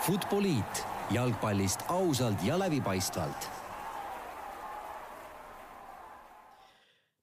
Futboliit 0.00 0.80
jalgpallist 1.12 1.82
ausalt 1.92 2.40
ja 2.40 2.54
läbipaistvalt. 2.56 3.48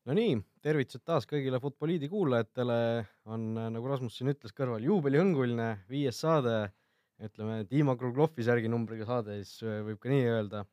Nonii, 0.05 0.35
tervitused 0.61 1.01
taas 1.01 1.25
kõigile 1.25 1.57
Futboliidi 1.63 2.05
kuulajatele. 2.11 2.77
on, 3.25 3.47
nagu 3.73 3.89
Rasmus 3.89 4.19
siin 4.19 4.29
ütles, 4.29 4.53
kõrval 4.53 4.85
juubelihõnguline 4.85 5.71
viies 5.89 6.21
saade, 6.21 6.69
ütleme 7.17 7.63
Dima 7.65 7.97
Kruglovi 7.97 8.45
särginumbriga 8.45 9.09
saade, 9.09 9.41
siis 9.41 9.65
võib 9.65 9.97
ka 9.97 10.13
nii 10.13 10.29
öelda. 10.35 10.65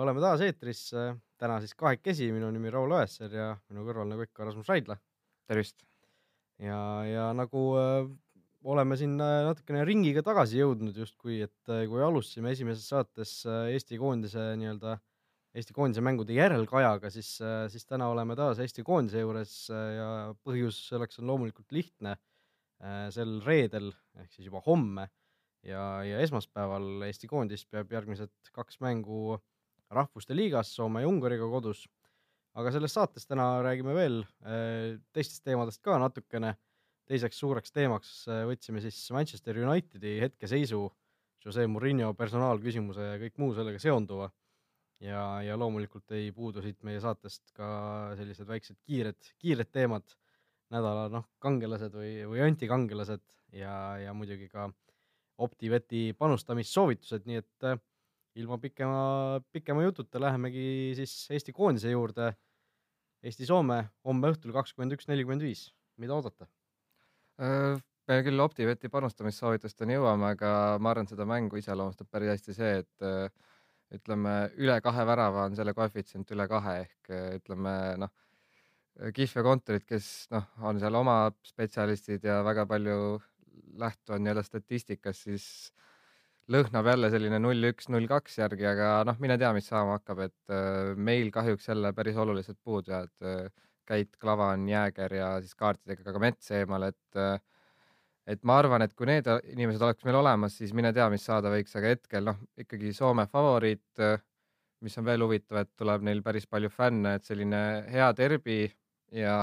oleme 0.00 0.20
taas 0.24 0.40
eetris, 0.48 0.86
täna 1.36 1.60
siis 1.60 1.76
kahekesi, 1.76 2.32
minu 2.32 2.48
nimi 2.50 2.72
Raul 2.72 2.96
Õesser 3.02 3.36
ja 3.36 3.52
minu 3.68 3.84
kõrval 3.84 4.08
nagu 4.08 4.24
ikka 4.24 4.48
Rasmus 4.48 4.72
Raidla. 4.72 4.96
tervist! 5.46 5.84
ja, 6.58 7.04
ja 7.04 7.32
nagu 7.36 7.68
äh, 7.76 8.08
oleme 8.64 8.96
siin 8.96 9.16
äh, 9.20 9.42
natukene 9.46 9.84
ringiga 9.86 10.22
tagasi 10.24 10.60
jõudnud 10.60 10.96
justkui, 10.96 11.40
et 11.44 11.72
äh, 11.72 11.84
kui 11.90 12.02
alustasime 12.04 12.52
esimeses 12.54 12.86
saates 12.90 13.40
äh, 13.48 13.70
Eesti 13.74 13.98
koondise 14.00 14.52
nii-öelda, 14.60 14.96
Eesti 15.54 15.76
koondise 15.76 16.02
mängude 16.02 16.34
järelkajaga, 16.34 17.10
siis, 17.14 17.28
siis 17.70 17.84
täna 17.86 18.08
oleme 18.10 18.34
taas 18.34 18.58
Eesti 18.58 18.82
koondise 18.82 19.20
juures 19.22 19.52
ja 19.70 20.08
põhjus 20.42 20.80
selleks 20.88 21.20
on 21.20 21.28
loomulikult 21.30 21.70
lihtne. 21.70 22.16
sel 23.14 23.36
reedel 23.46 23.92
ehk 24.18 24.32
siis 24.34 24.48
juba 24.48 24.58
homme 24.66 25.04
ja, 25.62 26.02
ja 26.02 26.18
esmaspäeval 26.26 27.06
Eesti 27.06 27.30
koondis 27.30 27.62
peab 27.70 27.92
järgmised 27.94 28.32
kaks 28.52 28.80
mängu 28.82 29.38
rahvuste 29.94 30.34
liigas 30.34 30.74
Soome 30.74 31.04
ja 31.04 31.08
Ungariga 31.08 31.46
kodus. 31.46 31.86
aga 32.58 32.74
selles 32.74 32.98
saates 32.98 33.30
täna 33.30 33.62
räägime 33.62 33.94
veel 33.94 34.24
teistest 35.14 35.44
teemadest 35.46 35.82
ka 35.86 36.00
natukene 36.02 36.56
teiseks 37.08 37.38
suureks 37.40 37.74
teemaks 37.74 38.12
äh, 38.28 38.44
võtsime 38.48 38.82
siis 38.84 38.98
Manchester 39.14 39.58
Unitedi 39.64 40.16
hetkeseisu, 40.22 40.86
Jose 41.44 41.66
Murillo 41.68 42.14
personaalküsimuse 42.16 43.10
ja 43.10 43.20
kõik 43.20 43.40
muu 43.42 43.52
sellega 43.56 43.80
seonduva. 43.82 44.30
ja, 45.04 45.42
ja 45.44 45.56
loomulikult 45.60 46.12
ei 46.16 46.30
puudu 46.32 46.62
siit 46.64 46.78
meie 46.86 47.00
saatest 47.02 47.50
ka 47.52 47.66
sellised 48.16 48.48
väiksed 48.48 48.78
kiired, 48.86 49.18
kiired 49.42 49.68
teemad, 49.74 50.06
nädala 50.72 51.08
noh, 51.12 51.26
kangelased 51.42 51.92
või, 51.92 52.14
või 52.30 52.40
antikangelased 52.46 53.24
ja, 53.52 53.74
ja 54.00 54.14
muidugi 54.16 54.48
ka 54.48 54.70
OpTibeti 55.44 56.14
panustamissoovitused, 56.16 57.26
nii 57.28 57.42
et 57.42 57.68
äh, 57.68 57.78
ilma 58.40 58.58
pikema, 58.58 59.40
pikema 59.52 59.84
jututa 59.84 60.20
lähemegi 60.22 60.94
siis 60.96 61.14
Eesti 61.30 61.52
koondise 61.52 61.92
juurde. 61.92 62.32
Eesti-Soome 63.24 63.78
homme 64.04 64.34
õhtul 64.34 64.52
kakskümmend 64.52 64.96
üks, 64.96 65.08
nelikümmend 65.08 65.44
viis, 65.44 65.70
mida 66.00 66.16
oodata? 66.16 66.48
Äh, 67.42 67.80
me 68.06 68.20
küll 68.22 68.42
OpTibeti 68.44 68.88
panustamissoovitusteni 68.92 69.96
jõuame, 69.96 70.28
aga 70.36 70.50
ma 70.78 70.92
arvan, 70.92 71.08
seda 71.10 71.26
mängu 71.26 71.58
iseloomustab 71.58 72.06
päris 72.12 72.30
hästi 72.36 72.54
see, 72.54 72.74
et 72.84 73.06
äh, 73.06 73.54
ütleme, 73.96 74.34
üle 74.62 74.76
kahe 74.84 75.06
värava 75.08 75.48
on 75.48 75.56
selle 75.58 75.74
koefitsient 75.74 76.30
üle 76.36 76.46
kahe 76.50 76.76
ehk 76.84 77.10
äh, 77.10 77.32
ütleme 77.40 77.72
noh, 78.04 78.12
Kihv 78.94 79.32
ja 79.40 79.42
kontorid, 79.42 79.82
kes 79.88 80.28
noh, 80.30 80.44
on 80.62 80.78
seal 80.78 80.94
oma 80.94 81.16
spetsialistid 81.42 82.22
ja 82.28 82.36
väga 82.46 82.62
palju 82.70 82.98
lähtuvad 83.82 84.22
nii-öelda 84.22 84.44
statistikast, 84.46 85.24
siis 85.26 85.46
lõhnab 86.54 86.86
jälle 86.86 87.10
selline 87.10 87.40
null 87.42 87.72
üks, 87.72 87.88
null 87.90 88.06
kaks 88.06 88.38
järgi, 88.38 88.68
aga 88.70 88.92
noh, 89.08 89.18
mine 89.18 89.34
tea, 89.40 89.50
mis 89.56 89.66
saama 89.66 89.96
hakkab, 89.98 90.22
et 90.28 90.54
meil 90.94 91.34
kahjuks 91.34 91.66
jälle 91.72 91.90
päris 91.96 92.20
olulised 92.22 92.60
puudu 92.62 92.94
jäävad 92.94 93.50
Käit, 93.88 94.16
Klavan, 94.20 94.68
Jääger 94.68 95.14
ja 95.18 95.28
siis 95.44 95.54
kaartidega 95.58 96.12
ka 96.12 96.22
Mets 96.22 96.50
eemal, 96.56 96.88
et 96.90 97.42
et 98.26 98.40
ma 98.48 98.56
arvan, 98.56 98.82
et 98.84 98.94
kui 98.96 99.08
need 99.08 99.26
inimesed 99.52 99.82
oleks 99.84 100.04
meil 100.06 100.16
olemas, 100.16 100.56
siis 100.56 100.72
mine 100.76 100.92
tea, 100.96 101.10
mis 101.12 101.24
saada 101.28 101.50
võiks, 101.52 101.74
aga 101.76 101.92
hetkel 101.92 102.24
noh, 102.30 102.38
ikkagi 102.60 102.92
Soome 102.96 103.26
favoriit, 103.28 104.04
mis 104.84 104.96
on 105.00 105.04
veel 105.08 105.24
huvitav, 105.24 105.60
et 105.60 105.72
tuleb 105.76 106.04
neil 106.08 106.22
päris 106.24 106.48
palju 106.48 106.70
fänne, 106.72 107.16
et 107.18 107.28
selline 107.28 107.60
hea 107.92 108.08
derbi 108.16 108.62
ja 109.12 109.36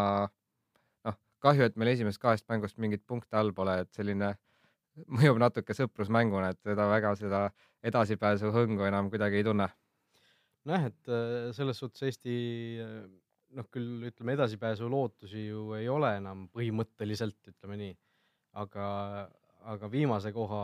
noh, 1.05 1.19
kahju, 1.45 1.67
et 1.69 1.77
meil 1.77 1.93
esimesest 1.93 2.21
kahest 2.21 2.47
mängust 2.49 2.81
mingit 2.81 3.05
punkte 3.05 3.37
all 3.37 3.53
pole, 3.53 3.77
et 3.83 3.93
selline 3.93 4.33
mõjub 5.17 5.37
natuke 5.41 5.77
sõprusmänguna, 5.77 6.51
et 6.51 6.61
seda 6.65 6.89
väga 6.89 7.13
seda 7.19 7.45
edasipääsu 7.85 8.51
hõngu 8.53 8.85
enam 8.89 9.09
kuidagi 9.13 9.39
ei 9.41 9.45
tunne. 9.45 9.69
nojah, 10.65 10.89
et 10.91 11.13
selles 11.57 11.77
suhtes 11.81 12.03
Eesti 12.09 12.33
noh, 13.57 13.67
küll 13.73 14.07
ütleme, 14.09 14.35
edasipääsu 14.37 14.89
lootusi 14.91 15.45
ju 15.47 15.71
ei 15.77 15.89
ole 15.91 16.15
enam 16.19 16.47
põhimõtteliselt, 16.55 17.39
ütleme 17.53 17.77
nii, 17.81 17.93
aga, 18.61 18.85
aga 19.73 19.89
viimase 19.91 20.33
koha 20.35 20.61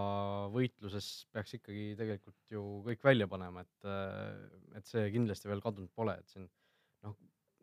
võitluses 0.53 1.09
peaks 1.33 1.57
ikkagi 1.59 1.89
tegelikult 1.99 2.55
ju 2.55 2.63
kõik 2.87 3.03
välja 3.09 3.29
panema, 3.31 3.63
et, 3.65 3.89
et 4.79 4.89
see 4.89 5.07
kindlasti 5.15 5.51
veel 5.51 5.63
kadunud 5.63 5.91
pole, 5.95 6.17
et 6.19 6.33
siin 6.33 6.47
noh, 7.05 7.17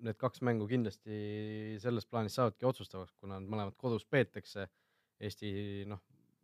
need 0.05 0.19
kaks 0.21 0.43
mängu 0.47 0.67
kindlasti 0.71 1.77
selles 1.83 2.09
plaanis 2.11 2.37
saavadki 2.39 2.69
otsustavaks, 2.69 3.15
kuna 3.21 3.39
nad 3.39 3.51
mõlemad 3.51 3.79
kodus 3.81 4.05
peetakse. 4.11 4.67
Eesti 5.25 5.85
noh, 5.89 6.01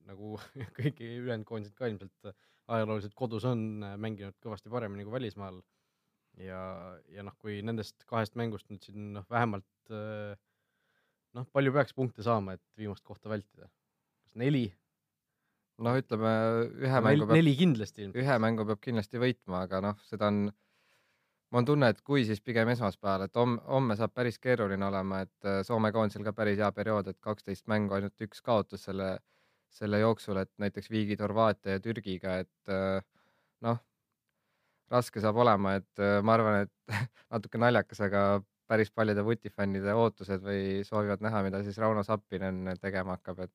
nagu 0.07 0.37
kõigi 0.79 1.09
ülejäänud 1.19 1.47
koondised 1.49 1.75
ka 1.77 1.91
ilmselt 1.91 2.31
ajalooliselt 2.71 3.17
kodus 3.19 3.45
on 3.51 3.83
mänginud 3.99 4.37
kõvasti 4.43 4.71
paremini 4.73 5.05
kui 5.07 5.17
välismaal 5.17 5.59
ja, 6.45 6.61
ja 7.12 7.25
noh, 7.27 7.34
kui 7.41 7.61
nendest 7.67 8.05
kahest 8.11 8.37
mängust 8.39 8.69
nüüd 8.71 8.84
siin 8.87 9.12
noh, 9.17 9.27
vähemalt 9.31 9.93
äh, 9.95 10.37
noh, 11.37 11.47
palju 11.55 11.75
peaks 11.75 11.97
punkte 11.97 12.25
saama, 12.27 12.56
et 12.59 12.81
viimast 12.81 13.05
kohta 13.06 13.33
vältida? 13.33 13.71
kas 14.25 14.37
neli? 14.41 14.69
no 15.81 15.95
ütleme 15.97 16.33
ühe 16.84 16.97
no, 16.97 17.05
mängu 17.06 17.27
peab, 17.27 17.37
neli 17.39 17.55
kindlasti 17.59 18.05
ilmselt. 18.05 18.23
ühe 18.23 18.41
mängu 18.45 18.67
peab 18.69 18.83
kindlasti 18.84 19.23
võitma, 19.23 19.65
aga 19.69 19.81
noh, 19.84 20.03
seda 20.09 20.28
on, 20.28 20.43
mul 21.51 21.62
on 21.62 21.71
tunne, 21.73 21.91
et 21.95 22.03
kui, 22.06 22.25
siis 22.28 22.43
pigem 22.45 22.72
esmaspäeval, 22.75 23.27
et 23.28 23.41
homme, 23.41 23.61
homme 23.69 23.97
saab 23.99 24.15
päris 24.17 24.39
keeruline 24.43 24.87
olema, 24.91 25.22
et 25.27 25.49
äh, 25.49 25.62
Soome 25.67 25.93
koondisel 25.97 26.27
ka 26.27 26.34
päris 26.37 26.61
hea 26.61 26.71
periood, 26.77 27.09
et 27.11 27.21
kaksteist 27.25 27.67
mängu, 27.72 27.97
ainult 27.97 28.28
üks 28.28 28.45
kaotus 28.45 28.84
selle, 28.91 29.15
selle 29.72 30.03
jooksul, 30.03 30.43
et 30.43 30.53
näiteks 30.61 30.91
viigid 30.93 31.22
Horvaatia 31.25 31.78
ja 31.78 31.84
Türgiga, 31.84 32.41
et 32.45 32.75
äh, 32.75 33.01
noh 33.65 33.81
raske 34.91 35.23
saab 35.23 35.39
olema, 35.43 35.77
et 35.81 36.03
äh, 36.03 36.19
ma 36.25 36.37
arvan, 36.37 36.65
et 36.67 36.95
natuke 37.34 37.61
naljakas, 37.61 38.03
aga 38.06 38.25
päris 38.71 38.91
paljude 38.95 39.25
vutifännide 39.27 39.95
ootused 39.99 40.43
või 40.45 40.83
soovivad 40.87 41.23
näha, 41.25 41.43
mida 41.47 41.62
siis 41.67 41.78
Rauno 41.83 42.05
Sappinen 42.06 42.75
tegema 42.81 43.17
hakkab, 43.19 43.47
et 43.47 43.55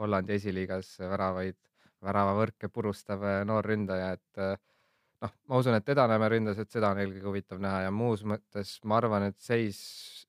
Hollandi 0.00 0.38
esiliigas 0.38 0.96
väravaid, 1.00 1.58
väravavõrke 2.04 2.70
purustav 2.72 3.24
äh, 3.24 3.42
noor 3.48 3.66
ründaja, 3.68 4.14
et 4.18 4.42
äh, 4.42 4.56
noh, 5.24 5.34
ma 5.48 5.60
usun, 5.60 5.76
et 5.78 5.86
teda 5.86 6.06
näeme 6.10 6.28
ründas, 6.32 6.60
et 6.60 6.72
seda 6.72 6.92
on 6.92 7.00
eelkõige 7.02 7.28
huvitav 7.30 7.62
näha 7.62 7.84
ja 7.86 7.94
muus 7.94 8.24
mõttes 8.28 8.76
ma 8.84 8.98
arvan, 9.00 9.28
et 9.30 9.40
seis 9.40 9.78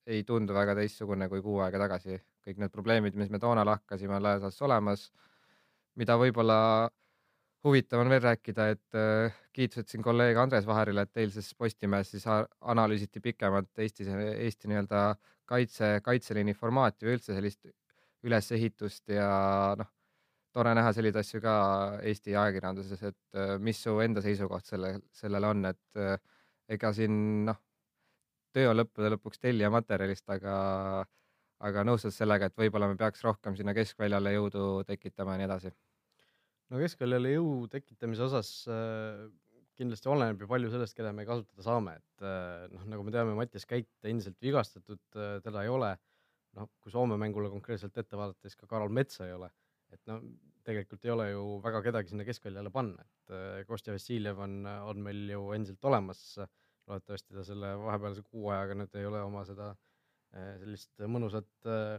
ei 0.06 0.24
tundu 0.24 0.54
väga 0.56 0.76
teistsugune 0.78 1.28
kui 1.32 1.42
kuu 1.42 1.60
aega 1.66 1.82
tagasi. 1.88 2.22
kõik 2.46 2.60
need 2.62 2.70
probleemid, 2.70 3.16
mis 3.18 3.32
me 3.34 3.40
toona 3.42 3.64
lahkasime, 3.66 4.14
on 4.14 4.22
laias 4.22 4.44
laastus 4.44 4.62
olemas, 4.68 5.08
mida 5.98 6.14
võib-olla 6.22 6.92
huvitav 7.66 8.04
on 8.04 8.12
veel 8.14 8.22
rääkida, 8.24 8.68
et 8.76 8.98
äh, 8.98 9.34
kiitused 9.56 9.90
siin 9.90 10.04
kolleeg 10.06 10.38
Andres 10.38 10.68
Vaherile, 10.70 11.06
et 11.06 11.24
eilses 11.24 11.50
Postimehes 11.58 12.12
siis 12.14 12.26
analüüsiti 12.28 13.22
pikemalt 13.24 13.82
Eestis, 13.82 14.12
Eesti 14.12 14.70
nii-öelda 14.70 15.02
kaitse, 15.50 15.96
kaitseliini 16.06 16.54
formaati 16.58 17.08
või 17.08 17.18
üldse 17.18 17.34
sellist 17.34 17.66
ülesehitust 18.26 19.14
ja 19.14 19.30
noh, 19.80 19.90
tore 20.54 20.74
näha 20.78 20.94
selliseid 20.96 21.22
asju 21.22 21.42
ka 21.44 21.56
Eesti 22.12 22.36
ajakirjanduses, 22.36 23.04
et 23.12 23.42
äh, 23.42 23.56
mis 23.60 23.82
su 23.82 23.98
enda 24.04 24.24
seisukoht 24.26 24.70
selle, 24.70 24.96
sellele 25.14 25.54
on, 25.54 25.66
et 25.74 26.02
äh, 26.02 26.16
ega 26.78 26.94
siin 26.94 27.18
noh, 27.50 27.62
töö 28.54 28.70
on 28.72 28.80
lõppude 28.82 29.16
lõpuks 29.16 29.42
tellija 29.42 29.74
materjalist, 29.74 30.30
aga, 30.38 30.56
aga 31.66 31.88
nõustud 31.90 32.14
sellega, 32.14 32.52
et 32.52 32.62
võib-olla 32.62 32.94
me 32.94 33.02
peaks 33.02 33.26
rohkem 33.26 33.58
sinna 33.58 33.74
keskväljale 33.74 34.38
jõudu 34.38 34.70
tekitama 34.88 35.34
ja 35.36 35.42
nii 35.42 35.50
edasi 35.50 35.74
no 36.72 36.82
keskväljale 36.82 37.36
jõu 37.36 37.66
tekitamise 37.72 38.26
osas 38.26 38.52
äh, 38.72 39.26
kindlasti 39.76 40.10
oleneb 40.12 40.42
ju 40.42 40.50
palju 40.50 40.72
sellest, 40.72 40.96
keda 40.98 41.12
me 41.16 41.26
kasutada 41.28 41.66
saame, 41.66 41.98
et 42.00 42.26
äh, 42.26 42.66
noh, 42.72 42.88
nagu 42.94 43.06
me 43.06 43.14
teame, 43.14 43.36
Mattias 43.38 43.68
Käit 43.70 43.92
endiselt 44.08 44.38
vigastatud 44.44 45.20
äh,, 45.20 45.38
teda 45.46 45.66
ei 45.66 45.72
ole. 45.72 45.96
noh, 46.56 46.70
kui 46.80 46.92
Soome 46.92 47.18
mängule 47.20 47.50
konkreetselt 47.52 47.98
ette 48.00 48.16
vaadata, 48.16 48.48
siis 48.48 48.56
ka 48.56 48.68
Karol 48.72 48.94
Metsa 48.96 49.26
ei 49.26 49.34
ole, 49.36 49.50
et 49.92 50.00
no 50.08 50.22
tegelikult 50.64 51.04
ei 51.04 51.12
ole 51.12 51.26
ju 51.28 51.42
väga 51.66 51.82
kedagi 51.84 52.14
sinna 52.14 52.24
keskväljale 52.28 52.72
panna, 52.72 53.04
et 53.04 53.34
äh, 53.36 53.58
Kostja 53.68 53.96
Vassiljev 53.96 54.40
on, 54.46 54.62
on 54.66 55.04
meil 55.04 55.28
ju 55.34 55.50
endiselt 55.58 55.92
olemas. 55.92 56.24
loodetavasti 56.86 57.34
ta 57.34 57.44
selle 57.44 57.72
vahepealse 57.82 58.22
kuu 58.22 58.50
ajaga 58.54 58.76
nüüd 58.78 58.96
ei 59.00 59.08
ole 59.10 59.22
oma 59.26 59.42
seda 59.46 59.72
äh, 59.74 60.52
sellist 60.62 61.06
mõnusat 61.10 61.68
äh, 61.68 61.98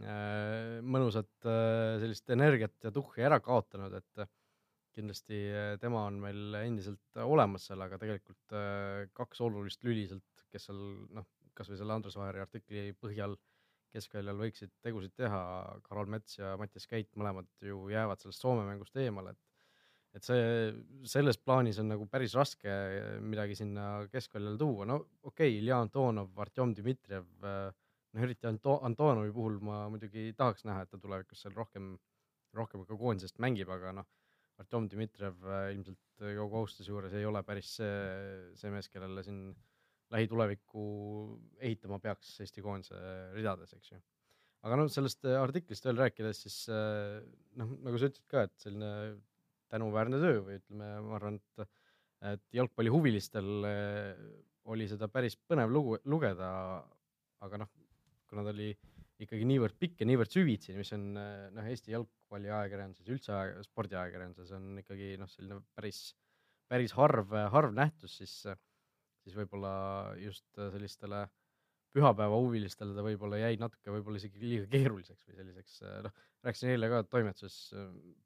mõnusat 0.00 1.48
äh, 1.48 1.98
sellist 2.02 2.30
energiat 2.32 2.74
ja 2.84 2.92
tuhhi 2.94 3.24
ära 3.26 3.40
kaotanud, 3.44 3.94
et 3.98 4.24
kindlasti 4.96 5.38
äh, 5.52 5.74
tema 5.80 6.06
on 6.08 6.18
meil 6.22 6.56
endiselt 6.62 7.22
olemas 7.22 7.68
seal, 7.68 7.82
aga 7.84 8.00
tegelikult 8.00 8.56
kaks 9.16 9.40
olulist 9.44 9.84
lüli 9.84 10.06
sealt, 10.08 10.46
kes 10.52 10.68
seal 10.68 10.82
noh, 11.12 11.28
kasvõi 11.56 11.78
selle 11.80 11.96
Andres 11.96 12.16
Vaher 12.16 12.40
artikli 12.44 12.90
põhjal 12.96 13.36
keskväljal 13.92 14.38
võiksid 14.40 14.72
tegusid 14.84 15.12
teha, 15.20 15.40
Karol 15.84 16.08
Mets 16.12 16.38
ja 16.38 16.54
Mattias 16.60 16.88
Käit 16.88 17.10
mõlemad 17.20 17.48
ju 17.60 17.90
jäävad 17.92 18.22
sellest 18.22 18.40
Soome 18.40 18.64
mängust 18.68 18.96
eemale, 18.96 19.34
et 19.36 19.48
et 20.12 20.26
see, 20.26 20.72
selles 21.08 21.38
plaanis 21.40 21.78
on 21.80 21.88
nagu 21.88 22.04
päris 22.10 22.34
raske 22.36 22.72
midagi 23.24 23.54
sinna 23.56 24.02
keskväljale 24.12 24.58
tuua, 24.60 24.84
no 24.88 24.98
okei 25.00 25.54
okay,, 25.54 25.54
Ilja 25.56 25.78
Antonov, 25.80 26.34
Artjom 26.44 26.74
Dmitrijev, 26.76 27.30
noh 28.12 28.24
eriti 28.26 28.48
Anto-, 28.48 28.80
Antonovi 28.86 29.32
puhul 29.34 29.58
ma 29.64 29.84
muidugi 29.92 30.30
tahaks 30.38 30.66
näha, 30.68 30.84
et 30.84 30.92
ta 30.92 31.00
tulevikus 31.00 31.44
seal 31.44 31.54
rohkem, 31.56 31.94
rohkem 32.56 32.84
ka 32.88 32.98
koondisest 33.00 33.40
mängib, 33.42 33.70
aga 33.72 33.94
noh, 34.00 34.08
Artjom 34.60 34.86
Dmitrijev 34.92 35.46
ilmselt 35.72 36.22
kogu 36.22 36.58
austuse 36.60 36.90
juures 36.90 37.14
ei 37.16 37.24
ole 37.26 37.40
päris 37.46 37.70
see, 37.78 37.92
see 38.60 38.70
mees, 38.70 38.88
kellele 38.92 39.24
siin 39.26 39.46
lähitulevikku 40.12 40.82
ehitama 41.56 41.98
peaks 42.04 42.34
Eesti 42.44 42.64
koondise 42.64 42.98
ridades, 43.32 43.72
eks 43.78 43.94
ju. 43.94 44.00
aga 44.68 44.78
noh, 44.78 44.90
sellest 44.92 45.24
artiklist 45.40 45.88
veel 45.88 45.98
rääkides, 46.04 46.42
siis 46.44 46.58
noh, 46.68 47.72
nagu 47.82 47.98
sa 47.98 48.10
ütlesid 48.10 48.28
ka, 48.30 48.44
et 48.46 48.66
selline 48.66 48.92
tänuväärne 49.72 50.20
töö 50.20 50.42
või 50.44 50.58
ütleme, 50.60 50.90
ma 51.06 51.16
arvan, 51.16 51.40
et, 51.40 51.80
et 52.34 52.44
jalgpallihuvilistel 52.60 53.48
oli 54.72 54.86
seda 54.90 55.08
päris 55.10 55.38
põnev 55.48 55.72
lugu, 55.72 55.96
lugeda, 56.12 56.50
aga 57.42 57.64
noh, 57.64 57.72
kuna 58.32 58.46
ta 58.46 58.54
oli 58.54 58.70
ikkagi 59.22 59.46
niivõrd 59.46 59.76
pikk 59.78 60.02
ja 60.02 60.08
niivõrd 60.08 60.32
süvitsi, 60.32 60.74
mis 60.74 60.90
on 60.96 61.12
noh, 61.14 61.68
Eesti 61.68 61.92
jalgpalliajakirjanduses, 61.94 63.10
üldse 63.12 63.34
aeg, 63.36 63.60
spordiajakirjanduses 63.68 64.56
on 64.56 64.80
ikkagi 64.80 65.12
noh, 65.20 65.30
selline 65.30 65.60
päris, 65.76 66.00
päris 66.72 66.96
harv, 66.96 67.36
harv 67.52 67.76
nähtus, 67.76 68.16
siis, 68.22 68.34
siis 69.22 69.36
võib-olla 69.38 69.74
just 70.18 70.48
sellistele 70.56 71.26
pühapäevahuvilistele 71.92 72.96
ta 72.96 73.04
võib-olla 73.04 73.38
jäi 73.42 73.58
natuke 73.60 73.92
võib-olla 73.92 74.20
isegi 74.20 74.40
liiga 74.40 74.68
keeruliseks 74.72 75.28
või 75.28 75.38
selliseks 75.38 75.78
noh, 76.06 76.20
rääkisin 76.46 76.72
eile 76.72 76.88
ka 76.88 77.02
toimetuses 77.12 77.58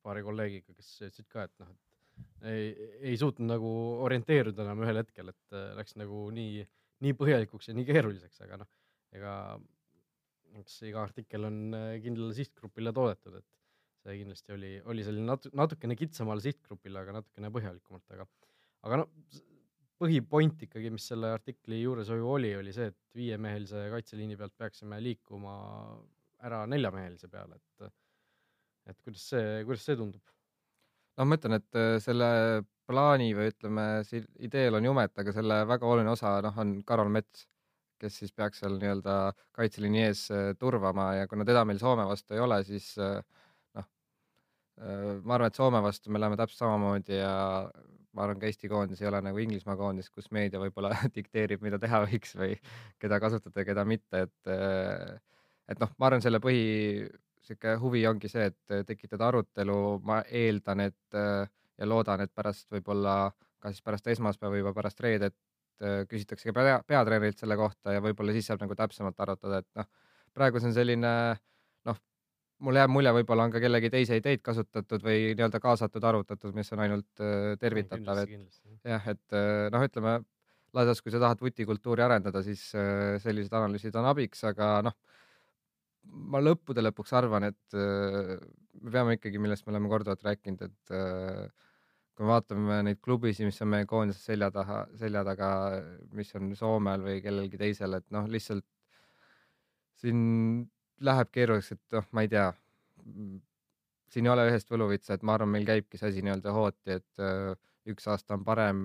paari 0.07 0.23
kolleegiga, 0.27 0.75
kes 0.77 0.93
ütlesid 1.03 1.29
ka, 1.33 1.49
et 1.49 1.55
noh, 1.63 1.73
et 1.75 2.49
ei, 2.49 2.91
ei 3.11 3.17
suutnud 3.21 3.51
nagu 3.51 3.71
orienteeruda 4.07 4.65
enam 4.65 4.85
ühel 4.87 5.03
hetkel, 5.03 5.35
et 5.35 5.57
läks 5.77 5.99
nagu 6.01 6.29
nii, 6.33 6.63
nii 7.05 7.17
põhjalikuks 7.19 7.73
ja 7.73 7.77
nii 7.77 7.89
keeruliseks, 7.91 8.45
aga 8.47 8.63
noh, 8.63 8.71
ega 9.19 9.35
eks 10.61 10.81
iga 10.89 11.03
artikkel 11.05 11.49
on 11.49 11.59
äh, 11.77 11.97
kindlale 12.05 12.37
sihtgrupile 12.37 12.93
toodetud, 12.97 13.39
et 13.41 14.07
see 14.07 14.21
kindlasti 14.21 14.55
oli, 14.55 14.73
oli 14.93 15.05
selline 15.07 15.29
natu-, 15.33 15.53
natukene 15.57 15.97
kitsamale 15.99 16.45
sihtgrupile, 16.45 17.03
aga 17.03 17.19
natukene 17.21 17.51
põhjalikumalt, 17.55 18.07
aga, 18.17 18.29
aga 18.87 19.01
noh, 19.03 19.11
põhipoint 20.01 20.67
ikkagi, 20.67 20.93
mis 20.93 21.07
selle 21.11 21.33
artikli 21.33 21.81
juures 21.81 22.11
ju 22.13 22.29
oli, 22.29 22.53
oli 22.59 22.75
see, 22.77 22.91
et 22.93 23.17
viiemehelise 23.17 23.87
kaitseliini 23.95 24.37
pealt 24.39 24.55
peaksime 24.61 25.01
liikuma 25.03 25.57
ära 26.47 26.65
neljamehelise 26.69 27.31
peale, 27.33 27.57
et 27.57 27.93
et 28.87 28.99
kuidas 29.03 29.25
see, 29.33 29.63
kuidas 29.67 29.83
see 29.83 29.99
tundub? 29.99 30.23
no 31.17 31.25
ma 31.27 31.39
ütlen, 31.39 31.57
et 31.59 31.79
äh, 31.81 31.97
selle 32.03 32.29
plaani 32.87 33.33
või 33.35 33.51
ütleme, 33.51 33.87
ideel 34.47 34.79
on 34.79 34.87
jumet, 34.87 35.15
aga 35.19 35.35
selle 35.35 35.61
väga 35.69 35.89
oluline 35.89 36.13
osa 36.13 36.37
noh, 36.45 36.59
on 36.63 36.77
Karol 36.87 37.11
Mets, 37.13 37.47
kes 38.01 38.21
siis 38.23 38.33
peaks 38.37 38.63
seal 38.63 38.79
nii-öelda 38.81 39.17
kaitseliini 39.57 40.05
ees 40.07 40.27
äh, 40.35 40.53
turvama 40.59 41.13
ja 41.21 41.27
kuna 41.31 41.47
teda 41.49 41.65
meil 41.69 41.81
Soome 41.83 42.07
vastu 42.09 42.37
ei 42.37 42.45
ole, 42.45 42.63
siis 42.69 42.93
äh, 43.03 43.19
noh, 43.79 43.91
ma 45.23 45.37
arvan, 45.39 45.51
et 45.51 45.61
Soome 45.61 45.83
vastu 45.85 46.13
me 46.13 46.21
läheme 46.23 46.39
täpselt 46.41 46.65
samamoodi 46.65 47.21
ja 47.21 47.35
ma 48.17 48.25
arvan, 48.25 48.41
ka 48.41 48.49
Eesti 48.49 48.69
koondis 48.73 49.03
ei 49.03 49.11
ole 49.11 49.21
nagu 49.25 49.41
Inglismaa 49.41 49.77
koondis, 49.77 50.11
kus 50.11 50.31
meedia 50.33 50.61
võib-olla 50.63 50.95
dikteerib, 51.17 51.65
mida 51.65 51.81
teha 51.83 52.05
võiks 52.07 52.37
või 52.39 52.57
keda 53.03 53.21
kasutada 53.23 53.63
ja 53.63 53.71
keda 53.73 53.85
mitte, 53.89 54.27
et 54.27 54.53
et 55.67 55.81
noh, 55.83 55.91
ma 55.99 56.09
arvan, 56.09 56.23
selle 56.23 56.39
põhi 56.39 57.09
sihuke 57.47 57.77
huvi 57.81 58.05
ongi 58.09 58.31
see, 58.31 58.49
et 58.51 58.75
äh, 58.75 58.85
tekitada 58.87 59.31
arutelu, 59.31 59.81
ma 60.07 60.21
eeldan, 60.27 60.83
et 60.89 61.19
äh, 61.19 61.47
ja 61.79 61.89
loodan, 61.89 62.25
et 62.25 62.33
pärast 62.35 62.71
võib-olla 62.73 63.31
ka 63.63 63.73
siis 63.73 63.85
pärast 63.85 64.09
esmaspäeva 64.13 64.59
juba 64.61 64.73
pärast 64.77 65.01
reedet 65.05 65.35
äh, 65.35 65.56
küsitakse 66.11 66.49
ka 66.51 66.55
pea, 66.57 66.77
peatreenerilt 66.89 67.43
selle 67.43 67.57
kohta 67.61 67.97
ja 67.97 68.03
võib-olla 68.05 68.35
siis 68.37 68.49
saab 68.51 68.63
nagu 68.63 68.77
täpsemalt 68.79 69.19
arutada, 69.25 69.61
et 69.61 69.81
noh, 69.81 69.89
praegu 70.37 70.63
see 70.63 70.71
on 70.71 70.77
selline 70.77 71.11
noh, 71.89 71.99
mulle 72.65 72.85
jääb 72.85 72.95
mulje, 72.95 73.13
võib-olla 73.19 73.49
on 73.49 73.53
ka 73.53 73.61
kellegi 73.63 73.91
teise 73.93 74.21
ideid 74.21 74.45
kasutatud 74.47 75.05
või 75.05 75.35
nii-öelda 75.35 75.61
kaasatud, 75.61 76.09
arutatud, 76.09 76.57
mis 76.57 76.73
on 76.73 76.85
ainult 76.87 77.27
tervitatav, 77.61 78.25
et 78.25 78.89
jah, 78.95 79.13
et 79.13 79.39
noh, 79.75 79.87
ütleme 79.91 80.19
ladas, 80.77 81.01
kui 81.05 81.13
sa 81.13 81.21
tahad 81.23 81.41
vutikultuuri 81.41 82.05
arendada, 82.05 82.43
siis 82.45 82.65
sellised 83.23 83.53
analüüsid 83.53 83.97
on 83.97 84.09
abiks, 84.13 84.43
aga 84.49 84.79
noh 84.89 84.97
ma 86.13 86.41
lõppude 86.43 86.83
lõpuks 86.85 87.15
arvan, 87.19 87.49
et 87.51 87.77
äh, 87.77 88.37
me 88.83 88.93
peame 88.93 89.17
ikkagi, 89.19 89.41
millest 89.43 89.67
me 89.67 89.75
oleme 89.75 89.91
korduvalt 89.91 90.25
rääkinud, 90.27 90.67
et 90.67 90.95
äh, 90.95 91.66
kui 92.17 92.25
me 92.25 92.33
vaatame 92.33 92.79
neid 92.87 93.01
klubisid, 93.05 93.45
mis 93.49 93.61
on 93.61 93.69
meie 93.75 93.87
koondise 93.89 94.23
selja 94.23 94.49
taha, 94.53 94.79
selja 94.97 95.23
taga, 95.27 95.51
mis 96.17 96.33
on 96.39 96.55
Soomel 96.57 97.05
või 97.05 97.21
kellelgi 97.25 97.61
teisel, 97.61 97.99
et 97.99 98.07
noh, 98.15 98.29
lihtsalt 98.33 98.65
siin 100.01 100.23
läheb 101.05 101.31
keeruliseks, 101.33 101.77
et 101.77 101.99
noh, 101.99 102.09
ma 102.17 102.25
ei 102.25 102.33
tea, 102.33 102.47
siin 104.13 104.29
ei 104.29 104.33
ole 104.33 104.47
ühest 104.49 104.73
võluvitsa, 104.73 105.17
et 105.17 105.27
ma 105.27 105.37
arvan, 105.37 105.53
meil 105.53 105.69
käibki 105.69 106.01
see 106.01 106.09
asi 106.09 106.25
nii-öelda 106.25 106.55
hooti, 106.57 106.97
et 106.97 107.23
äh, 107.23 107.53
üks 107.93 108.09
aasta 108.11 108.37
on 108.37 108.45
parem, 108.47 108.83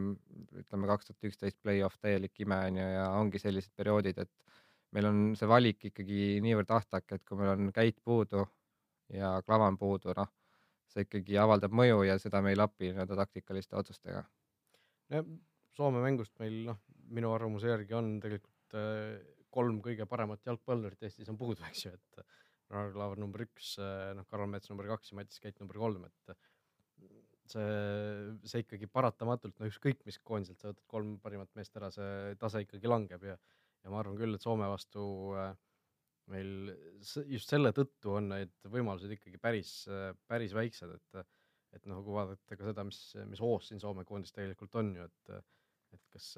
ütleme 0.60 0.90
kaks 0.92 1.10
tuhat 1.10 1.32
üksteist 1.32 1.60
play-off 1.64 1.98
täielik 2.04 2.44
ime 2.44 2.60
on 2.68 2.82
ju 2.82 2.90
ja 2.98 3.08
ongi 3.18 3.40
sellised 3.42 3.72
perioodid, 3.80 4.20
et 4.26 4.60
meil 4.92 5.08
on 5.08 5.24
see 5.40 5.48
valik 5.48 5.88
ikkagi 5.92 6.42
niivõrd 6.44 6.76
ahtak, 6.76 7.08
et 7.16 7.24
kui 7.24 7.40
meil 7.40 7.56
on 7.56 7.72
käit 7.76 7.98
puudu 8.04 8.44
ja 9.16 9.38
klavan 9.48 9.80
puudu, 9.80 10.14
noh, 10.18 10.30
see 10.92 11.08
ikkagi 11.08 11.38
avaldab 11.42 11.74
mõju 11.76 12.04
ja 12.08 12.18
seda 12.22 12.42
me 12.44 12.54
ei 12.54 12.60
lapi 12.60 12.92
nii-öelda 12.92 13.18
taktikaliste 13.24 13.78
otsustega. 13.80 14.24
no 15.14 15.26
Soome 15.72 16.02
mängust 16.04 16.34
meil 16.42 16.66
noh, 16.68 16.80
minu 17.16 17.30
arvamuse 17.32 17.70
järgi 17.70 17.96
on 17.96 18.18
tegelikult 18.24 18.76
äh, 18.76 19.22
kolm 19.52 19.80
kõige 19.84 20.08
paremat 20.08 20.44
jalgpallurit 20.48 21.04
Eestis 21.08 21.32
on 21.32 21.38
puudu, 21.40 21.64
eks 21.70 21.86
ju, 21.86 21.94
et 21.96 22.24
Ragnar 22.72 22.92
Klavar 22.96 23.20
number 23.20 23.46
üks, 23.46 23.78
äh, 23.80 24.12
noh, 24.18 24.28
Karol 24.28 24.52
Mets 24.52 24.72
number 24.72 24.90
kaks 24.92 25.14
ja 25.14 25.20
Matis 25.20 25.40
Käit 25.44 25.60
number 25.64 25.80
kolm, 25.80 26.04
et 26.08 26.36
see, 27.52 27.66
see 28.48 28.64
ikkagi 28.66 28.88
paratamatult, 28.92 29.58
no 29.60 29.72
ükskõik 29.72 30.04
mis 30.08 30.20
koondiselt 30.28 30.60
sa 30.60 30.72
võtad 30.72 30.86
kolm 30.92 31.18
parimat 31.24 31.52
meest 31.56 31.76
ära, 31.80 31.92
see 31.96 32.36
tase 32.40 32.64
ikkagi 32.68 32.92
langeb 32.92 33.26
ja 33.32 33.40
ja 33.82 33.90
ma 33.90 34.02
arvan 34.02 34.18
küll, 34.20 34.36
et 34.36 34.44
Soome 34.44 34.68
vastu 34.70 35.04
äh, 35.40 35.54
meil 36.32 36.72
just 37.32 37.50
selle 37.52 37.72
tõttu 37.76 38.16
on 38.18 38.30
need 38.32 38.54
võimalused 38.72 39.12
ikkagi 39.16 39.40
päris, 39.42 39.72
päris 40.30 40.56
väiksed, 40.58 40.98
et 40.98 41.24
et 41.72 41.86
noh, 41.88 42.02
kui 42.04 42.12
vaadata 42.12 42.58
ka 42.60 42.66
seda, 42.68 42.84
mis, 42.84 42.98
mis 43.32 43.40
hoos 43.40 43.70
siin 43.70 43.80
Soome 43.80 44.04
koondis 44.04 44.34
tegelikult 44.36 44.76
on 44.82 44.90
ju, 44.98 45.06
et 45.08 45.36
et 45.96 46.04
kas 46.12 46.34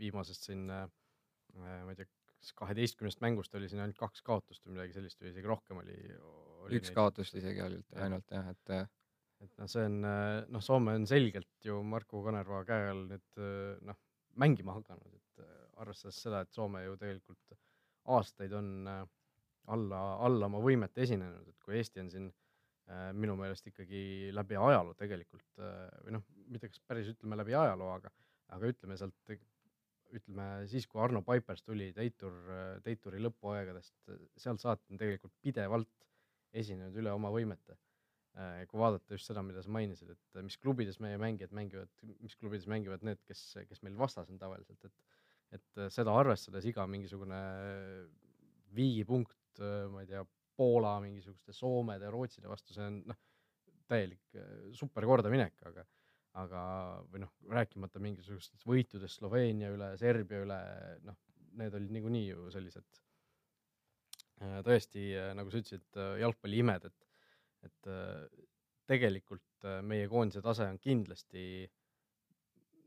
viimasest 0.00 0.48
siin 0.48 0.64
ma 0.68 1.92
ei 1.92 1.98
tea, 1.98 2.08
kas 2.36 2.52
kaheteistkümnest 2.60 3.22
mängust 3.24 3.54
oli 3.56 3.68
siin 3.68 3.82
ainult 3.84 3.98
kaks 4.00 4.24
kaotust 4.24 4.64
või 4.66 4.78
midagi 4.78 4.96
sellist 4.96 5.20
või 5.20 5.32
isegi 5.32 5.50
rohkem 5.50 5.80
oli, 5.82 5.96
oli 6.64 6.80
üks 6.80 6.90
neid... 6.90 6.96
kaotust 6.98 7.36
isegi 7.40 7.62
ainult, 7.64 7.96
ainult 8.00 8.32
jah, 8.32 8.48
et 8.52 8.74
et 9.44 9.52
noh, 9.60 9.68
see 9.68 9.84
on 9.84 10.00
noh, 10.00 10.64
Soome 10.64 10.96
on 10.96 11.04
selgelt 11.08 11.68
ju 11.68 11.82
Marko 11.84 12.22
Kanerva 12.24 12.62
käe 12.68 12.90
all 12.92 13.04
nüüd 13.10 13.44
noh, 13.84 14.00
mängima 14.40 14.76
hakanud, 14.78 15.20
et 15.20 15.46
arvestades 15.82 16.20
seda, 16.24 16.42
et 16.44 16.56
Soome 16.56 16.84
ju 16.86 16.96
tegelikult 17.00 17.56
aastaid 18.06 18.52
on 18.56 18.88
äh, 18.90 19.02
alla, 19.72 20.00
alla 20.26 20.50
oma 20.50 20.60
võimete 20.62 21.04
esinenud, 21.06 21.48
et 21.50 21.64
kui 21.64 21.76
Eesti 21.78 22.02
on 22.02 22.10
siin 22.12 22.28
äh, 22.30 23.10
minu 23.16 23.36
meelest 23.38 23.66
ikkagi 23.70 24.32
läbi 24.34 24.58
ajaloo 24.60 24.94
tegelikult 24.98 25.62
äh, 25.62 25.86
või 26.06 26.16
noh, 26.18 26.26
mitte 26.52 26.70
kas 26.70 26.82
päris 26.86 27.10
ütleme 27.12 27.38
läbi 27.40 27.56
ajaloo, 27.58 27.92
aga, 27.98 28.12
aga 28.56 28.72
ütleme 28.72 28.98
sealt, 29.00 29.16
ütleme 30.16 30.50
siis, 30.70 30.86
kui 30.86 31.02
Arno 31.02 31.22
Paipers 31.26 31.64
tuli 31.66 31.90
Teitur, 31.94 32.36
Teituri 32.84 33.18
lõpuaegadest, 33.24 33.96
sealt 34.38 34.62
saati 34.62 34.94
on 34.94 35.00
tegelikult 35.02 35.34
pidevalt 35.42 36.06
esinenud 36.56 36.94
üle 36.96 37.10
oma 37.12 37.32
võimete. 37.34 37.74
kui 38.68 38.78
vaadata 38.78 39.16
just 39.16 39.30
seda, 39.30 39.40
mida 39.42 39.62
sa 39.64 39.70
mainisid, 39.72 40.10
et 40.12 40.38
mis 40.44 40.58
klubides 40.60 40.98
meie 41.00 41.16
mängijad 41.18 41.54
mängivad, 41.56 41.88
mis 42.20 42.34
klubides 42.36 42.66
mängivad 42.68 43.02
need, 43.08 43.22
kes, 43.24 43.40
kes 43.66 43.80
meil 43.82 43.96
vastas 43.96 44.28
on 44.28 44.36
tavaliselt, 44.38 44.84
et 44.84 45.15
et 45.54 45.80
äh, 45.80 45.90
seda 45.92 46.14
arvestades 46.18 46.66
iga 46.66 46.86
mingisugune 46.90 47.40
viigipunkt, 48.76 49.60
äh, 49.60 49.86
ma 49.92 50.02
ei 50.02 50.10
tea, 50.10 50.24
Poola 50.56 50.94
mingisuguste 51.04 51.52
Soomede, 51.52 52.08
Rootside 52.08 52.48
vastu, 52.48 52.72
see 52.72 52.86
on 52.88 53.02
noh, 53.10 53.18
täielik 53.90 54.38
äh, 54.40 54.70
super 54.76 55.06
kordaminek, 55.08 55.58
aga 55.68 55.86
aga, 56.36 56.62
või 57.08 57.22
noh, 57.22 57.30
rääkimata 57.48 58.00
mingisugustest 58.04 58.66
võitudest 58.68 59.22
Sloveenia 59.22 59.70
üle, 59.72 59.94
Serbia 59.96 60.42
üle, 60.44 60.58
noh, 61.06 61.16
need 61.56 61.76
olid 61.78 61.94
niikuinii 61.94 62.26
ju 62.26 62.50
sellised 62.52 62.98
tõesti, 64.66 65.06
nagu 65.32 65.48
sa 65.48 65.62
ütlesid, 65.62 65.96
jalgpalliimed, 66.20 66.84
et, 66.90 67.06
et 67.64 67.88
tegelikult 68.84 69.64
meie 69.88 70.10
koondise 70.12 70.42
tase 70.44 70.66
on 70.68 70.76
kindlasti 70.76 71.64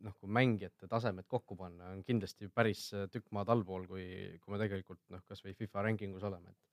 noh, 0.05 0.15
kui 0.19 0.31
mängijate 0.31 0.87
tasemed 0.87 1.27
kokku 1.27 1.57
panna, 1.59 1.91
on 1.93 2.03
kindlasti 2.07 2.49
päris 2.53 2.87
äh, 2.95 3.07
tükk 3.11 3.31
maad 3.35 3.51
allpool, 3.51 3.87
kui, 3.89 4.05
kui 4.43 4.53
me 4.53 4.61
tegelikult 4.61 5.01
noh, 5.13 5.23
kasvõi 5.27 5.55
FIFA 5.57 5.87
rankingus 5.89 6.25
oleme, 6.29 6.53
et 6.53 6.69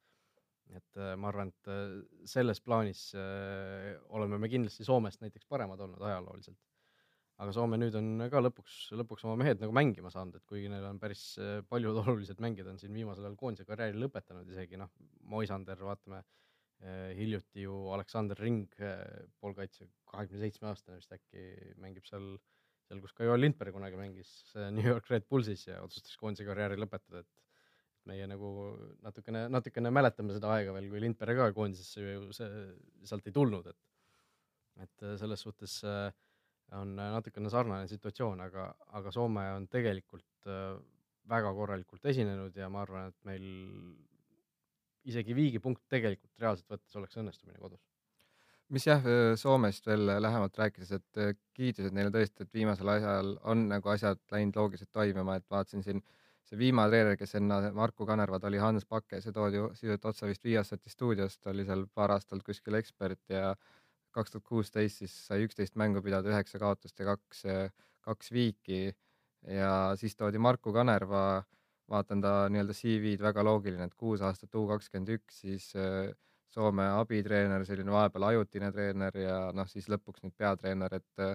et 0.75 0.99
äh, 0.99 1.15
ma 1.19 1.31
arvan, 1.31 1.51
et 1.53 1.69
äh, 1.71 1.99
selles 2.29 2.61
plaanis 2.65 3.09
äh, 3.19 3.93
oleme 4.17 4.39
me 4.43 4.51
kindlasti 4.51 4.87
Soomest 4.87 5.23
näiteks 5.23 5.47
paremad 5.49 5.81
olnud 5.85 6.03
ajalooliselt. 6.03 6.59
aga 7.37 7.53
Soome 7.53 7.77
nüüd 7.77 7.95
on 7.99 8.25
ka 8.33 8.41
lõpuks, 8.41 8.79
lõpuks 8.97 9.27
oma 9.29 9.37
mehed 9.43 9.61
nagu 9.61 9.75
mängima 9.77 10.11
saanud, 10.13 10.39
et 10.39 10.47
kuigi 10.49 10.71
neil 10.73 10.87
on 10.89 10.99
päris 11.03 11.27
äh, 11.43 11.61
paljud 11.69 12.01
olulised 12.03 12.41
mängijad 12.43 12.73
on 12.73 12.81
siin 12.83 12.95
viimasel 12.97 13.29
ajal 13.29 13.39
koondise 13.39 13.69
karjääri 13.69 14.01
lõpetanud 14.01 14.51
isegi 14.55 14.81
noh, 14.81 14.91
Moisander, 15.31 15.79
vaatame 15.91 16.23
äh, 16.23 17.13
hiljuti 17.19 17.67
ju 17.67 17.79
Aleksander 17.95 18.41
Ring 18.41 18.67
äh,, 18.81 18.99
poolkaitse, 19.41 19.91
kahekümne 20.11 20.47
seitsme 20.47 20.73
aastane 20.73 20.99
vist 21.03 21.15
äkki, 21.15 21.47
mängib 21.83 22.09
seal, 22.09 22.35
seal, 22.87 23.01
kus 23.03 23.15
ka 23.17 23.27
Joel 23.27 23.43
Lindberg 23.45 23.75
kunagi 23.77 23.99
mängis 24.01 24.31
äh, 24.55 24.71
New 24.75 24.87
York 24.87 25.11
Red 25.11 25.27
Bullsis 25.31 25.67
ja 25.69 25.83
otsustas 25.85 26.17
koondise 26.21 26.47
karjääri 26.49 26.79
lõpetada, 26.81 27.25
et 27.25 28.07
meie 28.07 28.27
nagu 28.31 28.49
natukene, 29.03 29.47
natukene 29.51 29.91
mäletame 29.91 30.37
seda 30.37 30.53
aega 30.55 30.75
veel, 30.77 30.89
kui 30.93 31.03
Lindberg 31.03 31.41
ka 31.43 31.51
koondisesse 31.57 32.05
ju 32.07 32.31
see, 32.37 32.67
sealt 33.09 33.27
ei 33.27 33.35
tulnud, 33.35 33.67
et 33.73 33.83
et 34.83 35.03
äh, 35.03 35.17
selles 35.21 35.41
suhtes 35.41 35.79
äh, 35.89 36.11
on 36.77 36.97
natukene 36.99 37.51
sarnane 37.53 37.89
situatsioon, 37.91 38.43
aga, 38.45 38.69
aga 38.99 39.13
Soome 39.15 39.47
on 39.55 39.69
tegelikult 39.73 40.51
äh, 40.51 40.77
väga 41.31 41.53
korralikult 41.57 42.05
esinenud 42.13 42.57
ja 42.57 42.69
ma 42.71 42.83
arvan, 42.85 43.11
et 43.11 43.29
meil 43.29 43.47
isegi 45.07 45.35
viigipunkt 45.39 45.85
tegelikult 45.91 46.43
reaalselt 46.43 46.71
võttes 46.75 46.99
oleks 46.99 47.19
õnnestumine 47.23 47.63
kodus. 47.63 47.83
Mis 48.75 48.87
jah, 48.87 49.03
Soomest 49.39 49.87
veel 49.87 50.07
lähemalt 50.23 50.59
rääkides, 50.59 50.93
et 50.97 51.41
kiitused 51.57 51.95
neile 51.95 52.11
tõesti, 52.15 52.47
et 52.47 52.55
viimasel 52.55 52.89
ajal 52.97 53.35
on 53.47 53.67
nagu 53.71 53.93
asjad 53.93 54.21
läinud 54.33 54.59
loogiliselt 54.59 54.93
toimima, 54.93 55.37
et 55.39 55.47
vaatasin 55.51 55.85
siin 55.87 56.03
see 56.47 56.59
viimane 56.59 56.91
treener, 56.93 57.17
kes 57.19 57.35
enne 57.41 57.73
Marku 57.75 58.07
Kanervat 58.07 58.45
oli 58.47 58.61
Hans 58.63 58.87
Pakke, 58.87 59.21
see 59.23 59.35
toodi 59.35 59.63
sisuliselt 59.75 60.05
otse 60.11 60.29
vist 60.31 60.45
Viasati 60.47 60.93
stuudiost, 60.93 61.47
oli 61.51 61.67
seal 61.67 61.87
paar 61.95 62.15
aastat 62.15 62.45
kuskil 62.47 62.79
ekspert 62.79 63.35
ja 63.35 63.55
kaks 64.15 64.33
tuhat 64.33 64.47
kuusteist 64.47 65.03
siis 65.03 65.17
sai 65.27 65.43
üksteist 65.45 65.77
mängu 65.77 66.03
pidada, 66.05 66.31
üheksa 66.33 66.61
kaotust 66.63 67.03
ja 67.03 67.11
kaks, 67.11 67.43
kaks 68.07 68.33
viiki. 68.33 68.95
Ja 69.47 69.95
siis 69.99 70.17
toodi 70.17 70.39
Marku 70.43 70.73
Kanerva, 70.75 71.43
vaatan 71.91 72.23
ta 72.23 72.31
nii-öelda 72.51 72.75
CV-d, 72.75 73.21
väga 73.23 73.45
loogiline, 73.47 73.87
et 73.87 73.99
kuus 73.99 74.23
aastat 74.25 74.55
U 74.59 74.65
kakskümmend 74.71 75.13
üks, 75.19 75.43
siis 75.45 75.69
Soome 76.57 76.87
abitreener, 76.97 77.67
selline 77.69 77.93
vahepeal 77.93 78.31
ajutine 78.31 78.71
treener 78.73 79.19
ja 79.21 79.37
noh, 79.53 79.69
siis 79.69 79.91
lõpuks 79.93 80.23
nüüd 80.25 80.33
peatreener, 80.41 80.95
et 80.97 81.25
äh, 81.25 81.35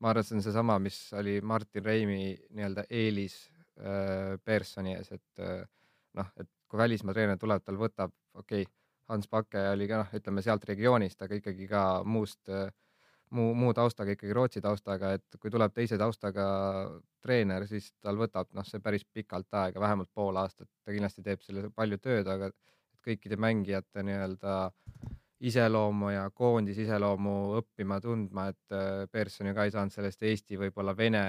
ma 0.00 0.12
arvan, 0.12 0.24
et 0.24 0.30
see 0.30 0.38
on 0.38 0.44
seesama, 0.46 0.78
mis 0.80 0.96
oli 1.16 1.38
Martin 1.44 1.84
Reimi 1.84 2.32
nii-öelda 2.56 2.86
eelis 2.88 3.36
äh, 3.76 4.38
Pearsoni 4.44 4.96
ees, 4.96 5.12
et 5.12 5.44
äh, 5.44 5.60
noh, 6.16 6.32
et 6.40 6.48
kui 6.66 6.80
välismaa 6.80 7.14
treener 7.14 7.38
tuleb, 7.40 7.64
tal 7.66 7.76
võtab, 7.80 8.16
okei 8.34 8.64
okay,, 8.64 8.72
Hans 9.06 9.28
Bakke 9.30 9.60
oli 9.70 9.86
ka 9.86 10.00
noh, 10.00 10.16
ütleme 10.18 10.42
sealt 10.42 10.64
regioonist, 10.66 11.20
aga 11.22 11.36
ikkagi 11.38 11.68
ka 11.70 11.82
muust 12.08 12.50
äh, 12.50 12.72
muu, 13.30 13.54
muu 13.54 13.74
taustaga, 13.74 14.14
ikkagi 14.16 14.34
Rootsi 14.34 14.62
taustaga, 14.62 15.12
et 15.16 15.38
kui 15.40 15.50
tuleb 15.50 15.74
teise 15.74 15.98
taustaga 15.98 16.46
treener, 17.22 17.66
siis 17.70 17.90
tal 18.02 18.18
võtab 18.20 18.50
noh, 18.56 18.66
see 18.66 18.80
päris 18.82 19.04
pikalt 19.04 19.54
aega, 19.60 19.82
vähemalt 19.82 20.10
pool 20.14 20.38
aastat, 20.40 20.68
ta 20.84 20.94
kindlasti 20.94 21.24
teeb 21.26 21.42
selle 21.44 21.68
palju 21.74 21.98
tööd, 22.02 22.28
aga 22.30 22.50
kõikide 23.06 23.38
mängijate 23.40 24.02
nii-öelda 24.06 24.56
iseloomu 25.46 26.10
ja 26.14 26.26
koondise 26.34 26.86
iseloomu 26.86 27.36
õppima 27.60 28.00
tundma, 28.02 28.48
et 28.52 28.74
äh, 28.74 29.04
Pearson 29.12 29.50
ju 29.50 29.54
ka 29.56 29.66
ei 29.66 29.74
saanud 29.74 29.94
sellest 29.94 30.22
Eesti 30.24 30.58
võib-olla 30.60 30.96
Vene 30.96 31.22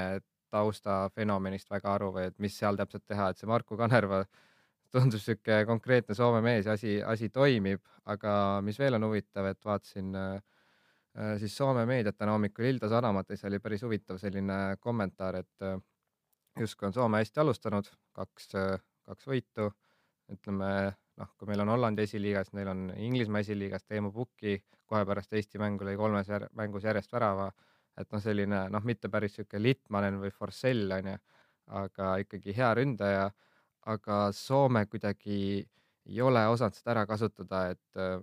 tausta 0.52 1.10
fenomenist 1.16 1.70
väga 1.70 1.94
aru 1.98 2.14
või 2.16 2.30
et 2.30 2.38
mis 2.40 2.56
seal 2.58 2.78
täpselt 2.80 3.04
teha, 3.06 3.30
et 3.30 3.40
see 3.40 3.50
Marku 3.50 3.78
Kanerva 3.78 4.22
tundus 4.94 5.26
sihuke 5.28 5.66
konkreetne 5.68 6.16
Soome 6.16 6.40
mees 6.46 6.70
ja 6.70 6.78
asi, 6.78 6.98
asi 7.04 7.30
toimib, 7.30 7.84
aga 8.08 8.62
mis 8.64 8.80
veel 8.80 8.96
on 8.96 9.10
huvitav, 9.10 9.50
et 9.52 9.66
vaatasin 9.66 10.16
äh, 10.16 10.38
äh 11.18 11.34
siis 11.42 11.58
Soome 11.58 11.86
meediat 11.90 12.18
täna 12.18 12.38
hommikul 12.38 12.70
Ilda 12.72 12.90
Sanomates 12.90 13.44
oli 13.50 13.60
päris 13.60 13.84
huvitav 13.84 14.22
selline 14.24 14.78
kommentaar, 14.80 15.42
et 15.44 15.68
äh, 15.68 15.76
justkui 16.60 16.88
on 16.88 16.96
Soome 16.96 17.20
hästi 17.20 17.44
alustanud, 17.44 17.92
kaks 18.16 18.56
äh,, 18.56 18.80
kaks 19.08 19.28
võitu, 19.28 19.68
ütleme 20.32 20.72
noh, 21.18 21.32
kui 21.38 21.50
meil 21.50 21.64
on 21.64 21.74
Hollandi 21.74 22.06
esiliigas, 22.06 22.54
neil 22.54 22.68
on 22.72 22.92
Inglismaa 22.96 23.42
esiliigas, 23.46 23.86
Teemu 23.86 24.12
Pukki 24.14 24.60
kohe 24.88 25.06
pärast 25.06 25.34
Eesti 25.34 25.60
mängu 25.60 25.86
lõi 25.88 25.98
kolmes 26.00 26.30
jär 26.30 26.48
mängus 26.56 26.86
järjest 26.88 27.12
värava 27.12 27.52
et 27.98 28.14
noh, 28.14 28.22
selline 28.22 28.64
noh, 28.74 28.86
mitte 28.86 29.10
päris 29.14 29.38
sihuke 29.38 29.60
Litmanen 29.62 30.20
või 30.22 30.32
Forsell 30.34 30.92
onju, 31.00 31.18
aga 31.82 32.16
ikkagi 32.24 32.56
hea 32.58 32.72
ründaja. 32.80 33.28
aga 33.88 34.16
Soome 34.36 34.82
kuidagi 34.92 35.64
ei 36.08 36.18
ole 36.22 36.42
osanud 36.52 36.76
seda 36.76 36.92
ära 36.92 37.06
kasutada, 37.08 37.62
et 37.72 38.00
äh, 38.00 38.18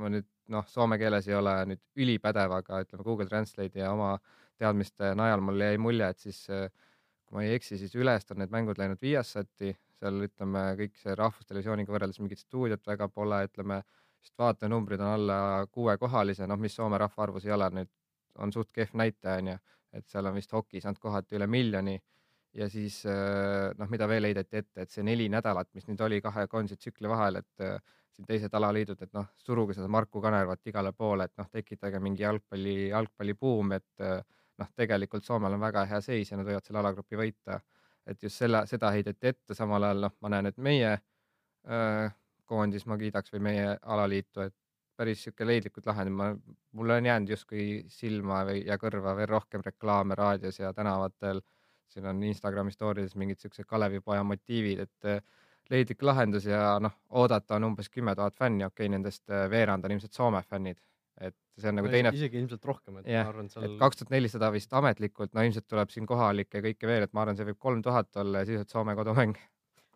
ma 0.00 0.08
nüüd 0.08 0.26
noh, 0.48 0.64
soome 0.68 0.96
keeles 1.00 1.28
ei 1.28 1.34
ole 1.36 1.52
nüüd 1.68 1.82
ülipädev, 2.00 2.52
aga 2.56 2.80
ütleme 2.84 3.04
Google 3.04 3.26
Translate 3.28 3.80
ja 3.82 3.92
oma 3.92 4.14
teadmiste 4.60 5.12
najal 5.16 5.44
mul 5.44 5.60
jäi 5.60 5.76
mulje, 5.78 6.08
et 6.08 6.24
siis 6.24 6.40
äh, 6.48 6.70
kui 7.24 7.36
ma 7.36 7.44
ei 7.44 7.54
eksi, 7.58 7.78
siis 7.80 7.94
ülest 7.96 8.32
on 8.32 8.40
need 8.40 8.52
mängud 8.52 8.80
läinud 8.80 9.00
Viasati, 9.02 9.74
seal 10.04 10.22
ütleme 10.28 10.64
kõik 10.78 10.96
see 11.00 11.16
Rahvustelevisiooniga 11.18 11.94
võrreldes 11.94 12.20
mingit 12.22 12.44
stuudiot 12.44 12.86
väga 12.86 13.08
pole, 13.08 13.42
ütleme 13.48 13.82
vist 14.24 14.36
vaatajanumbrid 14.40 15.00
on 15.04 15.12
alla 15.16 15.38
kuuekohalise, 15.72 16.48
noh, 16.48 16.60
mis 16.60 16.76
Soome 16.76 17.00
rahvaarvus 17.00 17.48
ei 17.48 17.56
ole 17.56 17.70
nüüd 17.80 17.92
on 18.44 18.52
suht 18.52 18.72
kehv 18.74 18.96
näitaja, 18.98 19.42
onju, 19.42 19.56
et 19.94 20.08
seal 20.10 20.26
on 20.26 20.34
vist 20.34 20.52
hokis 20.52 20.86
olnud 20.88 21.00
kohati 21.02 21.38
üle 21.38 21.46
miljoni 21.46 21.98
ja 22.54 22.68
siis 22.70 23.00
äh, 23.10 23.72
noh, 23.78 23.90
mida 23.90 24.08
veel 24.10 24.28
heideti 24.30 24.60
ette, 24.62 24.86
et 24.86 24.94
see 24.94 25.04
neli 25.06 25.26
nädalat, 25.32 25.70
mis 25.74 25.86
nüüd 25.88 26.00
oli 26.06 26.20
kahe 26.24 26.46
koondise 26.50 26.78
tsükli 26.78 27.10
vahel, 27.10 27.40
et 27.42 27.64
äh, 27.66 27.78
siin 28.14 28.28
teised 28.28 28.54
alaliidud, 28.54 29.00
et 29.02 29.12
noh, 29.16 29.26
suruge 29.42 29.74
seda 29.74 29.90
Marku 29.90 30.22
Kanervat 30.22 30.70
igale 30.70 30.92
poole, 30.94 31.26
et 31.26 31.34
noh, 31.40 31.50
tekitage 31.50 32.00
mingi 32.02 32.22
jalgpalli, 32.22 32.76
jalgpallibuum, 32.92 33.74
et 33.78 34.06
äh, 34.06 34.20
noh, 34.62 34.70
tegelikult 34.78 35.26
Soomel 35.26 35.56
on 35.56 35.64
väga 35.66 35.86
hea 35.90 36.00
seis 36.04 36.30
ja 36.30 36.38
nad 36.38 36.46
võivad 36.46 36.66
selle 36.66 36.82
alagrupi 36.82 37.18
võita. 37.18 37.58
Et 38.06 38.22
just 38.22 38.42
selle, 38.42 38.64
seda 38.66 38.90
heideti 38.94 39.32
ette, 39.32 39.54
samal 39.54 39.82
ajal 39.82 40.06
noh, 40.06 40.14
ma 40.20 40.30
näen, 40.34 40.50
et 40.50 40.58
meie 40.58 40.90
öö, 40.94 42.08
koondis 42.44 42.86
ma 42.86 42.98
kiidaks 43.00 43.32
või 43.32 43.40
meie 43.48 43.76
alaliitu, 43.82 44.44
et 44.44 44.54
päris 44.96 45.24
sihuke 45.24 45.46
leidlikud 45.46 45.86
lahendid, 45.88 46.14
ma, 46.14 46.28
mulle 46.78 46.98
on 47.00 47.06
jäänud 47.08 47.32
justkui 47.34 47.66
silma 47.90 48.44
või, 48.48 48.62
ja 48.66 48.78
kõrva 48.78 49.14
veel 49.18 49.30
rohkem 49.30 49.64
reklaame 49.64 50.14
raadios 50.18 50.60
ja 50.60 50.72
tänavatel. 50.72 51.42
siin 51.94 52.06
on 52.10 52.22
Instagrami 52.26 52.72
story 52.72 53.02
des 53.02 53.14
mingid 53.14 53.38
siuksed 53.38 53.66
Kalevipoja 53.70 54.22
motiivid, 54.24 54.80
et 54.80 55.04
eh, 55.04 55.20
leidlik 55.70 56.02
lahendus 56.02 56.46
ja 56.46 56.78
noh, 56.80 56.92
oodata 57.10 57.54
on 57.56 57.64
umbes 57.64 57.88
kümme 57.88 58.14
tuhat 58.14 58.34
fänni, 58.34 58.64
okei 58.64 58.86
okay,, 58.86 58.92
nendest 58.96 59.30
eh, 59.30 59.50
veerand 59.50 59.84
on 59.84 59.94
ilmselt 59.94 60.12
Soome 60.12 60.42
fännid, 60.42 60.80
et 61.22 61.36
see 61.60 61.70
on 61.70 61.78
nagu 61.78 61.90
teine. 61.92 62.10
isegi 62.16 62.40
ilmselt 62.40 62.64
rohkem, 62.66 63.00
et 63.00 63.08
yeah, 63.10 63.26
ma 63.26 63.34
arvan, 63.34 63.50
seal. 63.52 63.76
kaks 63.78 64.00
tuhat 64.00 64.14
nelisada 64.14 64.50
vist 64.54 64.72
ametlikult, 64.74 65.34
no 65.36 65.44
ilmselt 65.46 65.68
tuleb 65.70 65.92
siin 65.94 66.08
kohalikke 66.10 66.58
ja 66.58 66.66
kõike 66.68 66.90
veel, 66.90 67.06
et 67.06 67.14
ma 67.14 67.22
arvan, 67.22 67.38
see 67.38 67.46
võib 67.52 67.60
kolm 67.62 67.82
tuhat 67.86 68.22
olla 68.22 68.42
ja 68.42 68.48
sisuliselt 68.50 68.74
Soome 68.74 68.96
kodumäng 68.98 69.38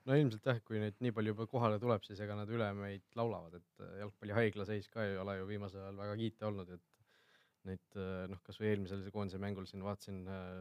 no 0.08 0.16
ilmselt 0.16 0.46
jah, 0.48 0.60
kui 0.64 0.80
neid 0.80 0.96
nii 1.04 1.12
palju 1.14 1.34
juba 1.34 1.46
kohale 1.50 1.80
tuleb, 1.82 2.04
siis 2.06 2.20
ega 2.24 2.36
nad 2.38 2.50
üle 2.52 2.68
meid 2.76 3.04
laulavad, 3.18 3.58
et 3.58 3.82
äh, 3.84 3.98
jalgpallihaigla 4.02 4.66
seis 4.68 4.88
ka 4.92 5.04
ei 5.04 5.18
ole 5.20 5.38
ju 5.40 5.48
viimasel 5.50 5.84
ajal 5.84 6.00
väga 6.00 6.14
kiita 6.22 6.48
olnud, 6.48 6.70
et 6.76 7.68
neid 7.68 7.98
äh, 8.00 8.24
noh, 8.32 8.40
kasvõi 8.46 8.72
eelmisel 8.72 9.04
koondise 9.14 9.40
mängul 9.42 9.68
siin 9.68 9.84
vaatasin 9.84 10.22
äh, 10.32 10.54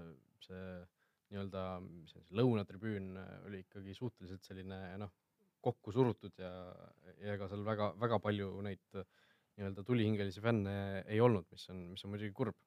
see 0.44 0.66
nii-öelda 1.32 1.64
see 2.08 2.22
lõunatribüün 2.40 3.16
oli 3.50 3.64
ikkagi 3.66 3.96
suhteliselt 3.96 4.46
selline 4.48 4.78
noh, 5.02 5.12
kokku 5.64 5.92
surutud 5.92 6.38
ja, 6.40 6.52
ja 7.20 7.34
ega 7.36 7.50
seal 7.52 7.66
väga-väga 7.68 8.20
palju 8.24 8.52
neid 8.64 9.00
nii-öelda 9.58 9.84
tulihingelisi 9.86 10.44
fänne 10.44 10.74
ei 11.06 11.22
olnud, 11.24 11.48
mis 11.52 11.66
on, 11.74 11.84
mis 11.94 12.06
on 12.06 12.14
muidugi 12.14 12.34
kurb. 12.38 12.58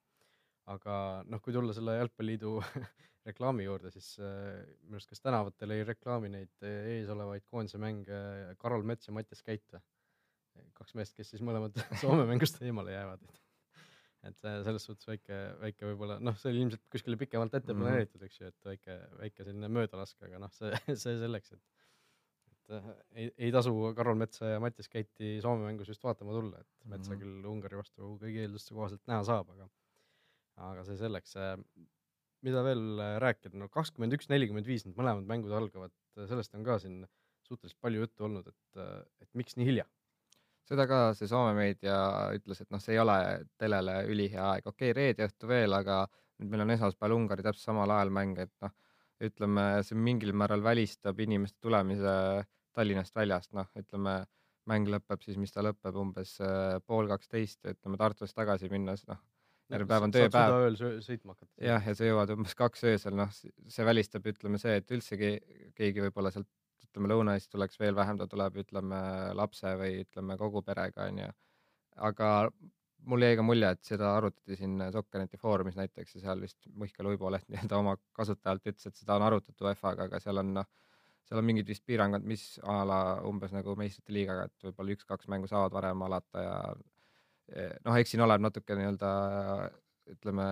aga 0.70 0.94
noh, 1.26 1.40
kui 1.42 1.54
tulla 1.54 1.74
selle 1.74 1.96
jalgpalliliidu 1.96 2.50
reklaami 3.28 3.64
juurde, 3.64 3.90
siis 3.94 4.12
äh, 4.22 4.60
minu 4.84 4.98
arust 4.98 5.10
kas 5.10 5.22
tänavatel 5.24 5.74
ei 5.74 5.84
reklaami 5.88 6.30
neid 6.32 6.66
äh, 6.66 6.90
eesolevaid 6.96 7.46
koondise 7.50 7.80
mänge 7.82 8.20
Karol 8.60 8.86
Mets 8.86 9.08
ja 9.08 9.14
Mattias 9.16 9.42
Käit 9.46 9.66
või? 9.74 9.82
kaks 10.76 10.96
meest, 10.98 11.14
kes 11.16 11.30
siis 11.32 11.42
mõlemad 11.46 11.78
Soome 12.02 12.26
mängust 12.28 12.60
eemale 12.62 12.94
jäävad, 12.94 13.24
et 13.24 13.40
et 14.30 14.44
äh, 14.44 14.60
selles 14.66 14.84
suhtes 14.84 15.08
väike, 15.08 15.36
väike 15.62 15.88
võib-olla 15.88 16.18
noh, 16.20 16.36
see 16.38 16.52
oli 16.52 16.64
ilmselt 16.66 16.82
kuskile 16.92 17.18
pikemalt 17.20 17.54
ette 17.56 17.72
mhm. 17.72 17.82
planeeritud, 17.82 18.24
eks 18.26 18.40
ju, 18.40 18.50
et 18.52 18.72
väike, 18.72 18.96
väike 19.22 19.46
selline 19.46 19.70
möödalask, 19.72 20.18
aga 20.26 20.42
noh, 20.44 20.52
see, 20.56 20.74
see 20.92 21.16
selleks, 21.22 21.54
et 21.56 21.79
et 22.70 22.76
äh, 22.78 22.90
ei, 23.14 23.30
ei 23.46 23.52
tasu 23.52 23.74
Karol 23.96 24.18
Metsa 24.20 24.54
ja 24.54 24.60
Mattias 24.62 24.88
Käiti 24.88 25.38
Soome 25.42 25.66
mängus 25.66 25.90
just 25.90 26.04
vaatama 26.06 26.34
tulla, 26.36 26.62
et 26.62 26.68
Metsa 26.86 27.12
mm 27.12 27.16
-hmm. 27.16 27.22
küll 27.22 27.52
Ungari 27.52 27.80
vastu 27.82 28.16
kõigi 28.22 28.44
eelduste 28.46 28.74
kohaselt 28.74 29.02
näha 29.10 29.24
saab, 29.24 29.50
aga 29.56 29.68
aga 30.70 30.84
see 30.84 30.96
selleks 31.00 31.36
mida 32.46 32.64
veel 32.64 33.00
äh, 33.00 33.16
rääkida, 33.22 33.56
no 33.60 33.68
kakskümmend 33.72 34.16
üks, 34.16 34.28
nelikümmend 34.32 34.68
viis, 34.68 34.84
need 34.86 34.98
mõlemad 34.98 35.28
mängud 35.28 35.54
algavad, 35.56 35.92
äh, 36.16 36.26
sellest 36.30 36.54
on 36.56 36.66
ka 36.66 36.78
siin 36.82 37.02
suhteliselt 37.46 37.80
palju 37.82 38.04
juttu 38.04 38.26
olnud, 38.28 38.46
et, 38.48 38.80
äh, 38.80 39.00
et 39.24 39.30
miks 39.38 39.58
nii 39.58 39.72
hilja? 39.72 39.88
seda 40.70 40.84
ka 40.86 40.98
see 41.18 41.26
Soome 41.26 41.50
meedia 41.56 41.96
ütles, 42.36 42.60
et 42.62 42.68
noh, 42.70 42.78
see 42.78 42.94
ei 42.94 43.00
ole 43.02 43.16
telele 43.58 44.04
ülihea 44.06 44.44
aeg, 44.52 44.68
okei 44.70 44.92
okay,, 44.92 44.94
reede 44.94 45.26
õhtu 45.26 45.48
veel, 45.50 45.74
aga 45.74 46.04
nüüd 46.38 46.52
meil 46.52 46.62
on 46.62 46.70
esmaspäeval 46.76 47.16
Ungari 47.16 47.42
täpselt 47.42 47.72
samal 47.72 47.90
ajal 47.90 48.12
mäng, 48.14 48.38
et 48.38 48.52
noh, 48.62 48.70
ütleme, 49.26 49.64
see 49.84 49.98
mingil 49.98 50.30
määral 50.30 50.62
välistab 50.62 51.18
inimeste 51.20 51.58
tulemise 51.66 52.14
Tallinnast 52.76 53.16
väljast, 53.16 53.52
noh, 53.56 53.68
ütleme 53.78 54.20
mäng 54.70 54.88
lõpeb 54.92 55.24
siis, 55.24 55.38
mis 55.40 55.52
ta 55.54 55.64
lõpeb 55.64 55.96
umbes 55.98 56.36
äh, 56.44 56.78
pool 56.86 57.08
kaksteist, 57.10 57.62
ütleme 57.66 57.98
Tartust 58.00 58.36
tagasi 58.36 58.70
minnes, 58.72 59.04
noh, 59.08 59.20
järgmine 59.70 59.90
päev 59.90 60.06
on 60.06 60.14
tööpäev. 60.14 60.56
ööl 60.66 60.78
sõ- 60.78 60.96
sõitma 61.04 61.36
hakata. 61.36 61.52
jah, 61.66 61.86
ja 61.86 61.94
sa 61.96 62.08
jõuad 62.08 62.34
umbes 62.36 62.56
kaks 62.58 62.84
öösel, 62.90 63.16
noh, 63.18 63.30
see 63.34 63.86
välistab, 63.86 64.26
ütleme 64.30 64.60
see, 64.62 64.76
et 64.82 64.90
üldsegi 64.96 65.36
keegi 65.78 66.04
võib-olla 66.06 66.32
sealt, 66.34 66.48
ütleme 66.86 67.12
Lõuna-Eestist 67.12 67.54
tuleks 67.54 67.78
veel 67.80 67.94
vähem, 67.94 68.18
ta 68.18 68.26
tuleb, 68.30 68.60
ütleme 68.64 69.00
lapse 69.38 69.72
või 69.78 70.02
ütleme 70.04 70.36
kogu 70.40 70.62
perega 70.66 71.06
onju. 71.10 71.30
aga 72.10 72.30
mul 73.06 73.24
jäi 73.24 73.36
ka 73.38 73.44
mulje, 73.46 73.70
et 73.74 73.82
seda 73.86 74.14
arutati 74.16 74.56
siin 74.58 74.80
Sokkerneti 74.92 75.38
foorumis 75.40 75.78
näiteks 75.78 76.16
ja 76.16 76.24
seal 76.26 76.42
vist 76.42 76.58
Mihkel 76.76 77.08
Uiboleht 77.12 77.48
nii-öelda 77.48 77.78
oma 77.78 77.96
kasutajalt 78.16 78.66
ütles, 78.72 78.86
et 78.86 78.98
seda 78.98 79.16
on 79.16 79.26
arutatud 79.28 79.66
UEFA-ga, 79.68 80.08
aga 80.10 80.20
seal 80.20 80.42
on 80.42 80.54
noh, 80.58 80.68
seal 81.28 81.40
on 81.40 81.46
mingid 81.46 81.68
vist 81.68 81.84
piirangud, 81.86 82.24
mis 82.26 82.44
a 82.62 82.80
la 82.86 83.00
umbes 83.28 83.52
nagu 83.54 83.76
meistrite 83.78 84.14
liigaga, 84.14 84.48
et 84.48 84.66
võib-olla 84.68 84.96
üks-kaks 84.96 85.30
mängu 85.30 85.50
saavad 85.50 85.76
varem 85.76 86.02
alata 86.06 86.44
ja 86.44 86.56
eh, 87.54 87.76
noh, 87.86 87.96
eks 87.96 88.14
siin 88.14 88.24
oleneb 88.26 88.48
natuke 88.48 88.78
nii-öelda 88.78 89.12
ütleme 90.10 90.46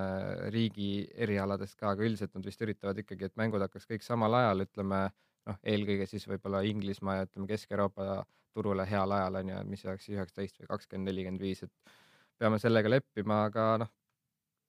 riigi 0.54 1.08
erialadest 1.18 1.78
ka, 1.78 1.92
aga 1.92 2.04
üldiselt 2.06 2.34
nad 2.36 2.46
vist 2.46 2.60
üritavad 2.62 2.98
ikkagi, 3.02 3.26
et 3.26 3.40
mängud 3.40 3.62
hakkaks 3.64 3.88
kõik 3.90 4.04
samal 4.06 4.36
ajal, 4.38 4.62
ütleme 4.68 5.00
noh, 5.48 5.58
eelkõige 5.72 6.06
siis 6.06 6.26
võib-olla 6.30 6.62
Inglismaa 6.68 7.20
ja 7.20 7.28
ütleme 7.28 7.48
Kesk-Euroopa 7.50 8.20
turule 8.54 8.86
heal 8.88 9.14
ajal 9.14 9.40
on 9.40 9.52
ju, 9.52 9.62
mis 9.72 9.84
oleks 9.86 10.08
üheksateist 10.12 10.60
või 10.62 10.70
kakskümmend, 10.70 11.10
nelikümmend 11.10 11.42
viis, 11.42 11.64
et 11.66 11.96
peame 12.38 12.60
sellega 12.62 12.90
leppima, 12.90 13.44
aga 13.48 13.66
noh, 13.84 13.90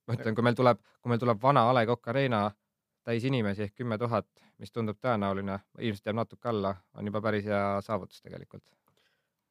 ma 0.07 0.17
ütlen, 0.17 0.37
kui 0.37 0.45
meil 0.45 0.57
tuleb, 0.57 0.81
kui 1.01 1.13
meil 1.13 1.21
tuleb 1.21 1.41
vana 1.41 1.67
A 1.69 1.75
Le 1.77 1.85
Coq 1.89 2.09
Arena 2.11 2.47
täis 3.07 3.25
inimesi 3.27 3.65
ehk 3.65 3.77
kümme 3.79 3.97
tuhat, 4.01 4.27
mis 4.59 4.73
tundub 4.75 4.99
tõenäoline, 5.03 5.59
ilmselt 5.79 6.09
jääb 6.09 6.19
natuke 6.19 6.51
alla, 6.51 6.75
on 6.97 7.09
juba 7.09 7.21
päris 7.23 7.47
hea 7.47 7.63
saavutus 7.85 8.21
tegelikult. 8.25 8.65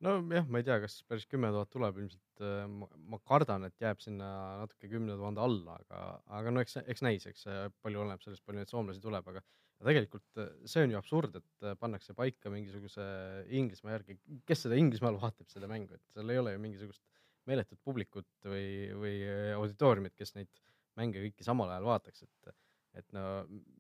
nojah, 0.04 0.46
ma 0.46 0.60
ei 0.60 0.66
tea, 0.66 0.76
kas 0.82 1.00
päris 1.10 1.26
kümme 1.26 1.50
tuhat 1.54 1.70
tuleb, 1.74 1.96
ilmselt 1.98 2.42
äh, 2.44 2.66
ma, 2.68 3.18
kardan, 3.26 3.66
et 3.66 3.80
jääb 3.82 4.02
sinna 4.02 4.28
natuke 4.60 4.90
kümne 4.92 5.16
tuhande 5.18 5.42
alla, 5.42 5.78
aga, 5.82 6.02
aga 6.40 6.52
no 6.54 6.62
eks, 6.62 6.78
eks 6.84 7.02
näis, 7.02 7.26
eks 7.26 7.48
see 7.48 7.64
palju 7.82 8.04
oleneb 8.04 8.22
sellest, 8.22 8.44
palju 8.46 8.62
neid 8.62 8.70
soomlasi 8.70 9.02
tuleb, 9.02 9.32
aga 9.32 9.42
tegelikult 9.88 10.38
äh, 10.38 10.52
see 10.70 10.86
on 10.86 10.94
ju 10.94 11.00
absurd, 11.00 11.40
et 11.40 11.66
äh, 11.66 11.74
pannakse 11.80 12.14
paika 12.18 12.52
mingisuguse 12.54 13.08
Inglismaa 13.58 13.96
järgi, 13.96 14.20
kes 14.46 14.66
seda 14.66 14.78
Inglismaal 14.78 15.18
vaatab, 15.18 15.50
seda 15.50 15.70
mängu, 15.70 15.98
et 15.98 16.14
seal 16.14 16.30
ei 16.30 16.38
ole 16.44 16.54
ju 16.54 16.62
mingisugust 16.62 17.02
meeletut 17.48 17.80
publikut 17.82 18.28
või, 18.44 18.92
või 18.94 19.18
auditooriumit, 19.56 20.14
kes 20.14 20.36
neid 20.36 20.50
mänge 20.98 21.22
kõiki 21.24 21.46
samal 21.46 21.70
ajal 21.72 21.86
vaataks, 21.88 22.26
et 22.26 22.54
et 22.98 23.14
no 23.14 23.24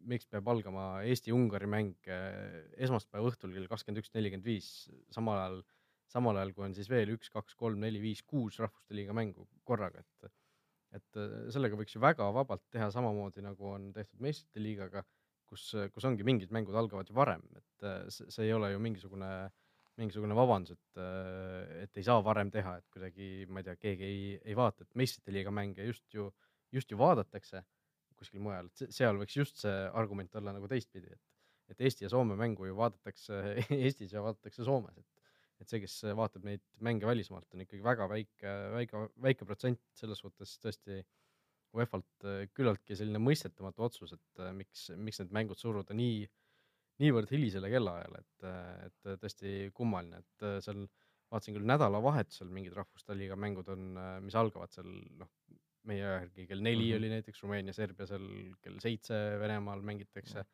miks 0.08 0.28
peab 0.30 0.48
algama 0.52 0.86
Eesti-Ungari 1.08 1.68
mäng 1.70 2.10
eh, 2.10 2.64
esmaspäeva 2.84 3.30
õhtul 3.30 3.54
kell 3.54 3.68
kakskümmend 3.70 4.02
üks 4.02 4.12
nelikümmend 4.14 4.46
viis, 4.46 4.70
samal 5.14 5.40
ajal, 5.42 5.60
samal 6.12 6.38
ajal 6.40 6.54
kui 6.56 6.66
on 6.68 6.76
siis 6.76 6.90
veel 6.90 7.14
üks, 7.16 7.30
kaks, 7.34 7.56
kolm, 7.58 7.80
neli, 7.84 8.00
viis, 8.02 8.22
kuus 8.26 8.60
rahvuste 8.62 8.96
liiga 8.96 9.16
mängu 9.16 9.48
korraga, 9.68 10.04
et 10.04 10.32
et 10.96 11.20
eh, 11.20 11.38
sellega 11.52 11.76
võiks 11.76 11.96
ju 11.96 12.00
väga 12.00 12.30
vabalt 12.32 12.64
teha 12.72 12.88
samamoodi, 12.94 13.44
nagu 13.44 13.72
on 13.74 13.90
tehtud 13.96 14.22
meistrite 14.24 14.62
liigaga, 14.64 15.04
kus, 15.48 15.70
kus 15.92 16.06
ongi 16.08 16.24
mingid 16.24 16.52
mängud 16.54 16.76
algavad 16.76 17.10
ju 17.10 17.16
varem, 17.16 17.44
et 17.58 17.88
eh, 17.88 18.04
see, 18.12 18.46
ei 18.46 18.54
ole 18.56 18.72
ju 18.72 18.84
mingisugune 18.84 19.32
mingisugune 19.98 20.34
vabandus, 20.38 20.76
et, 20.78 20.98
et 21.82 21.96
ei 21.98 22.04
saa 22.06 22.20
varem 22.22 22.52
teha, 22.54 22.76
et 22.78 22.84
kuidagi, 22.94 23.48
ma 23.50 23.58
ei 23.58 23.64
tea, 23.66 23.74
keegi 23.82 24.04
ei, 24.06 24.20
ei 24.46 24.54
vaata, 24.54 24.84
et 24.86 24.94
meistrite 25.00 25.34
liiga 25.34 25.50
mänge 25.50 25.82
just 25.88 26.04
ju, 26.14 26.28
just 26.70 26.92
ju 26.94 27.00
vaadatakse 27.00 27.64
kuskil 28.18 28.42
mujal, 28.44 28.70
et 28.70 28.94
seal 28.94 29.18
võiks 29.20 29.36
just 29.36 29.62
see 29.64 29.76
argument 30.00 30.34
olla 30.40 30.54
nagu 30.56 30.70
teistpidi, 30.70 31.12
et, 31.14 31.22
et 31.72 31.84
Eesti 31.88 32.06
ja 32.06 32.12
Soome 32.12 32.36
mängu 32.38 32.68
ju 32.68 32.76
vaadatakse 32.78 33.40
Eestis 33.78 34.14
ja 34.14 34.24
vaadatakse 34.24 34.66
Soomes, 34.66 34.98
et, 34.98 35.30
et 35.62 35.70
see, 35.70 35.82
kes 35.84 36.00
vaatab 36.18 36.46
neid 36.48 36.64
mänge 36.84 37.08
välismaalt, 37.08 37.48
on 37.54 37.64
ikkagi 37.64 37.84
väga 37.84 38.08
väike, 38.10 38.56
väike, 38.74 39.06
väike 39.28 39.48
protsent, 39.48 39.82
selles 39.98 40.22
suhtes 40.22 40.56
tõesti 40.62 41.02
UEFA-lt 41.76 42.28
küllaltki 42.56 42.96
selline 42.96 43.20
mõistetamatu 43.20 43.84
otsus, 43.84 44.14
et 44.16 44.44
miks, 44.56 44.88
miks 44.96 45.20
need 45.20 45.34
mängud 45.36 45.60
suruda 45.60 45.96
nii, 45.96 46.22
niivõrd 47.02 47.30
hilisele 47.34 47.68
kellaajale, 47.70 48.22
et, 48.24 48.46
et 48.88 49.20
tõesti 49.20 49.68
kummaline, 49.76 50.22
et 50.24 50.46
seal 50.64 50.86
vaatasin 51.28 51.56
küll 51.58 51.68
nädalavahetusel 51.68 52.50
mingid 52.52 52.76
rahvuste 52.76 53.16
liiga 53.16 53.36
mängud 53.36 53.68
on, 53.72 53.90
mis 54.24 54.36
algavad 54.38 54.72
seal 54.72 54.88
noh, 55.20 55.30
meie 55.88 56.04
järgi 56.04 56.46
kell 56.48 56.62
neli 56.64 56.84
mm 56.84 56.90
-hmm. 56.90 56.98
oli 56.98 57.10
näiteks 57.14 57.42
Rumeenia, 57.42 57.74
Serbia 57.76 58.06
seal 58.06 58.26
kell 58.62 58.78
seitse 58.84 59.14
Venemaal 59.40 59.82
mängitakse. 59.82 60.44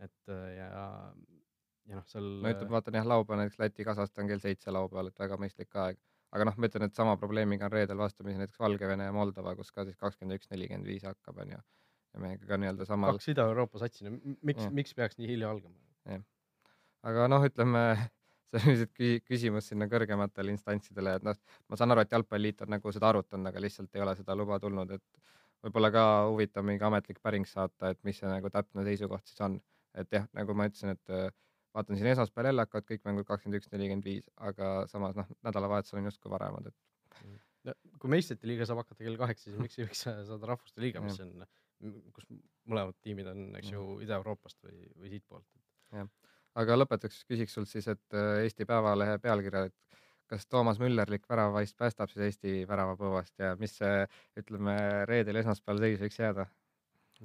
et 0.00 0.28
äh, 0.32 0.54
ja, 0.56 0.68
ja 1.88 1.96
noh, 1.98 2.06
seal. 2.08 2.28
no 2.44 2.52
ütleme, 2.52 2.72
vaatan 2.76 2.96
jah, 3.00 3.08
laupäeval 3.12 3.42
näiteks 3.42 3.58
Läti, 3.60 3.84
Kasahstan 3.84 4.30
kell 4.30 4.40
seitse 4.40 4.72
laupäeval, 4.72 5.10
et 5.10 5.18
väga 5.18 5.36
mõistlik 5.40 5.76
aeg. 5.84 5.98
aga 6.32 6.46
noh, 6.46 6.56
ma 6.56 6.70
ütlen, 6.70 6.86
et 6.86 6.94
sama 6.94 7.16
probleemiga 7.20 7.66
on 7.66 7.72
reedel 7.74 7.98
vastamisi 7.98 8.38
näiteks 8.38 8.60
Valgevene 8.62 9.08
ja 9.08 9.12
Moldova, 9.12 9.56
kus 9.58 9.72
ka 9.72 9.84
siis 9.84 9.98
kakskümmend 9.98 10.38
üks, 10.38 10.50
nelikümmend 10.50 10.86
viis 10.86 11.04
hakkab, 11.04 11.42
onju. 11.44 11.58
ja 12.14 12.20
meiega 12.20 12.46
ka 12.46 12.56
nii-öelda 12.56 12.86
samal. 12.88 13.18
kaks 13.18 13.28
Ida-Euroopa 13.34 13.82
satsi, 13.82 14.06
no 14.06 14.16
miks, 14.42 14.70
miks 14.70 14.94
peaks 14.94 15.18
nii 15.18 15.28
hilja 15.34 15.50
algama? 15.50 15.76
jah, 16.14 16.24
aga 17.12 17.28
noh, 17.34 17.44
ütleme 17.50 17.84
lihtsalt 18.58 18.94
küsimus 19.30 19.70
sinna 19.70 19.88
kõrgematele 19.90 20.54
instantsidele, 20.54 21.16
et 21.18 21.26
noh, 21.26 21.36
ma 21.70 21.78
saan 21.78 21.94
aru, 21.94 22.04
et 22.04 22.14
Jalgpalliliit 22.14 22.64
on 22.66 22.72
nagu 22.74 22.94
seda 22.94 23.10
arutanud, 23.12 23.50
aga 23.50 23.62
lihtsalt 23.62 23.94
ei 23.96 24.04
ole 24.04 24.14
seda 24.18 24.36
luba 24.38 24.58
tulnud, 24.62 24.96
et 24.96 25.20
võib-olla 25.64 25.90
ka 25.94 26.06
huvitav 26.30 26.66
mingi 26.66 26.86
ametlik 26.86 27.20
päring 27.22 27.48
saata, 27.48 27.92
et 27.94 28.00
mis 28.06 28.18
see 28.20 28.30
nagu 28.30 28.50
täpne 28.52 28.84
seisukoht 28.86 29.26
siis 29.28 29.44
on. 29.46 29.60
et 29.98 30.12
jah, 30.14 30.26
nagu 30.38 30.54
ma 30.54 30.68
ütlesin, 30.70 30.94
et 30.94 31.14
äh, 31.14 31.28
vaatan 31.74 31.98
siin 31.98 32.12
esmaspäeval 32.12 32.50
jälle 32.50 32.64
hakkavad 32.66 32.86
kõik 32.86 33.06
mängud 33.08 33.26
kakskümmend 33.26 33.58
üks, 33.58 33.70
nelikümmend 33.72 34.06
viis, 34.06 34.28
aga 34.38 34.68
samas 34.90 35.18
noh, 35.18 35.26
nädalavahetusel 35.46 35.98
on 35.98 36.06
justkui 36.10 36.30
varemad, 36.30 36.70
et 36.70 37.24
mm. 37.24 37.40
no, 37.68 37.74
kui 37.98 38.14
meistrite 38.14 38.46
liiga 38.50 38.68
saab 38.68 38.84
hakata 38.84 39.02
kell 39.02 39.18
kaheksa, 39.18 39.48
siis 39.48 39.58
miks 39.58 39.78
ei 39.78 39.88
võiks 39.88 40.04
saada 40.06 40.52
rahvuste 40.52 40.82
liiga, 40.82 41.02
mis 41.02 41.18
on, 41.24 41.42
kus 42.14 42.30
mõlemad 42.70 42.98
tiimid 43.02 43.30
on, 43.32 43.48
eks 43.58 43.74
ju, 43.74 43.86
Ida-Euroopast 44.06 44.62
või, 44.68 44.86
või 44.94 45.14
siitpoolt. 45.16 45.48
jah 45.96 46.06
aga 46.58 46.76
lõpetuseks 46.78 47.26
küsiks 47.28 47.54
sult 47.56 47.70
siis, 47.70 47.86
et 47.90 48.16
äh, 48.16 48.42
Eesti 48.44 48.66
Päevalehe 48.68 49.18
pealkirja, 49.22 49.66
et 49.70 49.98
kas 50.30 50.46
Toomas 50.46 50.78
Müllerlik 50.82 51.26
väravavaist 51.30 51.76
päästab 51.78 52.10
siis 52.12 52.28
Eesti 52.28 52.64
väravapõuast 52.70 53.42
ja 53.42 53.54
mis 53.58 53.76
see, 53.80 54.04
ütleme, 54.38 54.76
reedel, 55.10 55.40
esmaspäeval 55.42 55.86
seis 55.86 56.02
võiks 56.02 56.20
jääda? 56.22 56.46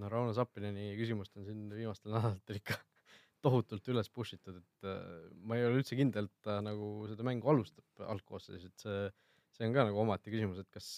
no 0.02 0.10
Rauno 0.12 0.34
Sappineni 0.36 0.90
küsimust 1.00 1.38
on 1.40 1.46
siin 1.48 1.70
viimastel 1.72 2.12
nädalatel 2.12 2.60
ikka 2.60 2.76
tohutult 3.46 3.86
üles 3.94 4.10
push 4.12 4.36
itud, 4.38 4.58
et 4.60 4.90
äh, 4.90 5.30
ma 5.46 5.58
ei 5.58 5.68
ole 5.68 5.80
üldse 5.82 5.98
kindel, 5.98 6.30
et 6.30 6.46
ta 6.46 6.60
nagu 6.66 6.90
seda 7.10 7.26
mängu 7.26 7.54
alustab 7.54 8.06
algkoosseisus, 8.14 8.74
et 8.74 8.86
see, 8.86 9.06
see 9.58 9.70
on 9.70 9.78
ka 9.78 9.86
nagu 9.88 10.02
omaette 10.04 10.34
küsimus, 10.34 10.60
et 10.62 10.70
kas, 10.74 10.90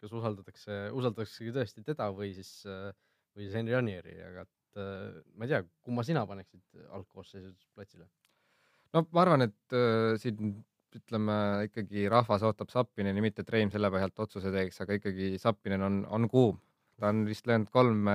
kas 0.00 0.12
usaldatakse, 0.14 0.78
usaldataksegi 0.94 1.56
tõesti 1.56 1.84
teda 1.88 2.12
või 2.14 2.30
siis, 2.36 2.52
või 2.68 3.48
siis 3.48 3.56
Henri 3.58 3.74
Anieri, 3.80 4.20
aga 4.28 4.44
et 4.46 4.55
äh, 4.80 5.18
ma 5.36 5.46
ei 5.46 5.52
tea, 5.54 5.62
kumma 5.84 6.04
sina 6.06 6.26
paneksid 6.28 6.86
algkoosseisus 6.98 7.68
platsile? 7.74 8.08
no 8.94 9.06
ma 9.10 9.22
arvan, 9.24 9.46
et 9.48 9.76
äh, 9.76 10.16
siin 10.20 10.56
ütleme 10.96 11.36
ikkagi 11.66 12.06
rahvas 12.12 12.44
ootab 12.46 12.70
Sappineni, 12.72 13.20
mitte 13.24 13.44
et 13.44 13.52
Reim 13.52 13.70
selle 13.72 13.90
põhjalt 13.92 14.24
otsuse 14.24 14.52
teeks, 14.54 14.80
aga 14.84 14.96
ikkagi 14.96 15.34
Sappinen 15.42 15.84
on, 15.84 16.02
on 16.08 16.28
kuum. 16.32 16.60
ta 16.96 17.10
on 17.12 17.26
vist 17.28 17.44
löönud 17.44 17.68
kolm, 17.68 18.06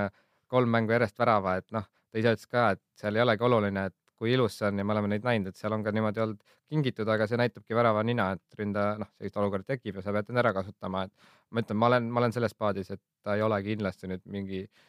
kolm 0.49 0.71
mängu 0.73 0.95
järjest 0.95 1.19
värava, 1.21 1.59
et 1.61 1.67
noh, 1.75 1.83
ta 1.85 2.17
ise 2.17 2.31
ütles 2.33 2.49
ka, 2.49 2.71
et 2.73 2.81
seal 2.97 3.19
ei 3.19 3.21
olegi 3.21 3.45
oluline, 3.45 3.83
et 3.91 3.97
kui 4.17 4.31
ilus 4.33 4.55
see 4.57 4.71
on 4.71 4.81
ja 4.81 4.85
me 4.85 4.95
oleme 4.95 5.11
neid 5.11 5.25
näinud, 5.25 5.51
et 5.51 5.59
seal 5.59 5.75
on 5.75 5.83
ka 5.85 5.93
niimoodi 5.93 6.23
olnud 6.23 6.41
kingitud, 6.69 7.09
aga 7.13 7.27
see 7.29 7.37
näitabki 7.37 7.77
värava 7.77 8.01
nina, 8.05 8.31
et 8.37 8.57
ründaja, 8.57 8.97
noh, 9.01 9.09
sellist 9.19 9.37
olukorda 9.37 9.75
tekib 9.75 9.99
ja 9.99 10.05
sa 10.05 10.13
pead 10.15 10.33
end 10.33 10.41
ära 10.41 10.53
kasutama, 10.57 11.03
et 11.05 11.29
ma 11.51 11.61
ütlen, 11.61 11.77
ma 11.77 11.91
olen, 11.91 12.09
ma 12.09 12.23
olen 12.23 12.33
selles 12.33 12.57
paadis, 12.57 12.89
et 12.95 13.01
ta 13.21 13.37
ei 13.37 13.45
ole 13.45 13.61
kindlasti 13.65 14.09
nüüd 14.09 14.25
mingi 14.33 14.63
äh, 14.63 14.83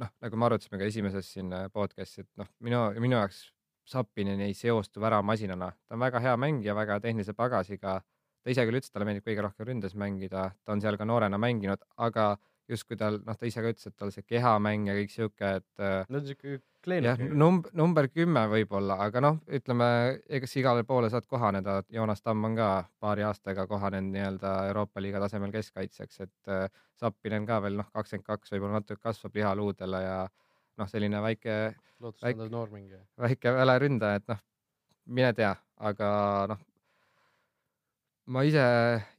noh, 0.00 0.12
nagu 0.24 0.38
me 0.40 0.48
arutasime 0.48 0.80
ka 0.80 0.88
esimeses 0.88 1.32
siin 1.34 1.52
äh, 1.56 1.68
podcast'i, 1.72 2.24
et 2.24 2.30
noh, 2.40 2.48
minu, 2.66 2.84
minu 3.02 3.18
jaoks 3.18 3.48
Sapinen 3.90 4.38
ei 4.44 4.52
seostu 4.54 5.02
väravasinana, 5.02 5.70
ta 5.88 5.96
on 5.96 6.02
väga 6.04 6.20
hea 6.22 6.36
mängija, 6.38 6.76
väga 6.78 7.00
tehnilise 7.02 7.34
pagasiga. 7.34 7.98
ta 8.40 8.52
ise 8.52 8.62
küll 8.64 8.78
ütles, 8.78 8.88
et 8.88 8.94
talle 8.94 9.04
meeldib 9.04 9.24
kõige 9.26 9.42
rohkem 9.44 9.66
ründes 9.68 9.94
mängida, 9.98 10.44
ta 10.64 10.72
on 10.72 10.80
seal 10.80 10.96
ka 10.96 11.04
noorena 11.04 11.36
mänginud, 11.36 11.82
aga 12.00 12.30
justkui 12.70 12.96
tal, 12.96 13.18
noh, 13.26 13.36
ta 13.36 13.48
ise 13.48 13.60
ka 13.60 13.72
ütles, 13.74 13.90
et 13.90 13.96
tal 13.98 14.12
see 14.14 14.24
kehamäng 14.24 14.86
ja 14.88 14.94
kõik 14.96 15.12
sihuke, 15.12 15.50
et. 15.60 15.68
Äh, 15.82 16.06
no 16.08 16.22
sihuke 16.24 16.60
jah, 17.04 17.18
number, 17.36 17.70
number 17.76 18.08
kümme 18.08 18.42
võib-olla, 18.50 18.96
aga 19.04 19.20
noh, 19.24 19.38
ütleme, 19.52 19.86
eks 20.38 20.56
igale 20.60 20.84
poole 20.88 21.10
saad 21.12 21.26
kohaneda, 21.28 21.80
Joonas 21.92 22.22
Tamm 22.24 22.48
on 22.48 22.56
ka 22.56 22.68
paari 23.02 23.24
aastaga 23.26 23.66
kohanenud 23.70 24.14
nii-öelda 24.14 24.54
Euroopa 24.70 25.02
liiga 25.04 25.20
tasemel 25.20 25.52
keskkaitsjaks, 25.54 26.20
et 26.26 26.52
äh, 26.52 26.66
Sappinen 27.00 27.46
ka 27.48 27.60
veel 27.64 27.76
noh, 27.80 27.88
kakskümmend 27.92 28.26
kaks 28.26 28.54
võib-olla 28.54 28.80
natuke 28.80 29.00
kasvab 29.02 29.36
lihaluudele 29.36 30.02
ja 30.04 30.16
noh, 30.80 30.88
selline 30.90 31.20
väike, 31.24 31.56
väike, 32.00 33.02
väike 33.26 33.54
väleründaja, 33.60 34.22
et 34.22 34.32
noh, 34.32 34.42
mine 35.20 35.32
tea, 35.36 35.52
aga 35.90 36.10
noh, 36.54 36.62
ma 38.30 38.46
ise, 38.46 38.64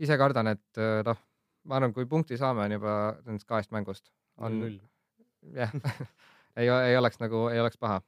ise 0.02 0.17
kardan, 0.17 0.54
et 0.56 0.82
äh, 0.82 1.02
noh, 1.08 1.21
ma 1.69 1.78
arvan, 1.78 1.93
kui 1.93 2.10
punkti 2.10 2.39
saame, 2.41 2.65
on 2.65 2.80
juba 2.80 2.97
nendest 3.28 3.50
kahest 3.50 3.74
mängust. 3.76 4.10
on 4.41 4.60
null. 4.60 4.78
jah 5.54 5.74
ei, 6.59 6.69
ei 6.69 6.97
oleks 6.99 7.19
nagu, 7.21 7.45
ei 7.51 7.61
oleks 7.61 7.79
paha. 7.81 8.01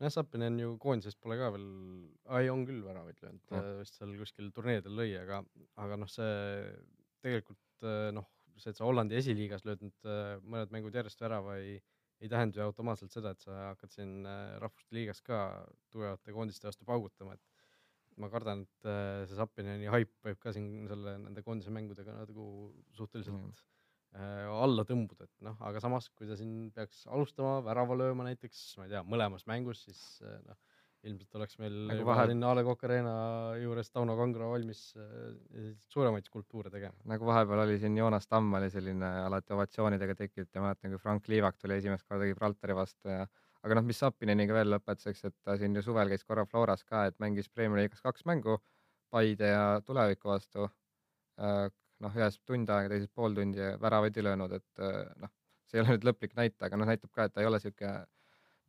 nojah, 0.00 0.14
Sapinen 0.14 0.58
ju 0.60 0.74
koondisest 0.80 1.20
pole 1.20 1.36
ka 1.40 1.50
veel, 1.54 1.68
ei 2.40 2.50
on 2.52 2.64
küll 2.68 2.82
väravaid 2.86 3.20
löönud 3.22 3.54
Jah., 3.54 3.70
vist 3.82 3.98
seal 3.98 4.14
kuskil 4.20 4.50
turniiridel 4.56 4.96
lõi, 4.96 5.10
aga, 5.20 5.42
aga 5.84 5.98
noh, 6.00 6.10
see 6.10 6.30
tegelikult 7.24 7.86
äh, 7.86 8.08
noh, 8.16 8.28
see, 8.56 8.72
et 8.72 8.80
sa 8.80 8.86
Hollandi 8.86 9.18
esiliigas 9.20 9.66
lööd 9.68 9.84
nüüd 9.84 10.08
äh, 10.08 10.36
mõned 10.44 10.72
mängud 10.74 10.96
järjest 10.96 11.20
värava 11.24 11.58
ei, 11.60 11.78
ei 12.20 12.32
tähenda 12.32 12.60
ju 12.60 12.66
automaatselt 12.68 13.12
seda, 13.12 13.34
et 13.34 13.44
sa 13.44 13.56
hakkad 13.70 13.94
siin 13.94 14.20
äh, 14.28 14.56
rahvuste 14.62 14.96
liigas 14.96 15.22
ka 15.24 15.40
tugevate 15.92 16.36
koondiste 16.36 16.68
vastu 16.68 16.88
paugutama, 16.88 17.36
et 17.36 18.20
ma 18.20 18.28
kardan, 18.32 18.64
et 18.66 18.88
äh, 18.88 19.26
see 19.28 19.38
Sapineni 19.38 19.88
haip 19.92 20.12
võib 20.26 20.40
ka 20.42 20.52
siin 20.56 20.88
selle, 20.90 21.16
nende 21.26 21.44
koondise 21.46 21.72
mängudega 21.74 22.16
nagu 22.22 22.46
suhteliselt 22.96 23.36
Mm. 23.36 23.52
Äh, 24.16 24.48
alla 24.64 24.84
tõmbuda, 24.88 25.28
et 25.28 25.46
noh, 25.46 25.56
aga 25.66 25.82
samas, 25.82 26.08
kui 26.16 26.28
ta 26.28 26.36
siin 26.38 26.70
peaks 26.74 27.04
alustama 27.10 27.60
värava 27.66 27.96
lööma 27.98 28.26
näiteks, 28.30 28.64
ma 28.78 28.88
ei 28.88 28.94
tea, 28.96 29.04
mõlemas 29.06 29.46
mängus, 29.50 29.84
siis 29.86 30.00
äh, 30.24 30.38
noh, 30.46 30.58
ilmselt 31.08 31.36
oleks 31.38 31.56
meil 31.56 31.76
Nagu 31.88 32.04
vahe- 32.04 32.26
siin 32.28 32.42
A 32.44 32.50
Le 32.58 32.62
Coq 32.66 32.82
Arena 32.84 33.12
juures 33.56 33.88
Tauno 33.88 34.16
Kangro 34.18 34.50
valmis 34.52 34.82
äh, 35.00 35.70
suuremaid 35.88 36.26
skulptuure 36.28 36.68
tegema. 36.70 36.96
nagu 37.08 37.24
vahepeal 37.24 37.62
oli 37.64 37.78
siin 37.80 37.96
Joonas 37.96 38.28
Tamm 38.28 38.52
oli 38.58 38.68
selline 38.70 39.08
alati 39.24 39.54
ovatsioonidega 39.56 40.18
tekkinud 40.18 40.50
ja 40.54 40.60
mäletan, 40.66 40.92
kui 40.92 41.00
Frank 41.00 41.28
Liivak 41.32 41.56
tuli 41.56 41.78
esimest 41.80 42.04
korda 42.04 42.28
Gibraltari 42.28 42.76
vastu 42.76 43.08
ja 43.08 43.24
aga 43.62 43.76
noh, 43.78 43.86
mis 43.88 43.98
Sapineniga 44.00 44.54
veel 44.56 44.70
lõpetuseks, 44.74 45.24
et 45.28 45.34
ta 45.44 45.56
siin 45.60 45.74
ju 45.76 45.82
suvel 45.84 46.08
käis 46.12 46.24
korra 46.24 46.44
Floras 46.48 46.84
ka, 46.84 47.06
et 47.08 47.16
mängis 47.20 47.48
Premier 47.48 47.80
League'is 47.82 48.04
kaks 48.04 48.24
mängu 48.28 48.58
Paide 49.10 49.48
ja 49.50 49.64
Tuleviku 49.84 50.28
vastu. 50.30 50.68
noh, 52.04 52.16
ühes 52.16 52.38
tund 52.48 52.70
aega, 52.72 52.92
teises 52.94 53.10
pool 53.14 53.36
tundi 53.36 53.60
ja 53.60 53.74
väravaid 53.80 54.16
ei 54.16 54.26
löönud, 54.26 54.54
et 54.60 54.84
äh, 54.84 55.02
noh, 55.20 55.32
see 55.68 55.78
ei 55.78 55.84
ole 55.84 55.96
nüüd 55.96 56.06
lõplik 56.08 56.36
näitaja, 56.38 56.70
aga 56.70 56.80
noh, 56.80 56.90
näitab 56.90 57.12
ka, 57.14 57.26
et 57.28 57.36
ta 57.36 57.44
ei 57.44 57.50
ole 57.50 57.60
sihuke 57.62 57.92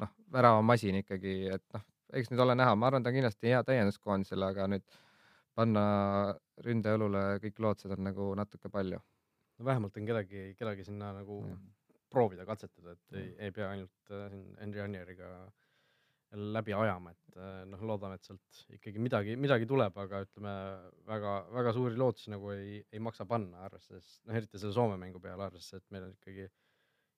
noh, 0.04 0.12
väravamasin 0.36 1.02
ikkagi, 1.02 1.36
et 1.56 1.66
noh, 1.76 1.86
eks 2.20 2.32
nüüd 2.32 2.44
ole 2.46 2.58
näha, 2.60 2.76
ma 2.76 2.90
arvan, 2.90 3.04
ta 3.04 3.12
on 3.12 3.18
kindlasti 3.20 3.54
hea 3.54 3.62
täiendus 3.68 4.00
koondisele, 4.04 4.52
aga 4.52 4.68
nüüd 4.72 4.86
panna 5.58 5.86
ründeõlule 6.66 7.24
kõik 7.44 7.60
lootused 7.64 7.96
on 7.98 8.06
nagu 8.08 8.32
natuke 8.40 8.72
palju. 8.72 9.00
no 9.60 9.66
vähemalt 9.66 9.98
on 9.98 10.08
kedagi, 10.08 10.52
kedagi 10.60 10.86
sinna 10.88 11.12
nagu 11.20 11.42
Jah. 11.48 11.58
proovida, 12.10 12.46
katsetada, 12.46 12.96
et 12.96 13.18
ei, 13.20 13.34
ei 13.48 13.52
pea 13.56 13.72
ainult 13.72 14.14
äh, 14.16 14.30
siin 14.32 14.56
Henry 14.60 14.84
Anieriga 14.84 15.32
jälle 15.32 15.61
läbi 16.32 16.74
ajama, 16.74 17.12
et 17.12 17.38
äh, 17.38 17.62
noh, 17.68 17.82
loodame, 17.92 18.16
et 18.16 18.28
sealt 18.28 18.60
ikkagi 18.78 19.02
midagi, 19.04 19.36
midagi 19.40 19.68
tuleb, 19.68 19.98
aga 20.00 20.22
ütleme 20.26 20.54
väga, 21.08 21.34
väga 21.52 21.74
suuri 21.76 22.00
lootusi 22.00 22.32
nagu 22.32 22.54
ei, 22.56 22.80
ei 22.92 23.02
maksa 23.04 23.26
panna, 23.28 23.66
arvestades, 23.68 24.14
noh 24.28 24.38
eriti 24.40 24.62
selle 24.62 24.76
Soome 24.76 25.00
mängu 25.02 25.20
peale, 25.24 25.50
arvestades, 25.50 25.84
et 25.84 25.96
meil 25.96 26.08
on 26.08 26.14
ikkagi 26.16 26.48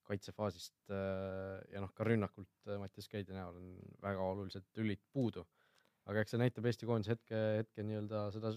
kaitsefaasist 0.10 0.92
äh, 0.92 1.60
ja 1.74 1.84
noh, 1.84 1.94
ka 1.96 2.08
rünnakult 2.08 2.68
äh, 2.68 2.80
Mattias 2.82 3.08
Käidi 3.12 3.36
näol 3.36 3.60
on 3.60 3.70
väga 4.04 4.26
olulised 4.34 4.66
lülid 4.80 5.04
puudu. 5.14 5.46
aga 6.10 6.20
eks 6.20 6.34
see 6.34 6.42
näitab 6.42 6.66
Eesti 6.68 6.88
koondise 6.90 7.14
hetke, 7.14 7.38
hetke 7.62 7.86
nii-öelda 7.86 8.26
seda 8.36 8.50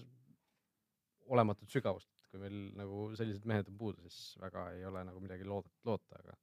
olematut 1.31 1.71
sügavust, 1.71 2.09
kui 2.31 2.41
meil 2.41 2.57
nagu 2.75 3.05
sellised 3.15 3.45
mehed 3.47 3.69
on 3.71 3.77
puudu, 3.79 4.09
siis 4.09 4.35
väga 4.41 4.71
ei 4.75 4.83
ole 4.89 5.05
nagu 5.07 5.21
midagi 5.23 5.47
loodata, 5.47 5.79
loota, 5.87 6.19
aga 6.19 6.35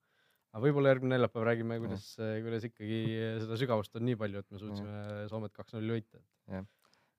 aga 0.55 0.63
võib-olla 0.63 0.93
järgmine 0.93 1.17
neljapäev 1.17 1.45
räägime, 1.49 1.81
kuidas, 1.83 2.07
kuidas 2.47 2.65
ikkagi 2.71 3.03
seda 3.43 3.59
sügavust 3.59 3.99
on 3.99 4.07
nii 4.07 4.17
palju, 4.21 4.45
et 4.45 4.55
me 4.55 4.63
suutsime 4.63 5.27
Soomet 5.33 5.55
kaks-null 5.57 5.97
võita. 5.97 6.23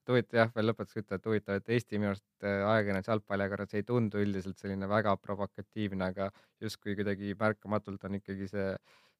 huvitav 0.06 0.38
jah, 0.38 0.50
veel 0.54 0.70
lõpetuseks 0.70 1.02
ütelda, 1.02 1.18
et 1.18 1.26
huvitav, 1.26 1.58
et 1.58 1.70
Eesti 1.74 1.98
minu 1.98 2.12
arust 2.12 2.46
äh, 2.46 2.62
ajakirjandus 2.62 3.10
jalgpalliajakirjandus 3.10 3.78
ei 3.78 3.86
tundu 3.86 4.22
üldiselt 4.22 4.60
selline 4.62 4.88
väga 4.88 5.16
provokatiivne, 5.18 6.10
aga 6.12 6.28
justkui 6.62 6.94
kuidagi 6.98 7.34
märkamatult 7.38 8.06
on 8.06 8.18
ikkagi 8.20 8.48
see 8.52 8.68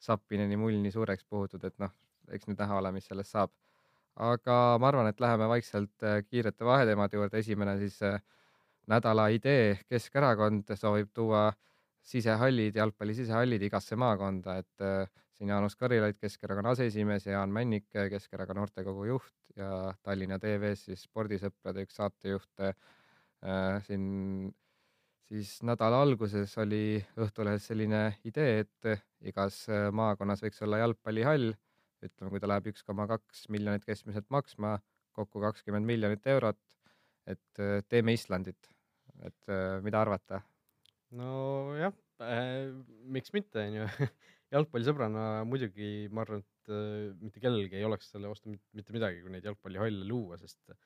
Sapineni 0.07 0.59
mull 0.61 0.77
nii 0.83 0.93
suureks 0.95 1.25
puhutud, 1.25 1.63
et 1.65 1.75
noh, 1.83 1.93
eks 2.31 2.47
nüüd 2.47 2.61
näha 2.61 2.79
ole, 2.79 2.93
mis 2.95 3.07
sellest 3.09 3.33
saab. 3.35 3.53
aga 4.17 4.79
ma 4.81 4.89
arvan, 4.89 5.11
et 5.11 5.21
läheme 5.21 5.49
vaikselt 5.51 6.07
äh, 6.07 6.23
kiirete 6.25 6.65
vaheteemade 6.65 7.19
juurde, 7.19 7.43
esimene 7.43 7.77
siis 7.83 7.99
äh, 8.07 8.21
nädala 8.89 9.29
idee, 9.35 9.81
Keskerakond 9.91 10.71
soovib 10.79 11.11
tuua 11.13 11.51
sisehallid, 12.07 12.77
jalgpalli 12.79 13.17
sisehallid 13.19 13.63
igasse 13.67 13.99
maakonda, 13.99 14.59
et 14.63 14.85
äh, 14.85 15.09
siin 15.37 15.51
Jaanus 15.53 15.77
Karilaid, 15.77 16.19
Keskerakonna 16.21 16.73
aseesimees 16.77 17.27
ja 17.27 17.39
Jaan 17.39 17.53
Männik, 17.53 17.89
Keskerakonna 17.93 18.63
noortekogu 18.63 19.09
juht 19.11 19.57
ja 19.57 19.93
Tallinna 20.03 20.39
TV-s 20.43 20.87
siis 20.91 21.03
spordisõprade 21.09 21.85
üks 21.85 21.99
saatejuht 21.99 22.65
äh, 22.67 22.77
siin 23.87 24.55
siis 25.29 25.57
nädala 25.67 26.01
alguses 26.05 26.55
oli 26.63 26.99
Õhtulehes 27.19 27.69
selline 27.71 28.03
idee, 28.29 28.65
et 28.65 28.91
igas 29.27 29.65
äh, 29.71 29.89
maakonnas 29.95 30.43
võiks 30.45 30.63
olla 30.65 30.83
jalgpallihall, 30.85 31.53
ütleme, 32.07 32.31
kui 32.33 32.43
ta 32.43 32.51
läheb 32.51 32.71
üks 32.73 32.85
koma 32.87 33.09
kaks 33.11 33.47
miljonit 33.53 33.87
keskmiselt 33.87 34.29
maksma, 34.31 34.77
kokku 35.17 35.43
kakskümmend 35.43 35.89
miljonit 35.89 36.27
eurot, 36.31 36.61
et 37.27 37.63
äh, 37.63 37.81
teeme 37.89 38.15
Islandit, 38.17 38.71
et 39.27 39.51
äh, 39.51 39.81
mida 39.85 40.05
arvate? 40.05 40.43
Nojah 41.17 41.95
äh,, 42.23 42.73
miks 43.13 43.33
mitte, 43.37 43.67
onju. 43.67 43.87
jalgpallisõbrana 44.55 45.45
muidugi 45.49 46.07
ma 46.15 46.23
arvan, 46.23 46.43
et 46.45 46.73
äh, 46.73 47.15
mitte 47.23 47.43
kellelgi 47.43 47.81
ei 47.81 47.87
oleks 47.87 48.13
selle 48.13 48.31
vastu 48.31 48.53
mit- 48.53 48.67
mitte 48.79 48.95
midagi, 48.95 49.23
kui 49.25 49.33
neid 49.35 49.47
jalgpallihalle 49.49 50.07
luua, 50.09 50.39
sest 50.41 50.77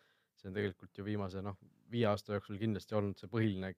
see 0.40 0.48
on 0.48 0.56
tegelikult 0.56 0.96
ju 0.96 1.04
viimase 1.04 1.42
noh, 1.44 1.58
viie 1.92 2.06
aasta 2.08 2.38
jooksul 2.38 2.60
kindlasti 2.60 2.96
olnud 2.96 3.20
see 3.20 3.28
põhiline 3.32 3.74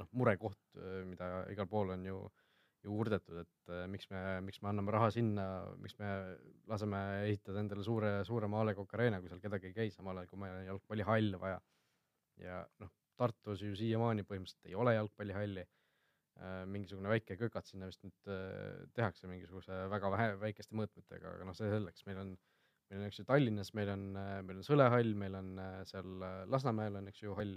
noh, 0.00 0.08
murekoht, 0.18 0.58
mida 1.06 1.44
igal 1.52 1.68
pool 1.70 1.92
on 1.94 2.06
ju, 2.08 2.16
ju 2.82 2.96
urdetud, 3.04 3.42
et 3.44 3.72
äh, 3.72 3.84
miks 3.90 4.08
me, 4.10 4.22
miks 4.46 4.62
me 4.62 4.72
anname 4.72 4.94
raha 4.94 5.10
sinna, 5.14 5.46
miks 5.82 5.94
me 6.00 6.08
laseme 6.70 7.02
ehitada 7.28 7.62
endale 7.62 7.84
suure, 7.86 8.16
suurema 8.26 8.62
A 8.62 8.66
Le 8.66 8.74
Coq 8.78 8.96
Arena, 8.98 9.20
kui 9.20 9.30
seal 9.30 9.42
kedagi 9.44 9.70
ei 9.70 9.76
käi, 9.76 9.92
samal 9.94 10.18
ajal 10.18 10.32
kui 10.32 10.42
meil 10.42 10.56
on 10.58 10.66
jalgpallihalle 10.72 11.40
vaja. 11.42 11.62
ja 12.42 12.64
noh, 12.82 12.90
Tartus 13.20 13.60
ju 13.62 13.76
siiamaani 13.76 14.24
põhimõtteliselt 14.26 14.70
ei 14.70 14.74
ole 14.74 14.96
jalgpallihalli 14.96 15.66
mingisugune 16.66 17.10
väike 17.12 17.36
kökat 17.38 17.68
sinna 17.68 17.88
vist 17.90 18.02
nüüd 18.04 18.32
äh, 18.32 18.82
tehakse 18.96 19.28
mingisuguse 19.30 19.84
väga 19.92 20.10
vähe, 20.14 20.34
väikeste 20.40 20.76
mõõtmetega, 20.78 21.36
aga 21.36 21.46
noh, 21.48 21.56
see 21.56 21.70
selleks, 21.70 22.04
meil 22.08 22.20
on, 22.22 22.30
meil 22.90 23.00
on, 23.02 23.06
eks 23.08 23.20
ju, 23.20 23.26
Tallinnas 23.28 23.72
meil 23.78 23.92
on, 23.92 24.06
meil 24.16 24.60
on 24.60 24.66
Sõle 24.66 24.88
hall, 24.92 25.12
meil 25.18 25.36
on 25.38 25.52
äh, 25.62 25.80
seal 25.88 26.24
äh, 26.26 26.38
Lasnamäel 26.52 26.96
on, 27.02 27.10
eks 27.12 27.24
ju, 27.24 27.34
hall, 27.38 27.52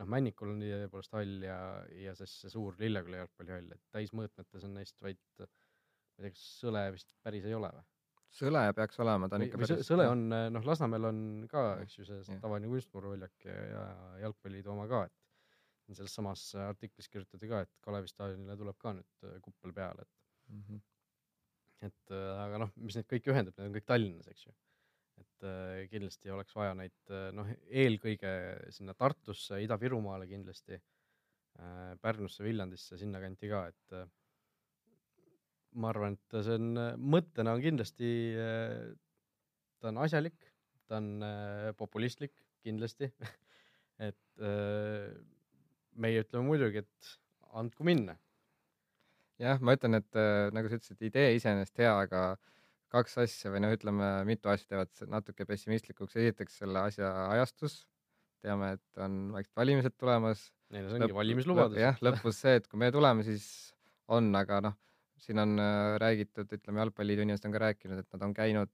noh, 0.00 0.08
Männikul 0.16 0.54
on 0.54 0.64
tõepoolest 0.64 1.18
hall 1.18 1.44
ja, 1.44 1.58
ja 2.06 2.14
siis 2.18 2.38
see 2.42 2.54
suur 2.54 2.78
Lilleküla 2.80 3.22
jalgpallihall, 3.24 3.68
et 3.76 3.84
täismõõtmetes 3.98 4.64
on 4.68 4.74
neist 4.80 4.96
vaid, 5.04 5.20
ma 5.42 5.46
ei 5.46 6.26
tea, 6.26 6.32
kas 6.38 6.48
Sõle 6.64 6.88
vist 6.96 7.12
päris 7.26 7.46
ei 7.46 7.54
ole 7.58 7.70
või? 7.76 7.86
Sõle 8.36 8.64
peaks 8.76 8.98
olema, 9.00 9.28
ta 9.30 9.38
on 9.38 9.44
või 9.44 9.48
ikka 9.48 9.60
või 9.60 9.68
Sõ- 9.70 9.84
Sõle 9.86 10.08
on, 10.10 10.26
noh, 10.28 10.64
Lasnamäel 10.66 11.08
on 11.12 11.20
ka, 11.52 11.68
eks 11.84 12.00
ju, 12.00 12.08
see 12.08 12.40
tavaline 12.42 12.68
kunstmuruväljak 12.72 13.46
ja, 13.48 13.60
ja 13.70 13.84
jalgpalliliidu 14.26 14.72
oma 14.72 14.88
ka, 14.90 15.04
et 15.06 15.25
selles 15.94 16.14
samas 16.18 16.48
artiklis 16.58 17.06
kirjutati 17.12 17.48
ka, 17.50 17.60
et 17.62 17.70
Kalevi 17.84 18.10
staadionile 18.10 18.56
tuleb 18.58 18.78
ka 18.82 18.96
nüüd 18.96 19.26
äh, 19.28 19.36
kuppel 19.44 19.74
peale, 19.76 20.02
et 20.02 20.16
Mhm. 20.52 20.80
et 21.86 22.14
äh, 22.14 22.30
aga 22.44 22.62
noh, 22.62 22.72
mis 22.80 22.96
neid 22.96 23.08
kõiki 23.10 23.32
ühendab, 23.32 23.56
need 23.58 23.70
on 23.70 23.76
kõik 23.76 23.88
Tallinnas, 23.90 24.28
eks 24.32 24.46
ju. 24.46 24.54
et 25.20 25.46
äh, 25.48 25.86
kindlasti 25.88 26.32
oleks 26.32 26.54
vaja 26.56 26.74
neid 26.76 27.12
äh, 27.12 27.30
noh, 27.36 27.48
eelkõige 27.82 28.32
sinna 28.74 28.94
Tartusse, 28.98 29.62
Ida-Virumaale 29.64 30.28
kindlasti 30.28 30.76
äh,, 30.76 31.94
Pärnusse, 32.02 32.44
Viljandisse, 32.44 32.98
sinnakanti 33.00 33.48
ka, 33.52 33.62
et 33.72 33.96
äh, 33.96 34.04
ma 35.80 35.90
arvan, 35.92 36.18
et 36.18 36.38
see 36.44 36.58
on 36.60 36.82
äh, 36.82 36.90
mõttena 37.00 37.56
on 37.56 37.64
kindlasti 37.64 38.10
äh,, 38.40 38.92
ta 39.80 39.92
on 39.92 40.02
asjalik, 40.04 40.36
ta 40.88 41.00
on 41.00 41.10
äh, 41.24 41.70
populistlik 41.80 42.36
kindlasti 42.64 43.08
et 44.08 44.44
äh, 44.44 45.12
meie 45.96 46.22
ütleme 46.24 46.46
muidugi, 46.46 46.84
et 46.84 47.16
andku 47.56 47.86
minna 47.86 48.16
jah, 49.42 49.60
ma 49.64 49.74
ütlen, 49.76 49.98
et 50.00 50.18
äh, 50.18 50.48
nagu 50.54 50.70
sa 50.70 50.78
ütlesid, 50.78 51.02
idee 51.08 51.34
iseenesest 51.36 51.82
hea, 51.82 51.92
aga 52.06 52.22
kaks 52.92 53.18
asja 53.24 53.52
või 53.52 53.62
noh, 53.64 53.74
ütleme 53.74 54.08
mitu 54.28 54.50
asja 54.52 54.70
teevad 54.72 55.04
natuke 55.12 55.46
pessimistlikuks. 55.48 56.16
esiteks 56.22 56.60
selle 56.62 56.86
asja 56.88 57.10
ajastus, 57.34 57.80
teame, 58.44 58.76
et 58.78 59.02
on 59.02 59.18
vaikselt 59.34 59.60
valimised 59.60 59.96
tulemas. 59.98 60.48
neil 60.72 60.88
see 60.88 61.00
ongi 61.00 61.16
valimislubadus. 61.16 61.80
jah, 61.82 62.00
lõpus 62.04 62.40
see, 62.44 62.56
et 62.60 62.66
kui 62.70 62.80
me 62.80 62.90
tuleme, 62.94 63.26
siis 63.26 63.46
on, 64.12 64.30
aga 64.38 64.62
noh, 64.70 64.76
siin 65.20 65.42
on 65.42 65.56
äh, 65.60 65.94
räägitud, 66.02 66.50
ütleme 66.52 66.84
jalgpalliliidu 66.84 67.26
inimesed 67.26 67.48
on 67.48 67.56
ka 67.56 67.64
rääkinud, 67.66 68.02
et 68.02 68.16
nad 68.16 68.28
on 68.28 68.34
käinud 68.36 68.72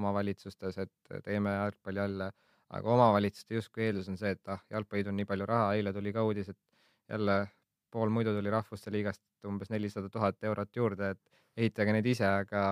omavalitsustes, 0.00 0.78
et 0.78 1.22
teeme 1.26 1.52
jalgpallihalle, 1.56 2.30
aga 2.78 2.92
omavalitsuste 2.94 3.58
justkui 3.58 3.88
eeldus 3.88 4.08
on 4.12 4.18
see, 4.20 4.30
et 4.36 4.52
ah, 4.52 4.60
jalgpalliliidul 4.70 5.16
nii 5.16 5.28
palju 5.30 5.48
raha, 5.50 5.72
eile 5.78 5.92
tuli 5.96 6.12
ka 6.14 6.24
uudis, 6.26 6.52
et 6.52 6.58
jälle 7.10 7.36
pool 7.90 8.12
muidu 8.14 8.34
tuli 8.36 8.50
Rahvuste 8.50 8.92
Liigast 8.94 9.22
umbes 9.46 9.70
nelisada 9.70 10.08
tuhat 10.08 10.44
eurot 10.46 10.76
juurde, 10.76 11.10
et 11.14 11.62
ehitage 11.64 11.94
neid 11.96 12.06
ise, 12.06 12.26
aga 12.26 12.64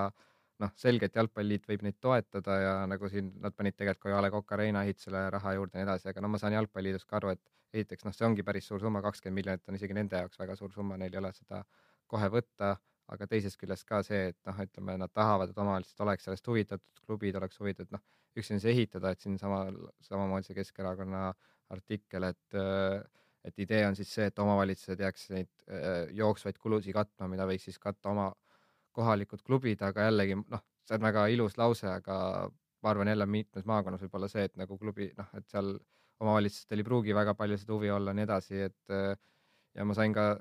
noh, 0.62 0.72
selgelt 0.78 1.14
Jalgpalliliit 1.18 1.66
võib 1.70 1.82
neid 1.86 1.98
toetada 2.02 2.58
ja 2.62 2.74
nagu 2.90 3.10
siin 3.10 3.32
nad 3.42 3.54
panid 3.54 3.76
tegelikult 3.78 4.10
ka 4.10 4.18
A 4.18 4.22
Le 4.24 4.30
Coq 4.34 4.54
Arena 4.56 4.82
ehitusele 4.86 5.24
raha 5.34 5.54
juurde 5.58 5.78
ja 5.78 5.82
nii 5.82 5.88
edasi, 5.88 6.08
aga 6.12 6.22
no 6.22 6.30
ma 6.32 6.40
saan 6.42 6.56
Jalgpalliliidust 6.56 7.08
ka 7.10 7.18
aru, 7.20 7.34
et 7.34 7.42
esiteks 7.74 8.06
noh, 8.06 8.14
see 8.14 8.26
ongi 8.26 8.46
päris 8.46 8.70
suur 8.70 8.82
summa, 8.82 9.02
kakskümmend 9.04 9.40
miljonit 9.40 9.68
on 9.68 9.78
isegi 9.78 9.96
nende 9.98 10.22
jaoks 10.22 10.38
väga 10.40 10.56
suur 10.58 10.72
summa, 10.74 10.98
neil 11.00 11.14
ei 11.14 11.22
ole 11.22 11.32
seda 11.36 11.62
kohe 12.10 12.30
võtta, 12.32 12.76
aga 13.14 13.28
teisest 13.30 13.58
küljest 13.60 13.86
ka 13.88 14.02
see, 14.06 14.32
et 14.32 14.38
noh, 14.48 14.58
ütleme, 14.64 14.96
nad 15.00 15.12
tahavad, 15.14 15.52
et 15.52 15.60
omavalitsused 15.60 16.02
oleks 16.04 16.26
sellest 16.28 16.50
huvitatud, 16.50 17.02
klubid 17.06 17.38
oleks 17.40 17.60
huvitatud, 17.60 17.94
noh, 17.96 18.02
üks 18.38 18.50
on 18.52 18.60
siis 18.60 18.72
ehitada, 18.74 19.12
et 19.12 19.24
siinsamal, 19.24 19.78
samamoodi 20.04 20.50
see 20.50 20.58
Keskerakonna 20.58 21.28
artikkel, 21.74 22.28
et 22.32 22.58
et 23.48 23.60
idee 23.62 23.84
on 23.86 23.94
siis 23.96 24.10
see, 24.12 24.26
et 24.28 24.40
omavalitsused 24.42 25.00
jääks 25.00 25.28
neid 25.32 25.68
jooksvaid 26.18 26.58
kulusid 26.60 26.92
katma, 26.92 27.30
mida 27.32 27.46
võiks 27.48 27.68
siis 27.68 27.78
katta 27.80 28.10
oma 28.10 28.26
kohalikud 28.98 29.44
klubid, 29.46 29.82
aga 29.86 30.08
jällegi 30.08 30.36
noh, 30.40 30.64
see 30.88 30.98
on 30.98 31.06
väga 31.06 31.28
ilus 31.32 31.56
lause, 31.60 31.86
aga 31.88 32.16
ma 32.82 32.92
arvan 32.92 33.10
jälle 33.12 33.26
mitmes 33.30 33.64
maakonnas 33.68 34.02
võib 34.04 34.18
olla 34.18 34.28
see, 34.30 34.44
et 34.48 34.58
nagu 34.60 34.78
klubi 34.78 35.08
noh, 35.16 35.30
et 35.38 35.46
seal 35.50 35.76
omavalitsustel 36.18 36.82
ei 36.82 36.86
pruugi 36.86 37.14
väga 37.14 37.34
palju 37.38 37.58
seda 37.60 37.76
huvi 37.76 37.90
olla, 37.94 38.14
nii 38.14 38.26
edasi, 38.26 38.60
et 38.68 38.94
ja 39.78 39.86
ma 39.86 39.96
sain 39.96 40.14
ka 40.14 40.32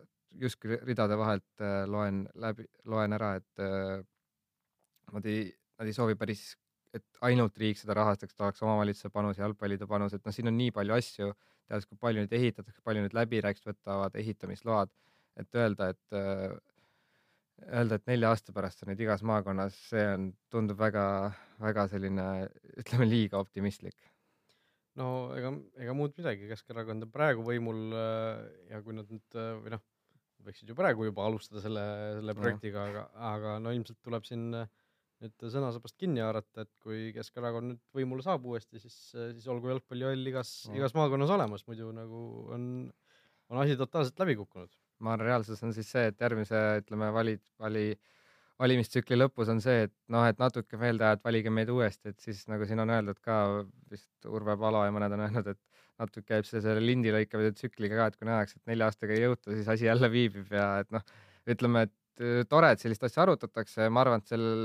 justkui 0.42 0.78
ridade 0.86 1.18
vahelt 1.18 1.66
loen 1.90 2.24
läbi, 2.36 2.68
loen 2.86 3.14
ära, 3.18 3.36
et 3.40 3.62
nad 5.14 5.26
ei, 5.26 5.48
nad 5.80 5.90
ei 5.90 5.96
soovi 5.96 6.18
päris 6.20 6.52
et 6.96 7.22
ainult 7.28 7.58
riik 7.62 7.80
seda 7.80 7.96
rahastaks, 7.98 8.36
tahaks 8.38 8.64
omavalitsuse 8.66 9.12
panus, 9.14 9.40
jalgpallide 9.42 9.88
panus, 9.90 10.16
et 10.16 10.26
noh, 10.26 10.36
siin 10.36 10.50
on 10.52 10.58
nii 10.58 10.74
palju 10.76 10.96
asju, 10.98 11.30
teades, 11.68 11.88
kui 11.90 12.00
palju 12.02 12.24
neid 12.24 12.36
ehitatakse, 12.38 12.84
palju 12.86 13.04
need 13.04 13.16
läbirääkimised 13.18 13.70
võtavad, 13.70 14.18
ehitamisload, 14.22 14.94
et 15.42 15.60
öelda, 15.62 15.90
et 15.94 16.18
äh, 16.18 16.46
öelda, 17.68 18.00
et 18.00 18.12
nelja 18.12 18.32
aasta 18.34 18.56
pärast 18.56 18.84
on 18.84 18.92
neid 18.94 19.02
igas 19.04 19.26
maakonnas, 19.28 19.78
see 19.92 20.06
on, 20.14 20.30
tundub 20.54 20.80
väga-väga 20.82 21.88
selline, 21.94 22.28
ütleme 22.84 23.10
liiga 23.10 23.42
optimistlik. 23.42 23.98
no 24.98 25.30
ega, 25.38 25.52
ega 25.78 25.94
muud 25.94 26.16
midagi, 26.18 26.48
Keskerakond 26.50 27.06
on 27.06 27.14
praegu 27.14 27.46
võimul 27.46 27.92
äh, 27.94 28.48
ja 28.72 28.82
kui 28.86 28.98
nad 28.98 29.12
nüüd 29.12 29.38
äh, 29.38 29.54
või 29.62 29.76
noh, 29.76 29.86
võiksid 30.48 30.72
ju 30.72 30.76
praegu 30.78 31.08
juba 31.08 31.28
alustada 31.28 31.62
selle, 31.64 31.86
selle 32.20 32.36
projektiga, 32.38 32.88
aga, 32.92 33.06
aga 33.34 33.56
no 33.64 33.74
ilmselt 33.76 34.00
tuleb 34.06 34.26
siin 34.28 34.50
äh, 34.56 34.70
nüüd 35.24 35.48
sõnasabast 35.54 35.98
kinni 35.98 36.22
haarata, 36.22 36.66
et 36.66 36.74
kui 36.84 37.12
Keskerakond 37.16 37.72
nüüd 37.72 37.82
võimule 37.98 38.26
saab 38.26 38.46
uuesti, 38.50 38.82
siis, 38.82 38.98
siis 39.14 39.48
olgu 39.50 39.72
jalgpallihall 39.72 40.30
igas 40.32 40.52
no., 40.70 40.76
igas 40.78 40.94
maakonnas 40.98 41.34
olemas, 41.34 41.66
muidu 41.70 41.90
nagu 41.96 42.20
on, 42.54 42.68
on 43.50 43.62
asi 43.64 43.78
totaalselt 43.80 44.20
läbi 44.22 44.38
kukkunud. 44.42 44.70
ma 45.02 45.14
arvan, 45.14 45.28
reaalsus 45.30 45.62
on 45.66 45.74
siis 45.74 45.90
see, 45.94 46.08
et 46.12 46.22
järgmise, 46.22 46.60
ütleme, 46.82 47.10
valid, 47.14 47.42
vali, 47.62 47.88
valimistsükli 48.62 49.18
lõpus 49.18 49.50
on 49.54 49.62
see, 49.62 49.84
et 49.88 49.94
noh, 50.14 50.26
et 50.26 50.40
natuke 50.42 50.80
meelde 50.82 51.06
ajad, 51.06 51.22
valige 51.26 51.54
meid 51.54 51.70
uuesti, 51.74 52.14
et 52.14 52.22
siis 52.22 52.46
nagu 52.50 52.66
siin 52.70 52.82
on 52.82 52.94
öeldud 52.94 53.22
ka 53.26 53.42
vist 53.92 54.30
Urve 54.30 54.58
Palo 54.58 54.86
ja 54.86 54.94
mõned 54.94 55.14
on 55.18 55.26
öelnud, 55.28 55.52
et 55.54 55.77
natuke 56.02 56.28
käib 56.34 56.48
see 56.48 56.62
selle 56.64 56.82
lindi 56.84 57.14
lõikamise 57.14 57.56
tsükliga 57.58 58.02
ka, 58.02 58.10
et 58.10 58.18
kui 58.20 58.30
nähakse, 58.30 58.60
et 58.60 58.74
nelja 58.74 58.90
aastaga 58.90 59.16
ei 59.16 59.24
jõuta, 59.24 59.54
siis 59.54 59.72
asi 59.74 59.88
jälle 59.88 60.10
viibib 60.14 60.52
ja 60.54 60.68
et 60.84 60.92
noh, 60.94 61.06
ütleme, 61.50 61.88
et 61.88 61.96
tore, 62.50 62.72
et 62.74 62.82
sellist 62.82 63.04
asja 63.06 63.24
arutatakse, 63.24 63.88
ma 63.94 64.02
arvan, 64.02 64.22
et 64.22 64.32
sellel 64.32 64.62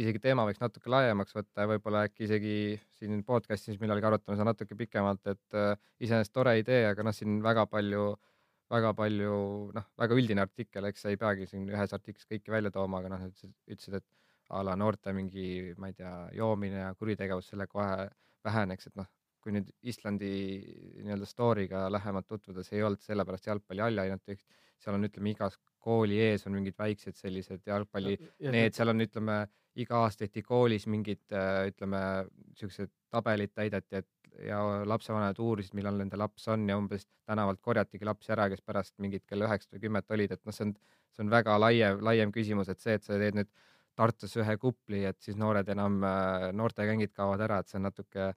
isegi 0.00 0.20
teema 0.24 0.46
võiks 0.48 0.60
natuke 0.62 0.90
laiemaks 0.92 1.36
võtta 1.36 1.64
ja 1.64 1.70
võib-olla 1.74 2.04
äkki 2.08 2.24
isegi 2.24 2.54
siin 2.98 3.24
podcast'is 3.28 3.80
millalgi 3.80 4.08
arutame 4.08 4.38
seda 4.38 4.48
natuke 4.50 4.76
pikemalt, 4.78 5.26
et 5.28 5.58
äh, 5.58 5.74
iseenesest 6.00 6.32
tore 6.34 6.56
idee, 6.60 6.86
aga 6.88 7.04
noh, 7.04 7.16
siin 7.16 7.42
väga 7.44 7.66
palju, 7.70 8.06
väga 8.72 8.94
palju 8.96 9.38
noh, 9.76 9.88
väga 10.00 10.18
üldine 10.20 10.44
artikkel, 10.46 10.88
eks 10.88 11.04
ei 11.10 11.20
peagi 11.20 11.48
siin 11.50 11.68
ühes 11.68 11.92
artiklis 11.96 12.28
kõiki 12.30 12.54
välja 12.54 12.72
tooma, 12.74 13.02
aga 13.02 13.12
noh, 13.12 13.26
ütlesid, 13.68 14.00
et 14.00 14.08
a 14.54 14.62
la 14.64 14.76
noorte 14.76 15.12
mingi, 15.16 15.74
ma 15.80 15.90
ei 15.90 15.98
tea, 15.98 16.14
joomine 16.36 16.86
ja 16.86 16.94
kuritegevus 16.96 17.52
selle 17.52 17.68
kohe 17.68 18.08
väheneks, 18.44 18.88
et 18.88 18.96
noh, 19.00 19.08
kui 19.44 19.54
nüüd 19.54 19.68
Islandi 19.92 20.30
nii-öelda 21.04 21.28
story'ga 21.28 21.84
lähemalt 21.92 22.28
tutvuda, 22.30 22.64
see 22.64 22.78
ei 22.80 22.86
olnud 22.86 23.02
sellepärast 23.04 23.50
jalgpallihalli 23.50 24.06
ainult, 24.06 24.32
seal 24.80 24.96
on, 24.96 25.06
ütleme, 25.08 25.34
igas 25.34 25.58
kooli 25.84 26.18
ees 26.24 26.46
on 26.48 26.56
mingid 26.56 26.76
väiksed 26.80 27.16
sellised 27.18 27.68
jalgpalli, 27.68 28.16
need 28.52 28.76
seal 28.76 28.92
on, 28.92 29.04
ütleme, 29.04 29.38
iga 29.80 30.00
aasta 30.04 30.24
tehti 30.24 30.44
koolis 30.46 30.86
mingid, 30.90 31.24
äh, 31.34 31.66
ütleme, 31.70 32.00
siuksed 32.58 32.92
tabelid 33.12 33.52
täideti, 33.54 34.02
et 34.02 34.10
ja 34.42 34.58
lapsevanemad 34.88 35.38
uurisid, 35.38 35.76
millal 35.78 35.98
nende 36.00 36.18
laps 36.18 36.48
on 36.50 36.66
ja 36.68 36.76
umbes 36.78 37.06
tänavalt 37.28 37.60
korjatigi 37.62 38.06
lapsi 38.08 38.32
ära, 38.34 38.48
kes 38.50 38.64
pärast 38.66 38.94
mingit 39.02 39.24
kella 39.28 39.46
üheksat 39.48 39.76
või 39.76 39.84
kümmet 39.86 40.10
olid, 40.16 40.34
et 40.34 40.42
noh, 40.42 40.54
see 40.56 40.66
on, 40.68 40.74
see 41.14 41.24
on 41.24 41.30
väga 41.30 41.54
laiem, 41.60 42.02
laiem 42.04 42.32
küsimus, 42.34 42.70
et 42.72 42.82
see, 42.82 42.96
et 42.98 43.06
sa 43.06 43.20
teed 43.20 43.38
nüüd 43.38 43.52
Tartus 43.94 44.32
ühe 44.42 44.56
kupli, 44.58 45.04
et 45.06 45.20
siis 45.22 45.36
noored 45.38 45.68
enam, 45.70 46.00
äh, 46.02 46.48
noortegängid 46.58 47.12
kaovad 47.14 47.44
ära, 47.46 47.60
et 47.62 47.70
see 47.70 47.78
on 47.78 47.86
natuke, 47.86 48.32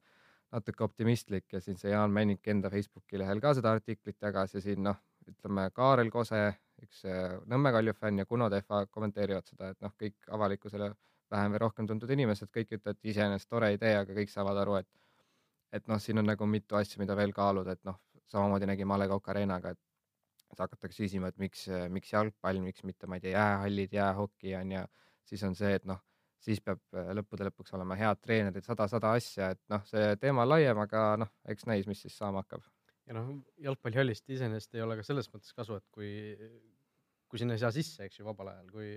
natuke 0.52 0.84
optimistlik 0.84 1.52
ja 1.52 1.60
siin 1.60 1.76
see 1.76 1.92
Jaan 1.92 2.12
Männik 2.14 2.46
enda 2.48 2.70
Facebooki 2.72 3.18
lehel 3.20 3.40
ka 3.40 3.52
seda 3.56 3.72
artiklit 3.76 4.16
jagas 4.22 4.54
ja 4.54 4.62
siin 4.64 4.82
noh, 4.86 4.96
ütleme 5.28 5.68
Kaarel 5.76 6.10
Kose 6.10 6.40
üks 6.82 7.02
äh, 7.08 7.36
Nõmme 7.50 7.72
Kalju 7.74 7.94
fänn 7.98 8.22
ja 8.22 8.26
Kuno 8.26 8.48
Tehva 8.52 8.84
kommenteerivad 8.86 9.48
seda, 9.48 9.72
et 9.74 9.80
noh, 9.84 9.92
kõik 9.98 10.30
avalikkusele 10.34 10.92
vähem 11.32 11.54
või 11.54 11.62
rohkem 11.64 11.88
tuntud 11.88 12.10
inimesed, 12.14 12.50
kõik 12.54 12.72
ütlevad, 12.78 12.96
et 12.96 13.10
iseenesest 13.12 13.50
tore 13.50 13.72
idee, 13.74 13.96
aga 14.00 14.16
kõik 14.16 14.32
saavad 14.32 14.62
aru, 14.62 14.78
et 14.80 14.88
et 15.76 15.84
noh, 15.90 15.98
siin 16.00 16.16
on 16.16 16.24
nagu 16.24 16.46
mitu 16.48 16.78
asja, 16.78 16.96
mida 16.96 17.12
veel 17.16 17.34
kaaluda, 17.36 17.74
et 17.76 17.84
noh, 17.84 17.98
samamoodi 18.32 18.64
nägime 18.70 18.94
A 18.94 19.02
Le 19.02 19.08
Coq 19.10 19.26
Arenaga, 19.28 19.74
et 19.74 20.62
hakatakse 20.62 21.04
küsima, 21.04 21.28
et 21.28 21.36
miks, 21.36 21.66
miks 21.92 22.14
jalgpall, 22.14 22.62
miks 22.64 22.86
mitte, 22.88 23.06
ma 23.06 23.18
ei 23.18 23.26
tea, 23.26 23.34
jäähallid, 23.34 23.92
jäähoki 23.92 24.54
on 24.56 24.72
ja 24.72 24.86
siis 25.28 25.44
on 25.44 25.54
see, 25.58 25.74
et 25.76 25.84
noh, 25.84 26.00
siis 26.44 26.62
peab 26.64 26.80
äh, 26.94 27.12
lõppude 27.18 27.48
lõpuks 27.48 27.74
olema 27.76 27.96
head 27.98 28.20
treenerid, 28.22 28.66
sada-sada 28.66 29.14
asja, 29.18 29.52
et 29.56 29.62
noh, 29.72 29.84
see 29.88 30.14
teema 30.22 30.44
on 30.46 30.52
laiem, 30.54 30.82
aga 30.86 31.04
noh, 31.24 31.32
eks 31.50 31.66
näis, 31.70 31.88
mis 31.90 32.02
siis 32.04 32.16
saama 32.18 32.44
hakkab 32.44 32.66
ja 33.08 33.16
noh, 33.16 33.30
jalgpallihallist 33.64 34.28
iseenesest 34.34 34.76
ei 34.76 34.84
ole 34.84 34.98
ka 34.98 35.06
selles 35.06 35.30
mõttes 35.32 35.54
kasu, 35.56 35.78
et 35.80 35.86
kui, 35.94 36.10
kui 37.30 37.40
sinna 37.40 37.56
ei 37.56 37.62
saa 37.62 37.72
sisse, 37.74 38.04
eks 38.04 38.20
ju, 38.20 38.26
vabal 38.26 38.52
ajal, 38.52 38.68
kui, 38.74 38.90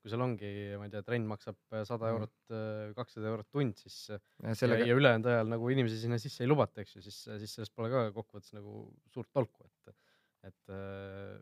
kui 0.00 0.12
seal 0.12 0.22
ongi, 0.22 0.52
ma 0.78 0.86
ei 0.86 0.94
tea, 0.94 1.02
trenn 1.06 1.26
maksab 1.28 1.58
sada 1.88 2.12
mhm. 2.12 2.14
eurot, 2.14 2.94
kakssada 2.98 3.32
eurot 3.32 3.50
tund, 3.50 3.78
siis 3.82 3.98
ja, 4.12 4.54
sellega... 4.54 4.86
ja, 4.86 4.92
ja 4.92 4.98
ülejäänud 5.00 5.30
ajal 5.32 5.54
nagu 5.56 5.70
inimesi 5.74 5.98
sinna 6.04 6.20
sisse 6.22 6.46
ei 6.46 6.50
lubata, 6.50 6.84
eks 6.84 6.98
ju, 6.98 7.04
siis, 7.08 7.20
siis 7.42 7.58
sellest 7.58 7.74
pole 7.76 7.90
ka 7.92 8.06
kokkuvõttes 8.14 8.54
nagu 8.56 8.86
suurt 9.14 9.32
tolku, 9.34 9.66
et, 9.66 9.96
et 10.52 10.74
äh, 10.76 11.34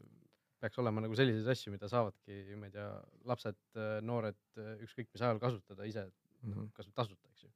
peaks 0.65 0.81
olema 0.81 1.05
nagu 1.05 1.17
selliseid 1.19 1.51
asju, 1.53 1.75
mida 1.75 1.91
saavadki, 1.93 2.41
ma 2.61 2.71
ei 2.71 2.75
tea, 2.75 2.89
lapsed, 3.31 3.61
noored 4.09 4.41
ükskõik 4.87 5.11
mis 5.13 5.25
ajal 5.25 5.43
kasutada 5.43 5.85
ise 5.89 6.07
mm 6.09 6.53
-hmm. 6.53 6.73
kasvõi 6.77 6.97
tasuta, 7.03 7.29
eks 7.33 7.45
ju 7.45 7.53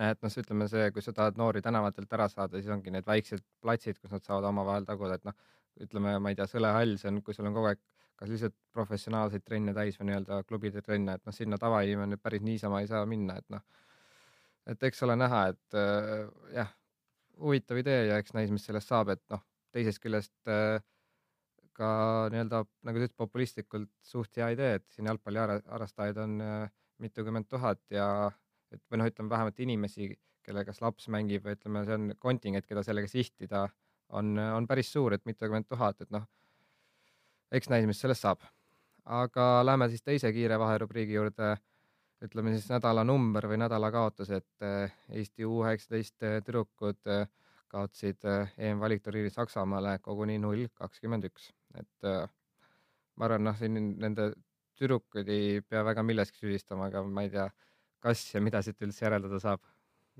et 0.00 0.22
noh, 0.24 0.36
ütleme 0.42 0.68
see, 0.72 0.90
kui 0.90 1.02
sa 1.04 1.12
tahad 1.12 1.36
noori 1.36 1.60
tänavatelt 1.62 2.12
ära 2.16 2.28
saada, 2.32 2.60
siis 2.60 2.72
ongi 2.72 2.90
need 2.90 3.06
väiksed 3.06 3.42
platsid, 3.60 3.98
kus 4.00 4.10
nad 4.14 4.24
saavad 4.24 4.48
omavahel 4.48 4.86
taguda, 4.88 5.18
et 5.18 5.24
noh, 5.28 5.34
ütleme, 5.84 6.14
ma 6.18 6.32
ei 6.32 6.38
tea, 6.38 6.46
Sõle 6.48 6.70
hall, 6.72 6.96
see 7.00 7.10
on, 7.10 7.20
kui 7.22 7.34
sul 7.36 7.46
on 7.46 7.54
kogu 7.56 7.72
aeg 7.72 7.82
kas 8.22 8.30
lihtsalt 8.30 8.54
professionaalseid 8.76 9.42
trenne 9.42 9.74
täis 9.74 9.96
või 9.98 10.10
nii-öelda 10.10 10.42
klubide 10.46 10.82
trenne, 10.84 11.16
et 11.18 11.24
noh, 11.26 11.34
sinna 11.34 11.58
tavainimene 11.58 12.18
päris 12.22 12.44
niisama 12.46 12.82
ei 12.82 12.86
saa 12.90 13.02
minna, 13.08 13.36
et 13.42 13.48
noh, 13.50 13.64
et 14.70 14.86
eks 14.88 15.02
ole 15.02 15.16
näha, 15.18 15.40
et 15.50 15.78
äh, 15.78 16.28
jah, 16.54 16.70
huvitav 17.42 17.80
idee 17.82 18.06
ja 18.12 18.20
eks 18.22 18.36
näis, 18.36 18.52
mis 18.54 18.64
sellest 18.68 18.92
saab, 18.92 19.10
et 19.16 19.22
noh, 19.32 19.42
teisest 19.74 20.02
küljest 20.04 20.52
äh, 20.52 20.78
ka 21.76 21.88
nii-öelda 22.32 22.62
nagu 22.86 22.98
sa 22.98 23.06
ütlesid, 23.06 23.18
populistlikult 23.18 23.90
suht 24.04 24.36
hea 24.36 24.52
idee, 24.54 24.76
et 24.78 24.86
siin 24.92 25.08
jalgpalliharrastajaid 25.10 26.20
on 26.22 26.40
äh, 26.44 26.70
mitukümmend 27.02 27.48
tuhat 27.50 27.82
ja 27.90 28.06
et 28.72 28.82
või 28.90 29.00
noh, 29.00 29.08
ütleme 29.10 29.32
vähemalt 29.32 29.60
inimesi, 29.60 30.12
kelle 30.42 30.64
kas 30.66 30.80
laps 30.82 31.08
mängib 31.12 31.44
või 31.46 31.56
ütleme, 31.56 31.84
see 31.86 31.98
on 31.98 32.12
kontingent, 32.22 32.66
keda 32.68 32.84
sellega 32.86 33.10
sihtida, 33.10 33.66
on, 34.18 34.36
on 34.38 34.66
päris 34.68 34.92
suur, 34.92 35.14
et 35.16 35.24
mitukümmend 35.28 35.68
tuhat, 35.68 36.00
et 36.04 36.10
noh, 36.14 36.24
eks 37.52 37.70
näis, 37.72 37.86
mis 37.88 38.00
sellest 38.00 38.24
saab. 38.24 38.48
aga 39.04 39.44
lähme 39.66 39.88
siis 39.90 40.02
teise 40.02 40.30
kiire 40.32 40.58
vaherubriigi 40.58 41.14
juurde. 41.18 41.56
ütleme 42.22 42.52
siis 42.54 42.68
nädalanumber 42.70 43.48
või 43.50 43.56
nädala 43.58 43.90
kaotus, 43.90 44.28
et 44.30 44.62
eh, 44.62 44.92
Eesti 45.10 45.44
U 45.44 45.64
üheksateist 45.64 46.22
tüdrukud 46.46 47.08
eh, 47.10 47.26
kaotsid 47.68 48.22
EM-valikturniiri 48.58 49.30
Saksamaale 49.30 49.98
koguni 49.98 50.38
null 50.38 50.68
kakskümmend 50.74 51.24
üks, 51.24 51.50
et 51.80 52.08
ma 53.16 53.28
arvan, 53.28 53.44
noh, 53.48 53.56
siin 53.58 53.76
nende 54.00 54.32
tüdrukuid 54.80 55.28
ei 55.32 55.60
pea 55.66 55.82
väga 55.86 56.04
milleski 56.06 56.42
süüdistama, 56.42 56.88
aga 56.90 57.04
ma 57.06 57.24
ei 57.26 57.30
tea 57.32 57.46
kas 58.02 58.24
ja 58.34 58.42
mida 58.42 58.62
siit 58.64 58.80
üldse 58.82 59.06
järeldada 59.06 59.40
saab? 59.42 59.62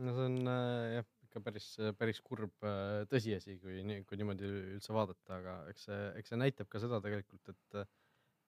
no 0.03 0.15
see 0.17 0.29
on 0.29 0.37
äh, 0.49 0.99
jah, 0.99 1.09
ikka 1.27 1.43
päris, 1.45 1.67
päris 1.99 2.21
kurb 2.25 2.65
äh, 2.69 3.03
tõsiasi, 3.11 3.59
kui 3.61 3.83
kui 4.09 4.21
niimoodi 4.21 4.49
üldse 4.77 4.95
vaadata, 4.97 5.39
aga 5.39 5.57
eks 5.73 5.89
see, 5.89 6.01
eks 6.21 6.33
see 6.33 6.41
näitab 6.41 6.71
ka 6.73 6.81
seda 6.83 7.03
tegelikult, 7.05 7.53
et 7.53 7.83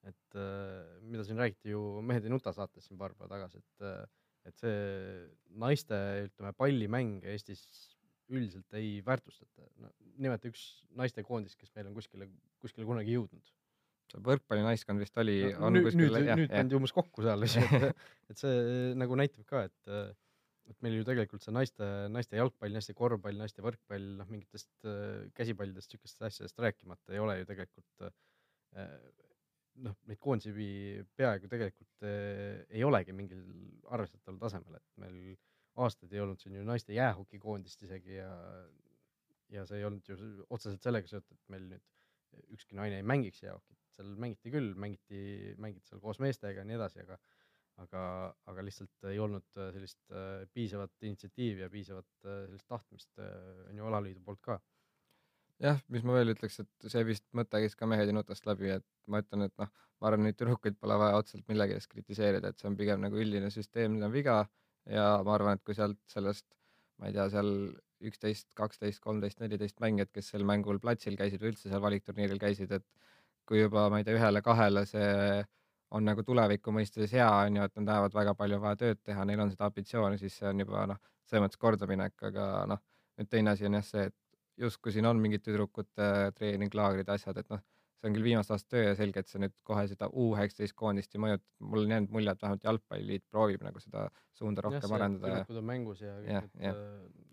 et 0.05 0.37
äh, 0.37 1.01
mida 1.09 1.25
siin 1.25 1.41
räägiti 1.41 1.73
ju 1.73 1.81
Mehed 2.05 2.27
ei 2.27 2.33
nuta 2.33 2.53
saates 2.53 2.89
siin 2.89 3.01
paar 3.01 3.17
päeva 3.17 3.33
tagasi, 3.37 3.61
et 3.65 3.89
et 4.45 4.61
see 4.61 4.81
naiste, 5.57 5.97
ütleme, 6.27 6.53
pallimäng 6.59 7.23
Eestis 7.33 7.63
üldiselt 8.33 8.79
ei 8.79 8.97
väärtustata. 9.05 9.69
no 9.83 9.91
nimeta 10.25 10.49
üks 10.51 10.65
naistekoondis, 10.97 11.57
kes 11.61 11.73
meil 11.77 11.91
on 11.91 11.97
kuskile, 11.99 12.29
kuskile 12.63 12.87
kunagi 12.89 13.17
jõudnud. 13.17 13.55
See 14.13 14.21
võrkpallinaiskond 14.25 15.01
vist 15.01 15.17
oli 15.19 15.39
no,, 15.55 15.71
nüüd, 15.73 15.89
nüüd, 15.97 16.19
nüüd 16.29 16.53
pandi 16.53 16.77
umbes 16.77 16.93
kokku 16.95 17.25
seal, 17.25 17.47
et, 17.47 17.89
et 18.31 18.41
see 18.41 18.93
nagu 19.01 19.17
näitab 19.19 19.49
ka, 19.49 19.65
et 19.71 20.15
et 20.65 20.79
meil 20.81 20.95
ju 20.97 21.05
tegelikult 21.05 21.45
see 21.45 21.53
naiste, 21.53 21.87
naiste 22.09 22.39
jalgpall, 22.39 22.73
naiste 22.73 22.95
korvpall, 22.97 23.37
naiste 23.37 23.61
võrkpall, 23.61 24.07
noh, 24.17 24.29
mingitest 24.33 24.71
käsipallidest, 25.37 25.91
niisugustest 25.93 26.25
asjadest 26.25 26.63
rääkimata 26.65 27.13
ei 27.13 27.21
ole 27.21 27.35
ju 27.43 27.49
tegelikult 27.51 28.07
noh, 29.83 29.97
neid 30.09 30.21
koondisi 30.23 31.03
peaaegu 31.19 31.51
tegelikult 31.51 32.07
äh, 32.07 32.63
ei 32.71 32.85
olegi 32.87 33.15
mingil 33.17 33.43
arvestataval 33.95 34.41
tasemel, 34.43 34.79
et 34.79 35.03
meil 35.03 35.19
aastaid 35.75 36.13
ei 36.15 36.23
olnud 36.23 36.41
siin 36.43 36.57
ju 36.59 36.65
naiste 36.67 36.95
jäähokikoondist 36.95 37.83
isegi 37.87 38.19
ja, 38.19 38.31
ja 39.53 39.65
see 39.67 39.81
ei 39.81 39.89
olnud 39.89 40.09
ju 40.09 40.19
otseselt 40.49 40.83
sellega 40.83 41.11
seotud, 41.11 41.39
et 41.39 41.55
meil 41.55 41.71
nüüd 41.73 42.53
ükski 42.55 42.77
naine 42.79 43.01
ei 43.01 43.07
mängiks 43.07 43.43
jäähokit, 43.43 43.79
seal 43.95 44.13
mängiti 44.19 44.51
küll, 44.55 44.75
mängiti, 44.79 45.55
mängiti 45.63 45.91
seal 45.91 46.03
koos 46.03 46.21
meestega 46.23 46.63
ja 46.63 46.69
nii 46.69 46.79
edasi, 46.79 47.03
aga 47.05 47.19
aga, 47.83 48.03
aga 48.51 48.65
lihtsalt 48.67 49.09
ei 49.11 49.19
olnud 49.23 49.47
sellist 49.57 50.01
äh, 50.15 50.45
piisavat 50.55 51.09
initsiatiivi 51.09 51.65
ja 51.65 51.71
piisavat 51.71 52.07
äh, 52.27 52.45
sellist 52.47 52.69
tahtmist 52.71 53.23
äh, 53.23 53.33
on 53.71 53.81
ju 53.81 53.89
alaliidu 53.91 54.23
poolt 54.25 54.43
ka. 54.45 54.59
Jah, 55.63 55.79
mis 55.95 56.03
ma 56.07 56.17
veel 56.17 56.35
ütleks, 56.35 56.59
et 56.65 56.89
see 56.91 57.05
vist 57.07 57.25
mõte 57.39 57.61
käis 57.63 57.77
ka 57.79 57.87
mehed 57.87 58.11
ja 58.11 58.15
nutast 58.15 58.47
läbi, 58.47 58.73
et 58.75 58.87
ma 59.11 59.21
ütlen, 59.23 59.47
et 59.47 59.55
noh, 59.63 59.71
ma 60.03 60.11
arvan, 60.11 60.27
neid 60.27 60.39
tüdrukuid 60.39 60.79
pole 60.81 60.99
vaja 60.99 61.21
otseselt 61.21 61.47
millegi 61.51 61.77
eest 61.79 61.91
kritiseerida, 61.93 62.51
et 62.51 62.59
see 62.59 62.71
on 62.71 62.79
pigem 62.79 63.03
nagu 63.05 63.19
üldine 63.23 63.51
süsteemne 63.55 64.11
viga 64.13 64.43
ja 64.91 65.07
ma 65.25 65.35
arvan, 65.37 65.59
et 65.59 65.65
kui 65.65 65.77
sealt 65.77 65.99
sellest, 66.11 66.47
ma 67.01 67.09
ei 67.09 67.17
tea, 67.17 67.27
seal 67.33 67.51
üksteist, 68.05 68.51
kaksteist, 68.59 69.01
kolmteist, 69.05 69.41
neliteist 69.41 69.81
mängijat, 69.81 70.13
kes 70.13 70.33
sel 70.35 70.45
mängul 70.47 70.81
platsil 70.83 71.17
käisid 71.17 71.43
või 71.43 71.55
üldse 71.55 71.71
seal 71.71 71.83
valikturniiril 71.85 72.41
käisid, 72.43 72.73
et 72.77 72.85
kui 73.49 73.61
juba, 73.63 73.89
ma 73.93 74.01
ei 74.01 74.07
tea, 74.07 74.17
ühele-kahele 74.19 74.85
see 74.89 75.45
on 75.95 76.05
nagu 76.09 76.25
tuleviku 76.27 76.73
mõistes 76.75 77.13
hea, 77.15 77.29
on 77.47 77.61
ju, 77.61 77.67
et 77.69 77.77
nad 77.79 77.89
näevad 77.93 78.17
väga 78.17 78.35
palju 78.39 78.59
vaja 78.63 78.81
tööd 78.81 79.01
teha, 79.05 79.25
neil 79.29 79.45
on 79.45 79.53
seda 79.53 79.69
ambitsiooni, 79.69 80.19
siis 80.21 80.37
see 80.41 80.49
on 80.51 80.65
juba 80.65 80.87
noh, 80.91 81.01
selles 81.29 81.45
mõttes 81.45 81.61
kordaminek, 81.61 82.17
aga 82.31 82.49
noh, 82.71 82.83
nüüd 83.21 83.31
teine 83.31 83.55
asi 83.55 83.69
on 83.69 83.79
jah 83.79 83.87
see, 83.87 84.09
et 84.11 84.65
justkui 84.65 84.95
siin 84.95 85.07
on 85.07 85.21
mingid 85.23 85.45
tüdrukute 85.45 86.11
treeninglaagrid, 86.39 87.09
asjad, 87.15 87.39
et 87.41 87.53
noh, 87.53 87.63
see 88.05 88.11
on 88.11 88.17
küll 88.19 88.27
viimaste 88.27 88.53
aastate 88.53 88.77
töö 88.77 88.87
ja 88.91 88.97
selge, 88.99 89.23
et 89.25 89.31
see 89.31 89.41
nüüd 89.41 89.55
kohe 89.65 89.85
seda 89.89 90.11
U 90.13 90.31
üheksateist 90.35 90.77
koondist 90.77 91.15
ei 91.17 91.23
mõjuta. 91.25 91.45
mul 91.65 91.87
on 91.87 91.95
jäänud 91.97 92.13
mulje, 92.13 92.35
et 92.35 92.43
vähemalt 92.45 92.67
jalgpalliliit 92.69 93.25
proovib 93.33 93.65
nagu 93.65 93.81
seda 93.81 94.09
suunda 94.37 94.65
rohkem 94.67 94.85
jah, 94.85 94.97
arendada. 94.99 95.39
tüdrukud 95.39 95.61
on 95.63 95.71
mängus 95.71 96.03
ja 96.05 96.17
kõik 96.21 96.59
need 96.61 96.75
äh, 96.75 97.25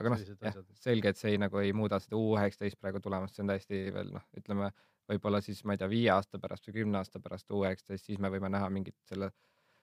aga 0.00 0.12
noh, 0.12 0.24
jah, 0.44 0.58
selge, 0.82 1.12
et 1.12 1.20
see 1.20 1.34
ei, 1.34 1.40
nagu 1.40 1.60
ei 1.62 1.72
muuda 1.76 2.00
seda 2.02 2.18
U 2.20 2.34
üheksateist 2.36 2.80
praegu 2.80 3.00
tulemust, 3.04 3.36
see 3.36 3.44
on 3.44 3.52
täiesti 3.52 3.84
veel 3.94 4.12
noh, 4.16 4.26
ütleme 4.38 4.72
võib-olla 5.10 5.40
siis 5.44 5.62
ma 5.66 5.76
ei 5.76 5.80
tea, 5.80 5.88
viie 5.90 6.10
aasta 6.14 6.40
pärast 6.42 6.68
või 6.68 6.80
kümne 6.80 7.00
aasta 7.00 7.20
pärast 7.22 7.50
U 7.52 7.62
üheksateist, 7.64 8.10
siis 8.10 8.20
me 8.22 8.30
võime 8.32 8.52
näha 8.52 8.68
mingit 8.72 8.98
selle, 9.08 9.32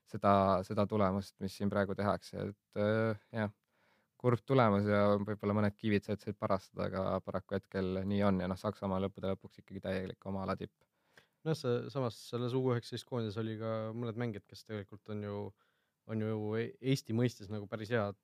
seda, 0.10 0.34
seda 0.68 0.86
tulemust, 0.90 1.36
mis 1.44 1.58
siin 1.58 1.72
praegu 1.74 1.98
tehakse, 1.98 2.50
et 2.52 2.82
äh, 2.82 3.26
jah, 3.42 3.54
kurb 4.20 4.42
tulemus 4.48 4.88
ja 4.90 5.02
võib-olla 5.16 5.56
mõned 5.56 5.76
kivid 5.80 6.06
said 6.06 6.22
said 6.24 6.38
parastada, 6.40 6.90
aga 6.90 7.22
paraku 7.26 7.56
hetkel 7.58 8.02
nii 8.10 8.22
on 8.28 8.42
ja 8.44 8.50
noh, 8.52 8.60
Saksamaa 8.60 9.00
lõppude 9.06 9.32
lõpuks 9.32 9.62
ikkagi 9.62 9.84
täielik 9.86 10.26
oma 10.32 10.44
ala 10.44 10.58
tipp. 10.60 10.74
noh, 11.48 11.56
see 11.56 11.88
samas 11.94 12.18
selles 12.30 12.56
U 12.58 12.66
üheksateist 12.74 13.08
koondises 13.08 13.40
oli 13.40 13.56
ka 13.62 13.74
mõned 13.96 14.20
mängijad, 14.20 14.46
kes 14.50 14.66
tegelikult 14.68 15.14
on 15.16 15.24
ju, 15.24 15.44
on 16.12 16.26
ju 16.26 16.40
E- 16.60 16.74
Eesti 16.94 17.16
mõistes 17.16 17.52
nagu 17.54 17.68
päris 17.72 17.94
head, 17.96 18.18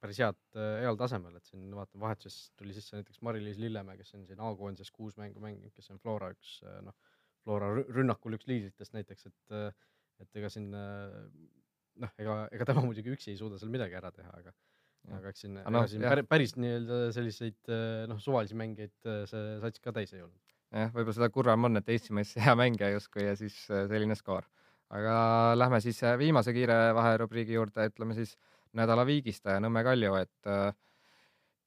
päris 0.00 0.20
head 0.22 0.38
äh, 0.54 0.76
heal 0.84 0.98
tasemel, 1.00 1.34
et 1.36 1.50
siin 1.50 1.66
vaatan 1.74 2.00
vahetuses 2.04 2.52
tuli 2.56 2.76
sisse 2.76 2.96
näiteks 3.00 3.22
Mari-Liis 3.26 3.58
Lillemäe, 3.58 3.98
kes 3.98 4.14
on 4.14 4.26
siin 4.28 4.40
A-koondises 4.46 4.94
kuus 4.94 5.18
mängu 5.18 5.42
mänginud, 5.42 5.74
kes 5.74 5.90
on 5.90 5.98
Flora 5.98 6.30
üks 6.36 6.60
äh, 6.62 6.78
noh, 6.86 6.94
Flora 7.42 7.72
rü- 7.74 7.88
rünnakul 7.90 8.38
üks 8.38 8.46
liidritest 8.46 8.94
näiteks, 8.94 9.26
et 9.32 9.56
äh, 9.56 9.88
et 10.20 10.36
ega 10.36 10.50
siin 10.52 10.68
noh, 10.70 12.10
ega, 12.20 12.34
ega 12.52 12.66
tema 12.68 12.82
muidugi 12.84 13.14
üksi 13.14 13.32
ei 13.32 13.38
suuda 13.40 13.58
seal 13.58 13.72
midagi 13.72 13.96
ära 13.96 14.10
teha, 14.14 14.32
aga. 14.36 14.52
Aga 15.16 15.32
eks 15.32 15.44
siin, 15.46 15.58
noh, 15.58 15.88
siin 15.90 16.04
päris, 16.04 16.28
päris 16.30 16.54
nii-öelda 16.60 17.00
selliseid 17.16 17.72
äh, 17.72 18.06
noh, 18.10 18.20
suvalisi 18.22 18.58
mängijaid 18.58 19.08
äh, 19.08 19.22
see 19.30 19.58
sats 19.64 19.82
ka 19.84 19.94
täis 19.96 20.12
ei 20.14 20.22
olnud. 20.24 20.54
jah, 20.76 20.92
võib-olla 20.94 21.16
seda 21.16 21.30
kurvem 21.34 21.70
on, 21.70 21.80
et 21.80 21.88
Eesti 21.94 22.16
mõistes 22.16 22.44
hea 22.44 22.56
mängija 22.58 22.92
justkui 22.94 23.26
ja 23.26 23.36
siis 23.38 23.56
äh, 23.72 23.86
selline 23.90 24.18
skoor. 24.18 24.46
aga 24.90 25.16
lähme 25.56 25.80
siis 25.82 26.02
äh, 26.04 26.18
viimase 26.20 26.54
kiire 26.56 26.78
vaherubriigi 26.96 27.56
juurde, 27.56 27.88
ütleme 27.92 28.18
siis 28.18 28.36
nädala 28.76 29.06
viigistaja 29.08 29.60
Nõmme 29.62 29.82
Kalju, 29.86 30.14
et 30.20 30.50
äh, 30.50 30.70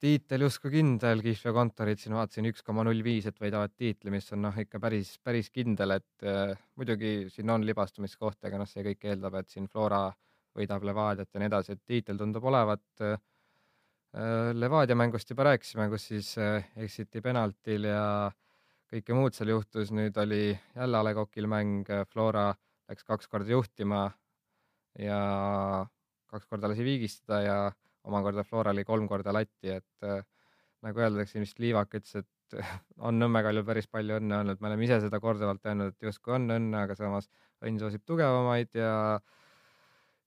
tiitel 0.04 0.44
justkui 0.44 0.74
kindel, 0.74 1.22
Kihlveo 1.24 1.54
kontorid 1.56 2.02
siin 2.02 2.16
vaatasin 2.18 2.50
üks 2.50 2.64
koma 2.66 2.84
null 2.84 3.04
viis, 3.06 3.28
et 3.30 3.40
võidavad 3.40 3.72
tiitli, 3.80 4.12
mis 4.12 4.28
on 4.36 4.44
noh, 4.48 4.58
ikka 4.60 4.82
päris, 4.84 5.16
päris 5.24 5.50
kindel, 5.54 5.98
et 6.00 6.28
äh, 6.28 6.52
muidugi 6.80 7.32
siin 7.34 7.52
on 7.54 7.64
libastumiskohti, 7.68 8.50
aga 8.50 8.60
noh, 8.62 8.70
see 8.70 8.84
kõik 8.90 9.08
eeldab, 9.12 9.40
et 9.40 9.54
siin 9.54 9.70
Flora 9.72 10.06
võidab 10.58 10.86
Levadiat 10.86 11.30
ja 11.34 11.42
nii 11.42 11.50
edasi, 11.50 11.76
et 11.76 11.84
tiitel 11.86 12.20
tundub 12.20 12.46
olevat 12.50 13.06
äh, 13.06 13.18
Levadia 14.54 14.96
mängust 14.96 15.30
juba 15.30 15.48
rääkisime, 15.50 15.88
kus 15.90 16.08
siis 16.12 16.34
äh, 16.38 16.68
eksiti 16.86 17.22
penaltil 17.26 17.88
ja 17.90 18.04
kõike 18.94 19.16
muud 19.18 19.34
seal 19.34 19.50
juhtus, 19.56 19.90
nüüd 19.96 20.18
oli 20.22 20.52
jälle 20.54 21.00
A 21.00 21.06
Le 21.08 21.16
Coqil 21.18 21.48
mäng, 21.50 21.90
Flora 22.12 22.52
läks 22.90 23.08
kaks 23.08 23.32
korda 23.32 23.50
juhtima 23.56 24.04
ja 25.00 25.22
kaks 26.30 26.46
korda 26.50 26.70
lasi 26.70 26.86
viigistada 26.86 27.42
ja 27.42 27.58
omakorda 28.04 28.44
Flora 28.46 28.74
oli 28.74 28.84
kolm 28.86 29.08
korda 29.10 29.34
latti, 29.34 29.74
et 29.80 30.06
äh, 30.08 30.22
nagu 30.84 31.04
öeldakse, 31.04 31.42
vist 31.42 31.60
Liivak 31.64 31.96
ütles, 31.98 32.22
et 32.22 32.58
on 33.08 33.18
Nõmme 33.18 33.42
Kaljul 33.46 33.66
päris 33.66 33.90
palju 33.90 34.20
õnne 34.20 34.44
olnud, 34.44 34.62
me 34.62 34.70
oleme 34.70 34.86
ise 34.86 35.00
seda 35.08 35.20
korduvalt 35.24 35.66
öelnud, 35.66 35.96
et 35.96 36.10
justkui 36.10 36.36
on 36.38 36.50
õnne, 36.54 36.84
aga 36.86 36.98
samas 37.00 37.30
õnn 37.64 37.80
soosib 37.82 38.04
tugevamaid 38.06 38.78
ja 38.78 38.94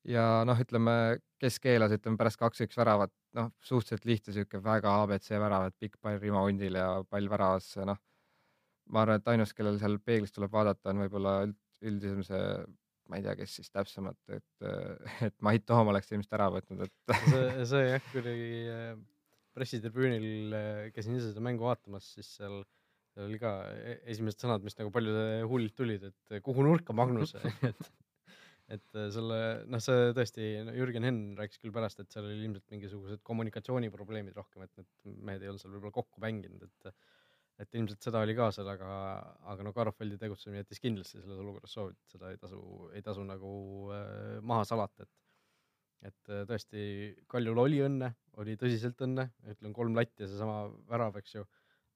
ja 0.07 0.25
noh, 0.47 0.59
ütleme, 0.63 0.95
kes 1.43 1.59
keelas, 1.63 1.95
ütleme 1.97 2.19
pärast 2.21 2.41
kaks-üks 2.41 2.79
väravat, 2.79 3.13
noh, 3.37 3.51
suhteliselt 3.65 4.07
lihtne 4.09 4.35
sihuke 4.37 4.61
väga 4.65 4.95
abc 5.03 5.29
värav, 5.35 5.69
et 5.69 5.79
pikk 5.83 5.99
pall 6.03 6.21
Rimo 6.23 6.45
Hundil 6.47 6.79
ja 6.79 6.89
pall 7.11 7.29
väravasse, 7.31 7.87
noh. 7.89 8.01
ma 8.95 9.03
arvan, 9.03 9.21
et 9.21 9.31
ainus, 9.33 9.55
kellel 9.57 9.81
seal 9.81 9.99
peeglis 10.07 10.35
tuleb 10.35 10.53
vaadata, 10.53 10.93
on 10.93 11.03
võib-olla 11.05 11.41
üld, 11.49 11.59
üldisem 11.87 12.23
see, 12.27 12.45
ma 13.11 13.19
ei 13.19 13.27
tea, 13.27 13.35
kes 13.41 13.59
siis 13.59 13.73
täpsemalt, 13.75 14.23
et, 14.31 14.47
et 15.29 15.37
Mait 15.45 15.67
Toom 15.67 15.93
oleks 15.93 16.13
ilmselt 16.13 16.39
ära 16.39 16.49
võtnud, 16.55 16.87
et 16.87 17.19
see, 17.27 17.67
see 17.73 17.85
jah, 17.91 18.09
kuidagi 18.15 18.49
äh, 18.71 18.97
pressitribüünil 19.59 20.57
äh, 20.57 20.81
käisin 20.95 21.19
ise 21.19 21.33
seda 21.33 21.45
mängu 21.45 21.67
vaatamas, 21.67 22.13
siis 22.15 22.31
seal, 22.39 22.61
seal 23.15 23.27
oli 23.27 23.43
ka 23.43 23.59
e- 23.75 24.01
esimesed 24.15 24.47
sõnad, 24.47 24.65
mis 24.67 24.79
nagu 24.79 24.95
paljude 24.95 25.43
huulilt 25.51 25.75
tulid, 25.79 26.11
et 26.13 26.43
kuhu 26.47 26.67
nurka 26.67 26.95
Magnus 26.97 27.35
et, 27.43 27.91
et 28.73 28.97
äh, 28.99 29.09
selle, 29.15 29.41
noh, 29.71 29.83
see 29.83 30.09
tõesti, 30.17 30.47
Jürgen 30.75 31.07
Henn 31.07 31.37
rääkis 31.39 31.61
küll 31.63 31.75
pärast, 31.75 32.01
et 32.03 32.11
seal 32.13 32.27
oli 32.27 32.41
ilmselt 32.49 32.67
mingisugused 32.73 33.23
kommunikatsiooniprobleemid 33.27 34.39
rohkem, 34.39 34.65
et 34.67 34.73
need 34.81 35.21
mehed 35.29 35.45
ei 35.45 35.53
olnud 35.53 35.63
seal 35.63 35.77
võib-olla 35.77 35.95
kokku 36.01 36.25
mänginud, 36.25 36.67
et 36.67 36.97
et 37.57 37.73
ilmselt 37.79 38.05
seda 38.05 38.21
oli 38.21 38.35
ka 38.37 38.51
seal, 38.53 38.69
aga, 38.69 38.89
aga 39.49 39.65
no 39.65 39.71
Karofeldi 39.73 40.19
tegutsemine 40.21 40.61
jättis 40.61 40.83
kindlasti 40.83 41.23
selles 41.23 41.39
olukorras 41.41 41.73
soovid, 41.73 41.97
seda 42.13 42.29
ei 42.29 42.37
tasu, 42.43 42.59
ei 42.93 43.01
tasu 43.05 43.23
nagu 43.25 43.53
äh, 43.97 44.43
maha 44.45 44.67
salata, 44.69 45.07
et 45.07 45.15
et 46.07 46.29
äh, 46.31 46.43
tõesti, 46.47 46.83
Kaljul 47.33 47.59
oli 47.63 47.79
õnne, 47.87 48.11
oli 48.43 48.59
tõsiselt 48.61 49.01
õnne, 49.07 49.31
ütlen 49.49 49.73
kolm 49.75 49.97
latti 49.97 50.27
ja 50.27 50.29
seesama 50.29 50.67
värav, 50.91 51.17
eks 51.23 51.39
ju, 51.39 51.47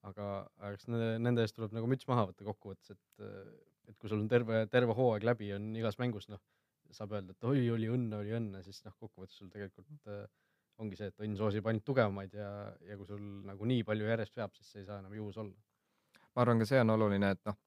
aga, 0.09 0.31
aga 0.57 0.71
eks 0.73 0.89
nende, 0.89 1.11
nende 1.27 1.45
eest 1.45 1.55
tuleb 1.59 1.75
nagu 1.77 1.87
müts 1.91 2.09
maha 2.09 2.25
võtta 2.31 2.47
kokkuvõttes, 2.47 2.95
et 2.95 3.27
äh, 3.27 3.51
et 3.91 3.97
kui 3.99 4.09
sul 4.11 4.21
on 4.23 4.29
terve, 4.31 4.65
terve 4.71 4.95
hooaeg 4.97 5.25
läbi, 5.27 5.51
on 5.55 5.71
igas 5.75 5.97
mängus, 5.99 6.27
noh, 6.31 6.41
saab 6.95 7.17
öelda, 7.17 7.35
et 7.35 7.49
oi, 7.49 7.65
oli 7.73 7.89
õnne, 7.91 8.21
oli 8.21 8.35
õnne, 8.37 8.61
siis 8.65 8.83
noh, 8.85 8.95
kokkuvõttes 8.99 9.37
sul 9.41 9.49
tegelikult 9.53 10.11
äh, 10.11 10.23
ongi 10.81 10.97
see, 10.99 11.11
et 11.11 11.25
õnn 11.25 11.37
soosib 11.39 11.67
ainult 11.69 11.85
tugevamaid 11.87 12.37
ja, 12.37 12.51
ja 12.87 12.97
kui 12.99 13.09
sul 13.09 13.21
nagu 13.47 13.67
nii 13.69 13.83
palju 13.87 14.07
järjest 14.09 14.39
veab, 14.39 14.55
siis 14.57 14.71
see 14.71 14.83
ei 14.83 14.87
saa 14.87 15.01
enam 15.01 15.13
juhus 15.17 15.37
olla. 15.41 15.53
ma 16.35 16.45
arvan 16.45 16.63
ka 16.63 16.67
see 16.69 16.79
on 16.81 16.93
oluline, 16.95 17.31
et 17.35 17.41
noh, 17.49 17.57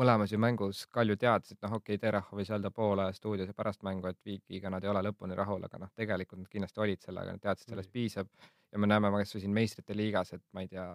mõlemas 0.00 0.32
ju 0.32 0.40
mängus 0.40 0.86
Kalju 0.92 1.16
teadis, 1.20 1.54
et 1.54 1.62
noh, 1.64 1.76
okei 1.78 1.96
okay,, 1.96 2.02
Terahov 2.02 2.40
võis 2.40 2.50
öelda 2.50 2.72
poole 2.74 3.06
stuudios 3.16 3.50
ja 3.50 3.56
pärast 3.56 3.84
mängu, 3.86 4.08
et 4.08 4.18
Viikiga 4.24 4.72
nad 4.72 4.84
ei 4.84 4.90
ole 4.92 5.04
lõpuni 5.08 5.36
rahul, 5.38 5.64
aga 5.68 5.80
noh, 5.84 5.92
tegelikult 5.96 6.42
nad 6.42 6.52
kindlasti 6.52 6.84
olid 6.84 7.04
sellega, 7.04 7.36
nad 7.36 7.44
teadsid, 7.44 7.70
sellest 7.72 7.92
piisab 7.92 8.28
ja 8.72 8.80
me 8.80 8.88
näeme 8.88 9.12
kasvõi 9.14 9.44
siin 9.44 9.56
meistrite 9.56 9.96
liigas, 9.96 10.32
et 10.36 10.44
ma 10.52 10.64
ei 10.64 10.70
tea, 10.72 10.86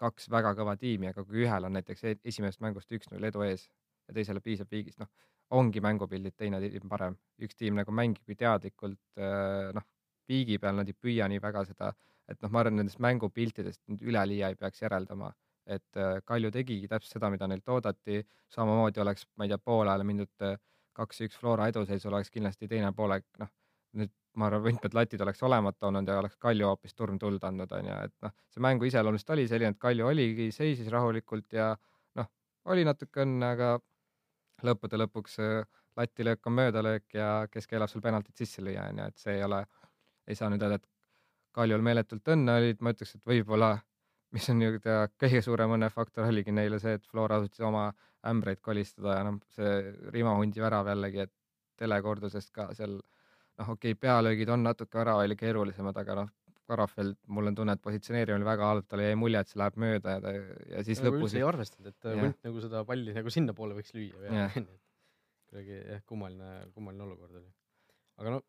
kaks 0.00 0.28
väga 0.30 0.54
kõva 0.58 0.76
tiimi, 0.78 1.10
aga 1.10 1.24
kui 1.26 1.44
ühel 1.44 1.68
on 1.68 1.76
näiteks 1.78 2.04
e- 2.10 2.20
esimesest 2.24 2.62
mängust 2.64 2.90
üks-null 2.92 3.30
edu 3.30 3.44
ees 3.46 3.68
ja 4.08 4.14
teisele 4.16 4.42
piisab 4.44 4.70
viigist, 4.70 4.98
noh, 5.02 5.10
ongi 5.58 5.82
mängupildid 5.84 6.36
teine 6.38 6.60
tiim 6.62 6.90
parem, 6.90 7.16
üks 7.42 7.58
tiim 7.58 7.78
nagu 7.78 7.94
mängibki 7.94 8.36
teadlikult 8.38 9.20
äh, 9.20 9.70
noh, 9.76 9.86
viigi 10.28 10.58
peal 10.58 10.76
nad 10.80 10.88
ei 10.88 10.96
püüa 10.96 11.28
nii 11.30 11.40
väga 11.42 11.64
seda, 11.68 11.92
et 12.30 12.40
noh, 12.42 12.52
ma 12.52 12.62
arvan, 12.62 12.78
nendest 12.80 13.00
mängupiltidest 13.04 13.82
nüüd 13.90 14.04
üleliia 14.10 14.50
ei 14.52 14.58
peaks 14.60 14.82
järeldama, 14.82 15.30
et 15.66 16.00
äh, 16.00 16.18
Kalju 16.24 16.50
tegigi 16.54 16.88
täpselt 16.90 17.18
seda, 17.18 17.30
mida 17.32 17.48
neilt 17.50 17.68
oodati, 17.68 18.22
samamoodi 18.52 19.02
oleks, 19.04 19.28
ma 19.36 19.46
ei 19.46 19.52
tea, 19.52 19.60
poole 19.60 19.92
ajal 19.92 20.06
mindud 20.08 20.46
äh, 20.48 20.58
kaks-üks 20.94 21.38
Flora 21.40 21.68
eduseisul 21.72 22.14
oleks 22.14 22.32
kindlasti 22.34 22.68
teine 22.70 22.92
poolek, 22.96 23.26
noh, 23.42 23.50
nüüd 23.98 24.12
ma 24.40 24.48
arvan, 24.48 24.64
võtmed 24.66 24.94
latid 24.96 25.22
oleks 25.22 25.42
olemata 25.46 25.88
olnud 25.88 26.08
ja 26.10 26.18
oleks 26.20 26.38
Kalju 26.42 26.68
hoopis 26.70 26.94
turmtuld 26.98 27.44
andnud, 27.46 27.72
onju, 27.78 27.98
et 28.08 28.14
noh, 28.26 28.34
see 28.50 28.62
mängu 28.64 28.88
iseloom 28.88 29.16
lihtsalt 29.16 29.36
oli 29.36 29.48
selline, 29.50 29.74
et 29.74 29.82
Kalju 29.82 30.08
oligi, 30.10 30.48
seisis 30.54 30.90
rahulikult 30.92 31.54
ja 31.54 31.72
noh, 32.18 32.30
oli 32.72 32.86
natuke 32.86 33.22
õnne, 33.24 33.52
aga 33.54 33.74
lõppude 34.62 35.00
lõpuks 35.00 35.38
äh, 35.42 35.64
latilöök 35.96 36.46
on 36.46 36.52
möödalöök 36.52 37.14
ja 37.14 37.46
kes 37.50 37.66
keelab 37.70 37.90
sul 37.90 38.02
penaltit 38.02 38.36
sisse 38.36 38.62
lüüa, 38.62 38.88
onju, 38.90 39.08
et 39.08 39.18
see 39.18 39.38
ei 39.38 39.44
ole, 39.44 39.64
ei 40.26 40.38
saa 40.38 40.50
nüüd 40.50 40.62
öelda, 40.62 40.80
et 40.82 40.90
Kaljul 41.54 41.82
meeletult 41.86 42.28
õnne 42.34 42.56
olid, 42.58 42.80
ma 42.82 42.90
ütleks, 42.90 43.14
et 43.14 43.26
võib-olla 43.30 43.76
mis 44.34 44.48
on 44.50 44.58
nii-öelda 44.58 44.94
kõige 45.20 45.40
suurem 45.46 45.76
õnnefaktor 45.76 46.26
oligi 46.26 46.52
neile 46.54 46.80
see, 46.82 46.96
et 46.98 47.06
Flora 47.06 47.38
suutis 47.42 47.62
oma 47.62 47.86
ämbreid 48.26 48.60
kolistada 48.64 49.18
ja 49.18 49.26
noh, 49.26 49.38
see 49.54 49.74
Rimahundi 50.14 50.62
värav 50.62 50.90
jällegi, 50.90 51.26
et 51.28 51.32
telekordusest 51.78 52.50
ka 52.54 52.68
seal 52.74 52.96
noh, 52.96 53.68
okei 53.76 53.94
okay,, 53.94 54.00
pealöögid 54.06 54.50
on 54.50 54.64
natuke 54.66 54.98
väravale 54.98 55.36
keerulisemad, 55.38 55.98
aga 56.02 56.18
noh, 56.22 56.32
Karafeld, 56.70 57.18
mul 57.36 57.50
on 57.50 57.56
tunne, 57.58 57.74
et 57.76 57.82
positsioneerimine 57.84 58.40
oli 58.40 58.48
väga 58.48 58.70
halb, 58.70 58.86
talle 58.88 59.10
jäi 59.10 59.18
mulje, 59.20 59.42
et 59.44 59.50
see 59.50 59.60
läheb 59.60 59.76
mööda 59.84 60.16
ja 60.16 60.22
ta 60.24 60.32
ja 60.72 60.84
siis 60.86 61.02
nagu 61.04 61.18
lõpus 61.18 61.28
üldse 61.28 61.40
ei 61.42 61.46
arvestanud, 61.48 61.90
et 61.92 62.08
Jah. 62.08 62.22
Hunt 62.24 62.48
nagu 62.48 62.64
seda 62.64 62.82
palli 62.88 63.14
nagu 63.16 63.32
sinnapoole 63.34 63.76
võiks 63.78 63.92
lüüa 63.96 64.20
või 64.22 64.42
et 64.62 64.74
kuidagi 65.50 65.80
jah, 65.80 66.04
kummaline, 66.08 66.52
kummaline 66.74 67.06
olukord 67.06 67.40
oli. 67.40 67.50
aga 68.22 68.36
no 68.36 68.42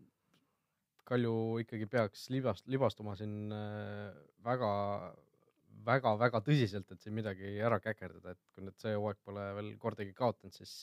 Kalju 1.05 1.33
ikkagi 1.61 1.85
peaks 1.85 2.23
libast, 2.33 2.65
libastuma 2.71 3.13
siin 3.17 3.51
äh, 3.53 4.07
väga, 4.45 4.69
väga, 5.85 6.15
väga 6.17 6.41
tõsiselt, 6.47 6.89
et 6.91 7.03
siin 7.03 7.13
midagi 7.13 7.59
ära 7.61 7.77
käkerdada, 7.83 8.33
et 8.33 8.55
kui 8.55 8.65
nüüd 8.65 8.79
see 8.81 8.95
hooaeg 8.95 9.19
pole 9.27 9.43
veel 9.59 9.69
kordagi 9.81 10.15
kaotanud, 10.17 10.55
siis, 10.57 10.79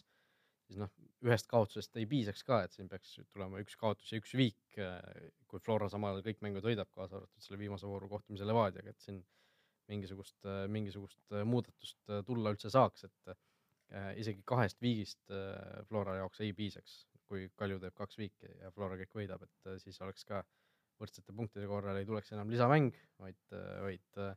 siis 0.73 0.81
noh, 0.81 0.91
ühest 1.29 1.47
kaotusest 1.51 2.01
ei 2.01 2.09
piisaks 2.09 2.43
ka, 2.49 2.63
et 2.67 2.73
siin 2.75 2.89
peaks 2.91 3.19
tulema 3.31 3.61
üks 3.63 3.77
kaotus 3.79 4.11
ja 4.13 4.19
üks 4.23 4.33
viik, 4.39 4.81
kui 5.51 5.61
Flora 5.63 5.91
samal 5.93 6.17
ajal 6.17 6.27
kõik 6.31 6.41
mängud 6.47 6.67
võidab, 6.67 6.91
kaasa 6.97 7.21
arvatud 7.21 7.45
selle 7.45 7.61
viimase 7.61 7.87
vooru 7.87 8.09
kohtumise 8.11 8.49
Levadiaga, 8.49 8.95
et 8.95 9.05
siin 9.05 9.21
mingisugust, 9.93 10.39
mingisugust 10.73 11.35
äh, 11.35 11.45
muudatust 11.49 11.99
äh, 12.09 12.23
tulla 12.27 12.53
üldse 12.55 12.71
saaks, 12.73 13.05
et 13.09 13.33
äh, 13.35 14.13
isegi 14.23 14.45
kahest 14.49 14.81
viigist 14.83 15.33
äh, 15.35 15.83
Flora 15.89 16.17
jaoks 16.21 16.41
ei 16.47 16.55
piisaks, 16.57 17.03
kui 17.29 17.49
Kalju 17.59 17.81
teeb 17.83 17.97
kaks 17.99 18.19
viiki 18.21 18.51
ja 18.63 18.71
Flora 18.73 18.97
kõik 19.01 19.19
võidab, 19.19 19.45
et 19.47 19.69
äh, 19.69 19.79
siis 19.83 20.01
oleks 20.05 20.25
ka 20.29 20.41
võrdsete 21.03 21.35
punktide 21.35 21.67
korral 21.69 21.99
ei 21.99 22.07
tuleks 22.09 22.33
enam 22.33 22.51
lisamäng, 22.53 22.95
vaid, 23.21 23.41
vaid 23.83 24.23
äh, 24.23 24.33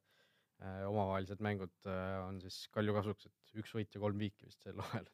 omavahelised 0.89 1.43
mängud 1.43 1.89
äh, 1.91 2.17
on 2.25 2.39
siis 2.41 2.65
Kalju 2.73 2.95
kasuks, 2.95 3.29
et 3.29 3.61
üks 3.61 3.75
võit 3.75 3.93
ja 3.93 4.01
kolm 4.01 4.19
viiki 4.19 4.47
vist 4.47 4.63
sel 4.65 4.79
hooajal. 4.81 5.09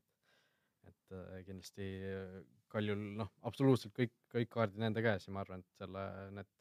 Et 0.91 1.15
äh, 1.17 1.39
kindlasti 1.47 1.87
äh, 2.07 2.41
Kaljul 2.71 3.01
noh, 3.19 3.31
absoluutselt 3.47 3.95
kõik, 3.97 4.13
kõik 4.31 4.51
kaardid 4.53 4.79
nende 4.79 5.03
käes 5.03 5.27
ja 5.27 5.33
ma 5.35 5.41
arvan, 5.43 5.63
et 5.63 5.81
selle, 5.81 6.03
need, 6.37 6.51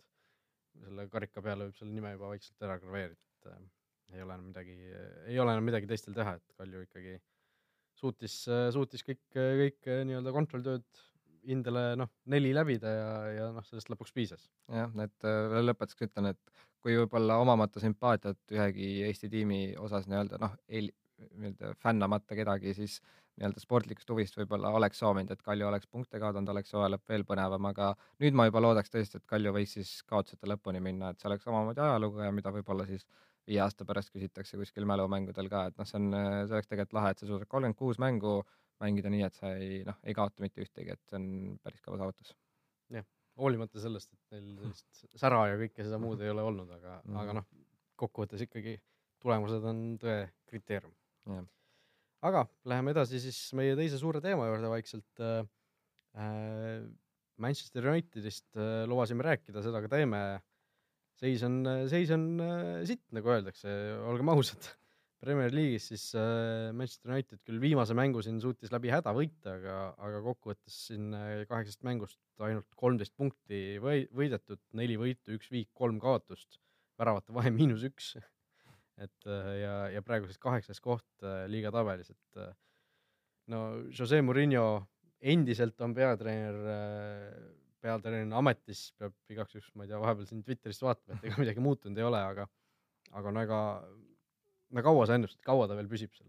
selle 0.81 1.05
karika 1.13 1.43
peale 1.45 1.69
võib 1.69 1.77
selle 1.79 1.95
nime 1.95 2.15
juba 2.17 2.33
vaikselt 2.33 2.67
ära 2.67 2.79
graveerida, 2.83 3.21
et 3.37 3.53
äh, 3.53 3.61
ei 4.17 4.25
ole 4.25 4.35
enam 4.35 4.49
midagi, 4.51 4.79
ei 5.31 5.39
ole 5.39 5.55
enam 5.55 5.69
midagi 5.71 5.91
teistel 5.91 6.17
teha, 6.17 6.35
et 6.41 6.57
Kalju 6.59 6.83
ikkagi 6.89 7.15
suutis, 8.01 8.35
suutis 8.75 9.05
kõik, 9.07 9.23
kõik 9.35 9.87
äh, 9.91 10.03
nii-öelda 10.09 10.35
kontrolltööd 10.35 11.05
hindele 11.47 11.85
noh, 11.97 12.11
neli 12.31 12.53
läbida 12.57 12.91
ja, 12.93 13.13
ja 13.37 13.47
noh, 13.55 13.65
sellest 13.67 13.91
lõpuks 13.93 14.13
piisas. 14.17 14.49
jah, 14.73 14.93
et 15.05 15.29
äh, 15.29 15.39
veel 15.55 15.71
lõpetuseks 15.71 16.11
ütlen, 16.11 16.33
et 16.35 16.67
kui 16.81 16.97
võib-olla 16.97 17.39
omamata 17.43 17.81
sümpaatiat 17.83 18.55
ühegi 18.57 18.91
Eesti 19.07 19.31
tiimi 19.33 19.61
osas 19.81 20.09
nii-öelda 20.11 20.41
noh, 20.43 20.57
nii-öelda 21.31 21.75
fännamata 21.83 22.37
kedagi, 22.39 22.75
siis 22.75 23.01
nii-öelda 23.41 23.63
sportlikust 23.63 24.11
huvist 24.11 24.37
võib-olla 24.37 24.73
oleks 24.77 24.99
soovinud, 25.01 25.31
et 25.33 25.43
Kalju 25.43 25.67
oleks 25.69 25.89
punkte 25.89 26.21
kaotanud, 26.21 26.53
oleks 26.53 26.73
hooaja 26.77 26.93
lõpp 26.95 27.09
veel 27.09 27.25
põnevam, 27.29 27.67
aga 27.71 27.91
nüüd 28.21 28.37
ma 28.37 28.47
juba 28.49 28.63
loodaks 28.65 28.93
tõesti, 28.93 29.21
et 29.21 29.27
Kalju 29.31 29.53
võiks 29.57 29.77
siis 29.79 29.93
kaotuseta 30.11 30.49
lõpuni 30.51 30.81
minna, 30.85 31.11
et 31.11 31.21
see 31.21 31.29
oleks 31.31 31.47
omamoodi 31.49 31.81
ajalugu 31.85 32.25
ja 32.27 32.33
mida 32.37 32.53
võib-olla 32.55 32.87
siis 32.89 33.07
viie 33.49 33.61
aasta 33.65 33.87
pärast 33.89 34.13
küsitakse 34.13 34.59
kuskil 34.61 34.85
mälumängudel 34.87 35.49
ka, 35.51 35.67
et 35.71 35.79
noh, 35.81 35.89
see 35.89 35.99
on, 36.01 36.11
see 36.13 36.57
oleks 36.59 36.69
tegelikult 36.69 36.99
lahe, 36.99 37.15
et 37.15 37.23
sa 37.23 37.27
suudad 37.31 37.49
kolmkümmend 37.49 37.79
kuus 37.79 37.99
mängu 38.03 38.41
mängida 38.81 39.11
nii, 39.13 39.25
et 39.27 39.35
sa 39.37 39.55
ei 39.57 39.81
noh, 39.85 39.97
ei 40.05 40.15
kaota 40.17 40.45
mitte 40.45 40.63
ühtegi, 40.65 40.95
et 40.97 41.03
see 41.09 41.19
on 41.21 41.59
päris 41.65 41.83
kõva 41.85 41.99
saavutus. 42.01 42.35
hoolimata 43.41 43.81
sellest, 43.81 44.13
et 44.13 44.35
neil 44.37 44.57
sellist 44.59 45.19
sära 45.21 45.45
ja 45.49 45.57
kõike 45.61 45.85
seda 45.87 45.99
muud 46.03 46.21
ei 46.21 46.29
ole 46.33 46.43
olnud, 46.45 46.71
aga 46.77 46.99
mm, 46.99 47.11
Mhm. 47.11 47.21
aga 47.23 47.33
noh, 47.39 47.47
kokkuvõttes 47.97 48.43
ikkagi 48.45 48.75
tulemused 49.23 49.65
on 49.65 49.79
tõe 50.03 50.17
kriteerium. 50.51 50.93
Aga 52.27 52.45
läheme 52.69 52.95
edasi 52.95 53.21
siis 53.23 53.39
meie 53.57 53.77
teise 53.79 54.01
suure 54.01 54.23
teema 54.25 54.49
juurde 54.51 54.73
vaikselt 54.73 55.25
äh,. 55.25 55.47
Äh, 56.19 56.83
Manchester 57.41 57.87
Unitedist 57.89 58.57
äh, 58.59 58.83
lubasime 58.91 59.25
rääkida, 59.25 59.63
seda 59.65 59.81
ka 59.81 59.89
teeme. 59.89 60.19
seis 61.21 61.43
on, 61.47 61.63
seis 61.89 62.11
on 62.13 62.25
äh, 62.41 62.83
sitt, 62.89 63.05
nagu 63.17 63.31
öeldakse, 63.33 63.71
olgem 64.09 64.29
ausad. 64.33 64.67
Premier 65.21 65.53
League'is 65.53 65.87
siis 65.91 66.05
äh, 66.17 66.71
Manchester 66.73 67.13
United 67.13 67.41
küll 67.45 67.61
viimase 67.61 67.97
mängu 67.97 68.23
siin 68.25 68.39
suutis 68.41 68.73
läbi 68.73 68.93
häda 68.93 69.13
võita, 69.17 69.55
aga, 69.59 69.77
aga 70.01 70.21
kokkuvõttes 70.25 70.79
siin 70.89 71.15
äh, 71.17 71.43
kaheksast 71.49 71.85
mängust 71.85 72.21
ainult 72.41 72.69
kolmteist 72.81 73.15
punkti 73.21 73.79
või, 73.85 74.07
võidetud, 74.17 74.61
neli 74.81 74.97
võitu, 75.01 75.37
üks 75.37 75.53
viik, 75.53 75.69
kolm 75.77 76.01
kaotust, 76.01 76.59
väravate 77.01 77.37
vahe 77.37 77.53
miinus 77.53 77.85
üks 77.89 78.15
et 79.01 79.29
äh, 79.29 79.53
ja, 79.63 79.75
ja 79.97 80.03
praegu 80.05 80.29
siis 80.29 80.41
kaheksas 80.41 80.81
koht 80.85 81.25
äh, 81.25 81.45
liiga 81.51 81.73
tabelis, 81.75 82.13
et 82.13 82.41
äh, 82.41 82.53
no 83.53 83.63
Jose 83.97 84.21
Murillo 84.25 84.67
endiselt 85.21 85.81
on 85.85 85.95
peatreener 85.97 86.59
äh,, 86.75 87.35
peatreener 87.81 88.37
ametis, 88.37 88.91
peab 89.01 89.15
igaks 89.33 89.57
juhuks, 89.57 89.73
ma 89.75 89.87
ei 89.87 89.93
tea, 89.93 90.01
vahepeal 90.01 90.29
siin 90.29 90.43
Twitterist 90.45 90.85
vaatama, 90.85 91.19
et 91.19 91.31
ega 91.31 91.41
midagi 91.43 91.65
muutunud 91.65 92.01
ei 92.01 92.09
ole, 92.09 92.21
aga, 92.35 92.47
aga 93.17 93.33
no 93.35 93.45
ega, 93.47 93.61
no 94.77 94.85
kaua 94.85 95.09
sa 95.09 95.17
ennustad, 95.17 95.43
kaua 95.47 95.69
ta 95.71 95.79
veel 95.79 95.89
püsib 95.91 96.13
seal? 96.17 96.29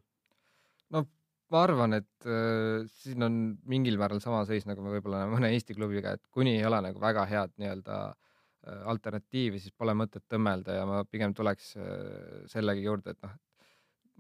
no 0.96 1.06
ma 1.52 1.66
arvan, 1.68 2.00
et 2.00 2.28
äh, 2.32 2.88
siin 3.04 3.28
on 3.28 3.40
mingil 3.68 4.00
määral 4.00 4.24
sama 4.24 4.46
seis 4.48 4.68
nagu 4.70 4.84
me 4.84 4.96
võib-olla 4.96 5.26
mõne 5.32 5.52
Eesti 5.52 5.76
klubiga, 5.76 6.16
et 6.16 6.24
kuni 6.32 6.56
ei 6.58 6.68
ole 6.68 6.80
nagu 6.88 7.04
väga 7.04 7.28
head 7.28 7.56
nii-öelda 7.60 8.02
äh, 8.08 8.31
alternatiivi, 8.64 9.60
siis 9.60 9.74
pole 9.78 9.96
mõtet 9.98 10.26
tõmmelda 10.30 10.76
ja 10.76 10.84
ma 10.86 11.04
pigem 11.10 11.34
tuleks 11.34 11.76
äh, 11.78 12.44
sellegi 12.52 12.86
juurde, 12.86 13.16
et 13.16 13.26
noh, 13.26 13.40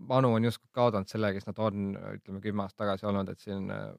Manu 0.01 0.31
on 0.33 0.45
justkui 0.47 0.71
kaotanud 0.73 1.05
selle, 1.11 1.29
kes 1.35 1.45
nad 1.45 1.59
on, 1.61 1.91
ütleme 2.15 2.39
kümme 2.41 2.63
aastat 2.63 2.87
tagasi 2.87 3.05
olnud, 3.05 3.27
et 3.29 3.43
siin 3.43 3.67
äh, 3.69 3.91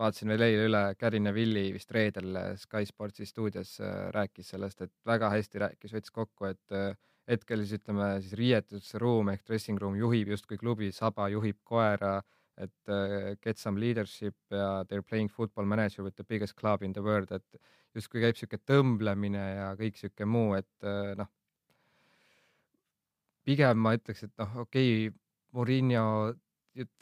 vaatasin 0.00 0.32
veel 0.32 0.44
eile 0.46 0.66
üle, 0.68 0.82
Kärin 0.98 1.28
ja 1.28 1.34
Villi 1.34 1.68
vist 1.74 1.92
reedel 1.94 2.36
äh, 2.36 2.50
Sky 2.60 2.86
Sportsi 2.88 3.26
stuudios 3.28 3.76
äh, 3.80 4.08
rääkis 4.14 4.52
sellest, 4.54 4.82
et 4.86 4.92
väga 5.06 5.30
hästi 5.34 5.64
rääkis, 5.64 5.94
võttis 5.96 6.14
kokku, 6.14 6.50
et 6.50 6.76
äh, 6.76 6.92
hetkel 7.30 7.64
siis 7.64 7.80
ütleme 7.80 8.12
siis 8.24 8.34
riietusruum 8.38 9.32
ehk 9.34 9.44
dressing 9.46 9.80
room 9.80 9.98
juhib 9.98 10.32
justkui 10.34 10.58
klubi, 10.60 10.90
Saba 10.92 11.28
juhib 11.32 11.60
koera, 11.64 12.20
et 12.60 12.92
uh, 12.92 13.32
get 13.42 13.58
some 13.58 13.80
leadership 13.80 14.36
ja 14.52 14.84
they 14.84 15.00
are 15.00 15.06
playing 15.06 15.30
football 15.32 15.68
manager 15.68 16.04
with 16.04 16.16
the 16.16 16.26
biggest 16.28 16.56
club 16.58 16.82
in 16.82 16.92
the 16.92 17.02
world, 17.04 17.32
et 17.32 17.60
justkui 17.96 18.22
käib 18.22 18.38
sihuke 18.38 18.60
tõmblemine 18.68 19.46
ja 19.56 19.70
kõik 19.78 19.98
sihuke 19.98 20.28
muu, 20.28 20.54
et 20.58 20.86
uh, 20.86 21.14
noh, 21.18 21.30
pigem 23.46 23.80
ma 23.80 23.96
ütleks, 23.96 24.26
et 24.28 24.36
noh, 24.40 24.62
okei 24.66 25.08
okay,, 25.08 25.16
Murillo, 25.50 26.30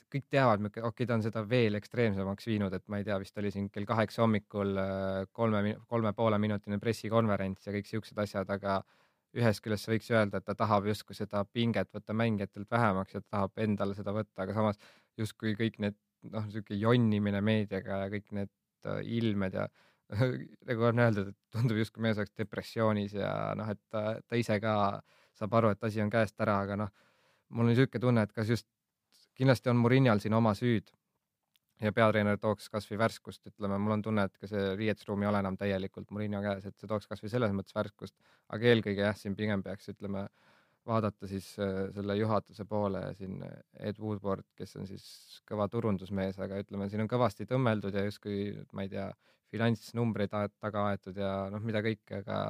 kõik 0.08 0.24
teavad, 0.32 0.62
okei 0.64 0.84
okay,, 0.88 1.06
ta 1.08 1.18
on 1.18 1.24
seda 1.24 1.42
veel 1.44 1.76
ekstreemsemaks 1.76 2.46
viinud, 2.48 2.72
et 2.72 2.86
ma 2.88 3.00
ei 3.00 3.04
tea, 3.04 3.18
vist 3.20 3.36
oli 3.40 3.50
siin 3.52 3.66
kell 3.72 3.88
kaheksa 3.88 4.22
hommikul 4.24 4.72
uh, 4.80 5.26
kolme, 5.36 5.74
kolme 5.90 6.14
poole 6.16 6.38
minutine 6.40 6.78
pressikonverents 6.80 7.68
ja 7.68 7.74
kõik 7.76 7.90
siuksed 7.90 8.22
asjad, 8.24 8.48
aga 8.54 8.80
ühest 9.36 9.62
küljest 9.64 9.86
sa 9.86 9.92
võiks 9.92 10.10
öelda, 10.12 10.40
et 10.40 10.46
ta 10.48 10.54
tahab 10.56 10.86
justkui 10.88 11.16
seda 11.16 11.42
pinget 11.52 11.90
võtta 11.94 12.16
mängijatelt 12.16 12.70
vähemaks 12.70 13.14
ja 13.14 13.20
ta 13.20 13.36
tahab 13.36 13.60
endale 13.64 13.96
seda 13.98 14.14
võtta, 14.16 14.44
aga 14.44 14.56
samas 14.56 14.80
justkui 15.20 15.54
kõik 15.58 15.78
need 15.84 15.98
noh, 16.32 16.46
sihuke 16.48 16.78
jonnimine 16.78 17.42
meediaga 17.44 18.04
ja 18.04 18.08
kõik 18.12 18.32
need 18.38 18.50
äh, 18.88 19.02
ilmed 19.18 19.58
ja 19.58 19.68
nagu 20.68 20.88
on 20.88 21.04
öeldud, 21.04 21.34
et 21.34 21.38
tundub 21.52 21.80
justkui 21.82 22.02
mees 22.06 22.16
oleks 22.16 22.32
depressioonis 22.38 23.18
ja 23.18 23.32
noh, 23.58 23.68
et 23.68 23.80
ta, 23.92 24.16
ta 24.24 24.40
ise 24.40 24.56
ka 24.64 24.74
saab 25.36 25.58
aru, 25.60 25.74
et 25.74 25.84
asi 25.84 26.00
on 26.02 26.10
käest 26.10 26.40
ära, 26.40 26.62
aga 26.64 26.78
noh, 26.80 26.94
mul 27.52 27.68
on 27.68 27.72
niisugune 27.74 28.02
tunne, 28.02 28.24
et 28.24 28.32
kas 28.32 28.48
just 28.48 28.66
kindlasti 29.38 29.70
on 29.70 29.78
Murinal 29.82 30.22
siin 30.22 30.34
oma 30.34 30.54
süüd 30.56 30.88
ja 31.82 31.92
peatreener 31.94 32.38
tooks 32.42 32.68
kasvõi 32.72 32.98
värskust, 32.98 33.44
ütleme, 33.50 33.78
mul 33.82 33.96
on 33.98 34.02
tunne, 34.02 34.24
et 34.28 34.38
ka 34.40 34.50
see 34.50 34.74
riietusruum 34.78 35.22
ei 35.22 35.30
ole 35.30 35.42
enam 35.44 35.56
täielikult 35.58 36.10
Murino 36.14 36.40
käes, 36.44 36.66
et 36.66 36.76
see 36.78 36.90
tooks 36.90 37.06
kasvõi 37.10 37.30
selles 37.32 37.54
mõttes 37.54 37.76
värskust, 37.76 38.16
aga 38.54 38.70
eelkõige 38.72 39.04
jah, 39.04 39.16
siin 39.18 39.36
pigem 39.38 39.62
peaks 39.66 39.90
ütleme 39.94 40.26
vaadata 40.88 41.28
siis 41.28 41.50
äh, 41.60 41.88
selle 41.94 42.16
juhatuse 42.16 42.64
poole 42.68 43.02
siin 43.18 43.42
Ed 43.78 43.98
Woodward, 44.00 44.46
kes 44.56 44.74
on 44.80 44.88
siis 44.88 45.04
kõva 45.48 45.68
turundusmees, 45.70 46.38
aga 46.40 46.62
ütleme, 46.62 46.88
siin 46.88 47.04
on 47.04 47.10
kõvasti 47.10 47.46
tõmmeldud 47.50 47.94
ja 47.94 48.06
justkui 48.06 48.38
ma 48.72 48.86
ei 48.86 48.92
tea, 48.94 49.10
finantsnumbreid 49.52 50.34
taga 50.60 50.88
aetud 50.90 51.16
ja 51.16 51.32
noh, 51.52 51.62
mida 51.64 51.80
kõike, 51.84 52.22
aga, 52.22 52.40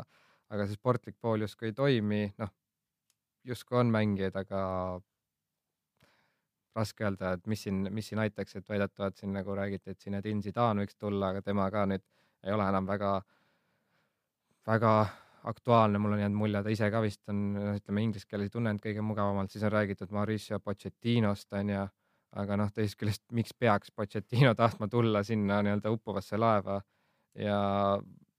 aga 0.50 0.66
see 0.66 0.78
sportlik 0.78 1.18
pool 1.20 1.44
justkui 1.44 1.70
ei 1.70 1.76
toimi, 1.76 2.24
noh, 2.38 2.50
justkui 3.46 3.78
on 3.78 3.92
mängijaid, 3.94 4.38
aga 4.38 4.62
raske 6.78 7.06
öelda, 7.06 7.34
et 7.36 7.46
mis 7.50 7.62
siin, 7.66 7.86
mis 7.94 8.08
siin 8.10 8.22
aitaks, 8.22 8.56
et 8.58 8.68
väidetavalt 8.68 9.18
siin 9.18 9.34
nagu 9.36 9.54
räägiti, 9.58 9.92
et 9.92 10.00
Zinedine 10.00 10.44
Zidane 10.44 10.84
võiks 10.84 10.98
tulla, 10.98 11.32
aga 11.32 11.42
tema 11.44 11.68
ka 11.74 11.84
nüüd 11.90 12.04
ei 12.46 12.54
ole 12.54 12.68
enam 12.70 12.86
väga, 12.86 13.14
väga 14.68 14.92
aktuaalne, 15.48 15.98
mul 15.98 16.16
on 16.16 16.22
jäänud 16.22 16.38
mulje, 16.38 16.62
ta 16.62 16.72
ise 16.72 16.90
ka 16.90 17.00
vist 17.02 17.22
on, 17.32 17.40
ütleme 17.76 18.02
inglise 18.04 18.28
keeles 18.28 18.48
ei 18.48 18.54
tunne 18.54 18.74
end 18.74 18.82
kõige 18.84 19.02
mugavamalt, 19.04 19.52
siis 19.52 19.64
on 19.66 19.72
räägitud 19.74 20.12
Mauricio 20.14 20.60
Pochettinost 20.60 21.54
onju, 21.60 21.86
aga 22.42 22.58
noh, 22.60 22.70
teisest 22.74 22.98
küljest, 23.00 23.24
miks 23.32 23.54
peaks 23.56 23.92
Pochettino 23.96 24.54
tahtma 24.58 24.88
tulla 24.92 25.22
sinna 25.24 25.62
nii-öelda 25.64 25.92
uppuvasse 25.94 26.38
laeva? 26.40 26.80
Ja 27.38 27.58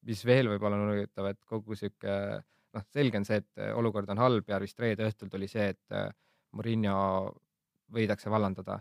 mis 0.06 0.22
veel 0.26 0.50
võib-olla 0.52 0.78
on 0.78 0.94
huvitav, 0.94 1.32
et 1.32 1.40
kogu 1.50 1.78
sihuke 1.78 2.16
noh, 2.76 2.86
selge 2.94 3.20
on 3.20 3.28
see, 3.28 3.42
et 3.42 3.64
olukord 3.74 4.10
on 4.14 4.22
halb 4.22 4.50
ja 4.52 4.60
vist 4.62 4.80
reede 4.80 5.08
õhtul 5.08 5.32
tuli 5.32 5.50
see, 5.50 5.72
et 5.74 5.96
äh, 5.96 6.10
Murillo 6.58 7.00
võidakse 7.94 8.32
vallandada. 8.32 8.80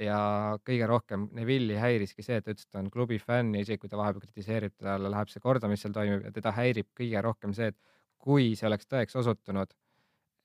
Ja 0.00 0.18
kõige 0.66 0.88
rohkem 0.90 1.28
Neville'i 1.36 1.78
häiriski 1.78 2.24
see, 2.26 2.40
et 2.40 2.46
ta 2.46 2.50
ütles, 2.50 2.66
et 2.66 2.74
ta 2.74 2.80
on 2.82 2.90
klubi 2.90 3.20
fänn 3.22 3.54
ja 3.54 3.62
isegi 3.62 3.78
kui 3.84 3.90
ta 3.92 3.98
vahepeal 4.00 4.24
kritiseerib, 4.24 4.74
talle 4.82 5.10
läheb 5.12 5.30
see 5.30 5.42
korda, 5.42 5.70
mis 5.70 5.84
seal 5.84 5.94
toimub 5.94 6.26
ja 6.26 6.32
teda 6.34 6.50
häirib 6.56 6.88
kõige 6.98 7.22
rohkem 7.22 7.54
see, 7.54 7.70
et 7.70 7.78
kui 8.18 8.54
see 8.58 8.66
oleks 8.66 8.90
tõeks 8.90 9.14
osutunud, 9.22 9.70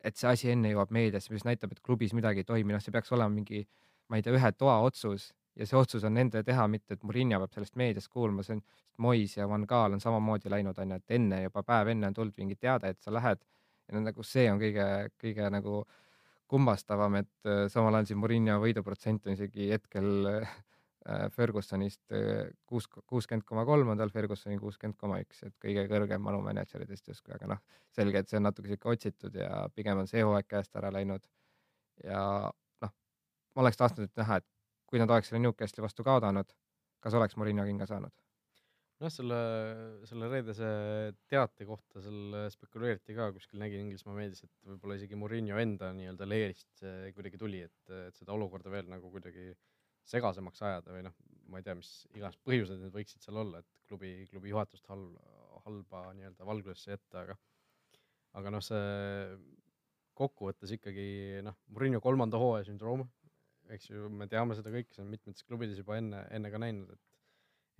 et 0.05 0.21
see 0.21 0.29
asi 0.29 0.51
enne 0.53 0.69
jõuab 0.69 0.93
meediasse, 0.93 1.33
mis 1.33 1.47
näitab, 1.47 1.73
et 1.73 1.81
klubis 1.81 2.13
midagi 2.13 2.43
ei 2.43 2.49
toimi, 2.51 2.75
noh, 2.75 2.83
see 2.83 2.93
peaks 2.93 3.11
olema 3.15 3.33
mingi, 3.33 3.63
ma 4.07 4.19
ei 4.19 4.25
tea, 4.25 4.35
ühe 4.37 4.51
toa 4.53 4.77
otsus 4.85 5.31
ja 5.59 5.65
see 5.67 5.79
otsus 5.79 6.05
on 6.07 6.13
nende 6.15 6.43
teha, 6.45 6.67
mitte 6.71 6.95
et 6.95 7.03
Murillo 7.03 7.39
peab 7.41 7.55
sellest 7.55 7.75
meediast 7.79 8.11
kuulma, 8.13 8.45
see 8.45 8.59
on, 8.59 8.61
Mois 8.99 9.37
ja 9.37 9.47
Van 9.47 9.63
Gaal 9.67 9.95
on 9.95 10.01
samamoodi 10.03 10.51
läinud, 10.51 10.77
onju, 10.83 10.99
et 10.99 11.15
enne 11.15 11.43
juba 11.45 11.63
päev 11.63 11.93
enne 11.93 12.09
on 12.09 12.15
tulnud 12.15 12.35
mingi 12.37 12.57
teade, 12.59 12.91
et 12.91 12.99
sa 13.01 13.13
lähed. 13.15 13.39
Ja 13.87 13.95
no 13.95 14.03
nagu 14.03 14.23
see 14.27 14.49
on 14.51 14.59
kõige, 14.59 14.85
kõige 15.21 15.47
nagu 15.55 15.77
kummastavam, 16.49 17.19
et 17.21 17.47
äh, 17.47 17.67
samal 17.71 17.95
ajal 17.97 18.09
siin 18.09 18.19
Murillo 18.21 18.57
võiduprotsent 18.63 19.27
on 19.27 19.35
isegi 19.35 19.69
hetkel 19.73 20.29
äh, 20.31 20.53
Fergusonist 21.35 22.13
äh, 22.15 22.49
kuus, 22.69 22.87
kuuskümmend 22.89 23.45
koma 23.47 23.65
kolm 23.69 23.93
on 23.93 23.99
tal, 24.01 24.11
Fergusoni 24.13 24.57
kuuskümmend 24.61 24.97
koma 24.99 25.19
üks, 25.23 25.43
et 25.47 25.55
kõige 25.61 25.85
kõrgem 25.91 26.23
manumänedžeridest 26.25 27.11
justkui, 27.13 27.35
aga 27.37 27.53
noh, 27.53 27.61
selge, 27.95 28.23
et 28.23 28.31
see 28.31 28.39
on 28.41 28.47
natuke 28.49 28.71
sihuke 28.71 28.93
otsitud 28.93 29.37
ja 29.37 29.67
pigem 29.75 30.01
on 30.03 30.09
see 30.09 30.25
hooaeg 30.25 30.49
käest 30.49 30.75
ära 30.79 30.91
läinud. 30.95 31.27
ja 32.03 32.23
noh, 32.85 32.95
ma 33.55 33.65
oleks 33.65 33.77
tahtnud 33.79 34.11
näha, 34.17 34.41
et 34.41 34.49
kui 34.89 35.01
nad 35.01 35.11
oleks 35.11 35.29
selle 35.29 35.43
Newcastli 35.45 35.85
vastu 35.85 36.03
kaotanud, 36.03 36.51
kas 36.99 37.13
oleks 37.13 37.37
Murillo 37.37 37.65
kinga 37.69 37.87
saanud? 37.89 38.28
Noh, 38.99 39.11
selle, 39.13 39.39
selle 40.09 40.29
reedese 40.31 40.69
teate 41.31 41.67
kohta 41.67 42.03
seal 42.03 42.35
spekuleeriti 42.53 43.15
ka, 43.17 43.29
kuskil 43.35 43.61
nägin 43.61 43.85
Inglismaa 43.85 44.17
meedias, 44.17 44.43
et 44.43 44.69
võib-olla 44.69 44.97
isegi 44.99 45.19
Murillo 45.19 45.59
enda 45.61 45.91
nii-öelda 45.95 46.27
leerist 46.27 46.69
see 46.81 47.11
kuidagi 47.15 47.39
tuli, 47.41 47.63
et, 47.67 47.93
et 48.09 48.19
seda 48.19 48.35
olukorda 48.35 48.73
veel 48.73 48.89
nagu 48.91 49.11
kuidagi 49.13 49.53
segasemaks 50.09 50.63
ajada 50.65 50.95
või 50.95 51.05
noh, 51.05 51.15
ma 51.49 51.61
ei 51.61 51.65
tea, 51.65 51.75
mis 51.77 51.91
iganes 52.15 52.39
põhjused 52.45 52.81
need 52.81 52.95
võiksid 52.95 53.23
seal 53.23 53.39
olla, 53.41 53.61
et 53.61 53.87
klubi, 53.89 54.13
klubi 54.31 54.51
juhatust 54.51 54.89
halb, 54.91 55.15
halba 55.65 56.09
nii-öelda 56.17 56.47
valgusesse 56.47 56.95
jätta, 56.95 57.23
aga 57.25 57.37
aga 58.39 58.51
noh, 58.53 58.63
see 58.63 59.37
kokkuvõttes 60.19 60.73
ikkagi 60.75 61.07
noh, 61.45 61.55
Murillo 61.73 62.01
kolmanda 62.03 62.39
hooaja 62.41 62.67
sündroom, 62.67 63.05
eks 63.73 63.91
ju, 63.91 64.09
me 64.11 64.27
teame 64.29 64.57
seda 64.57 64.73
kõike, 64.73 64.91
see 64.95 65.05
on 65.05 65.13
mitmetes 65.13 65.45
klubides 65.47 65.79
juba 65.79 65.97
enne, 66.01 66.25
enne 66.35 66.51
ka 66.51 66.61
näinud, 66.61 66.91
et 66.95 67.18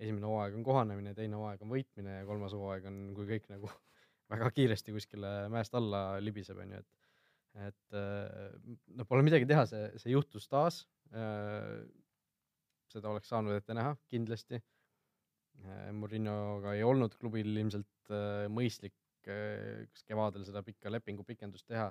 esimene 0.00 0.28
hooaeg 0.28 0.56
on 0.58 0.64
kohanemine, 0.66 1.14
teine 1.16 1.38
hooaeg 1.38 1.62
on 1.64 1.72
võitmine 1.74 2.20
ja 2.20 2.26
kolmas 2.28 2.54
hooaeg 2.56 2.88
on, 2.90 2.98
kui 3.16 3.28
kõik 3.28 3.50
nagu 3.52 3.70
väga 4.32 4.50
kiiresti 4.56 4.94
kuskile 4.96 5.34
mäest 5.52 5.76
alla 5.78 6.04
libiseb, 6.22 6.60
onju, 6.64 6.80
et 6.80 7.08
et 7.66 7.96
no 8.94 9.04
pole 9.10 9.24
midagi 9.26 9.46
teha, 9.50 9.64
see, 9.66 9.88
see 9.98 10.12
juhtus 10.12 10.44
taas. 10.46 10.84
seda 12.86 13.10
oleks 13.10 13.26
saanud 13.32 13.56
ette 13.56 13.74
näha 13.74 13.96
kindlasti. 14.06 14.60
Murinoga 15.98 16.76
ei 16.78 16.84
olnud 16.86 17.16
klubil 17.18 17.50
ilmselt 17.50 18.12
mõistlik 18.54 18.94
kas 19.26 20.06
kevadel 20.06 20.46
seda 20.46 20.62
pikka 20.62 20.94
lepingu 20.94 21.26
pikendust 21.26 21.66
teha 21.66 21.90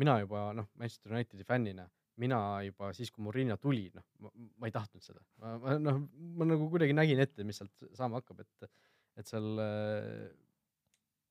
mina 0.00 0.18
juba 0.22 0.48
noh, 0.56 0.68
Manchester 0.78 1.14
Unitedi 1.14 1.44
fännina, 1.46 1.86
mina 2.22 2.38
juba 2.66 2.90
siis, 2.94 3.10
kui 3.12 3.24
Murillo 3.26 3.56
tuli, 3.60 3.88
noh, 3.94 4.04
ma 4.60 4.68
ei 4.68 4.74
tahtnud 4.74 5.02
seda, 5.04 5.22
ma, 5.42 5.76
noh, 5.82 6.00
ma 6.38 6.46
nagu 6.48 6.68
kuidagi 6.72 6.94
nägin 6.96 7.22
ette, 7.24 7.46
mis 7.46 7.58
sealt 7.60 7.86
saama 7.96 8.20
hakkab, 8.20 8.44
et, 8.44 8.68
et 9.20 9.30
seal 9.30 9.48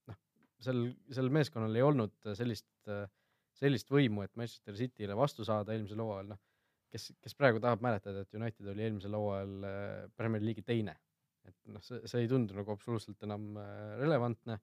noh, 0.10 0.18
seal, 0.66 0.82
sel 1.16 1.32
meeskonnal 1.34 1.80
ei 1.80 1.86
olnud 1.86 2.32
sellist, 2.40 2.92
sellist 3.60 3.94
võimu, 3.94 4.26
et 4.26 4.36
Manchester 4.40 4.76
City'le 4.80 5.16
vastu 5.18 5.48
saada 5.48 5.76
eelmisel 5.76 6.04
hooajal, 6.04 6.34
noh, 6.34 6.42
kes, 6.92 7.12
kes 7.24 7.38
praegu 7.40 7.64
tahab 7.64 7.84
mäletada, 7.86 8.26
et 8.26 8.40
United 8.40 8.74
oli 8.74 8.88
eelmisel 8.88 9.16
hooajal 9.18 9.56
Premier 10.20 10.44
League'i 10.44 10.68
teine, 10.68 10.98
et 11.48 11.58
noh, 11.72 11.84
see, 11.86 12.04
see 12.10 12.26
ei 12.26 12.32
tundu 12.32 12.58
nagu 12.60 12.76
absoluutselt 12.76 13.24
enam 13.28 13.56
relevantne, 14.02 14.60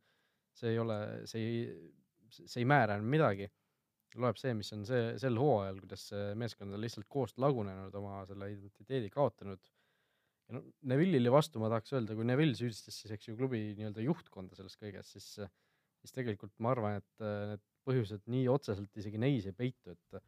see 0.57 0.75
ei 0.75 0.83
ole, 0.83 1.01
see 1.31 1.47
ei, 1.47 1.65
see 2.29 2.61
ei 2.61 2.69
määra 2.69 2.99
enam 2.99 3.09
midagi 3.09 3.49
loeb 4.19 4.39
see, 4.41 4.55
mis 4.57 4.73
on 4.75 4.85
see 4.89 5.13
sel 5.23 5.39
hooajal, 5.39 5.79
kuidas 5.85 6.09
see 6.11 6.33
meeskond 6.39 6.75
on 6.75 6.83
lihtsalt 6.83 7.07
koost 7.11 7.39
lagunenud, 7.43 7.95
oma 8.01 8.23
selle 8.29 8.51
identiteedi 8.55 9.11
kaotanud. 9.15 9.71
ja 10.49 10.57
no 10.57 10.65
Neville'ile 10.93 11.33
vastu 11.33 11.63
ma 11.63 11.71
tahaks 11.73 11.95
öelda, 11.95 12.17
kui 12.19 12.27
Neville 12.27 12.57
süüdistas 12.59 12.99
siis 13.03 13.15
eks 13.15 13.31
ju 13.31 13.37
klubi 13.39 13.63
nii-öelda 13.79 14.05
juhtkonda 14.05 14.59
selles 14.59 14.77
kõiges, 14.81 15.13
siis, 15.15 15.29
siis 16.03 16.17
tegelikult 16.17 16.55
ma 16.59 16.75
arvan, 16.75 16.99
et 17.03 17.25
äh, 17.25 17.53
need 17.53 17.65
põhjused 17.87 18.27
nii 18.31 18.49
otseselt 18.53 19.01
isegi 19.01 19.21
neis 19.21 19.47
ei 19.49 19.57
peitu, 19.57 19.95
et, 19.95 20.23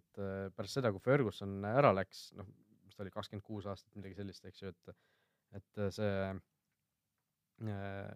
et 0.00 0.22
äh, 0.22 0.48
pärast 0.56 0.80
seda, 0.80 0.92
kui 0.94 1.04
Ferguson 1.04 1.60
ära 1.68 1.92
läks, 1.96 2.30
noh, 2.38 2.48
mis 2.86 2.96
ta 2.96 3.04
oli, 3.04 3.12
kakskümmend 3.14 3.46
kuus 3.46 3.68
aastat, 3.70 3.92
midagi 3.98 4.18
sellist, 4.18 4.48
eks 4.48 4.64
ju, 4.64 4.72
et, 4.72 4.96
et 5.60 5.82
see 5.96 6.14
äh, 7.68 8.10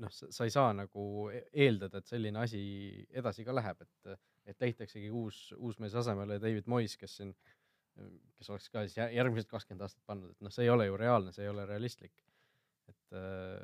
noh, 0.00 0.12
sa 0.12 0.46
ei 0.46 0.52
saa 0.54 0.72
nagu 0.76 1.28
e-, 1.32 1.44
eeldada, 1.66 2.00
et 2.00 2.10
selline 2.10 2.42
asi 2.42 2.62
edasi 3.10 3.44
ka 3.46 3.54
läheb, 3.56 3.82
et, 3.84 4.20
et 4.48 4.64
leitaksegi 4.66 5.10
uus, 5.10 5.44
uus 5.58 5.78
mees 5.82 5.94
asemele, 5.98 6.40
David 6.42 6.70
Moyes, 6.70 6.96
kes 7.00 7.18
siin, 7.20 7.32
kes 8.38 8.50
oleks 8.50 8.70
ka 8.72 8.86
siis 8.86 8.98
järgmised 9.16 9.50
kakskümmend 9.50 9.84
aastat 9.86 10.04
pannud, 10.08 10.32
et 10.32 10.44
noh, 10.44 10.52
see 10.54 10.66
ei 10.66 10.72
ole 10.72 10.88
ju 10.88 10.98
reaalne, 11.00 11.34
see 11.34 11.44
ei 11.46 11.52
ole 11.52 11.66
realistlik. 11.68 12.14
et 12.90 13.16
äh, 13.16 13.60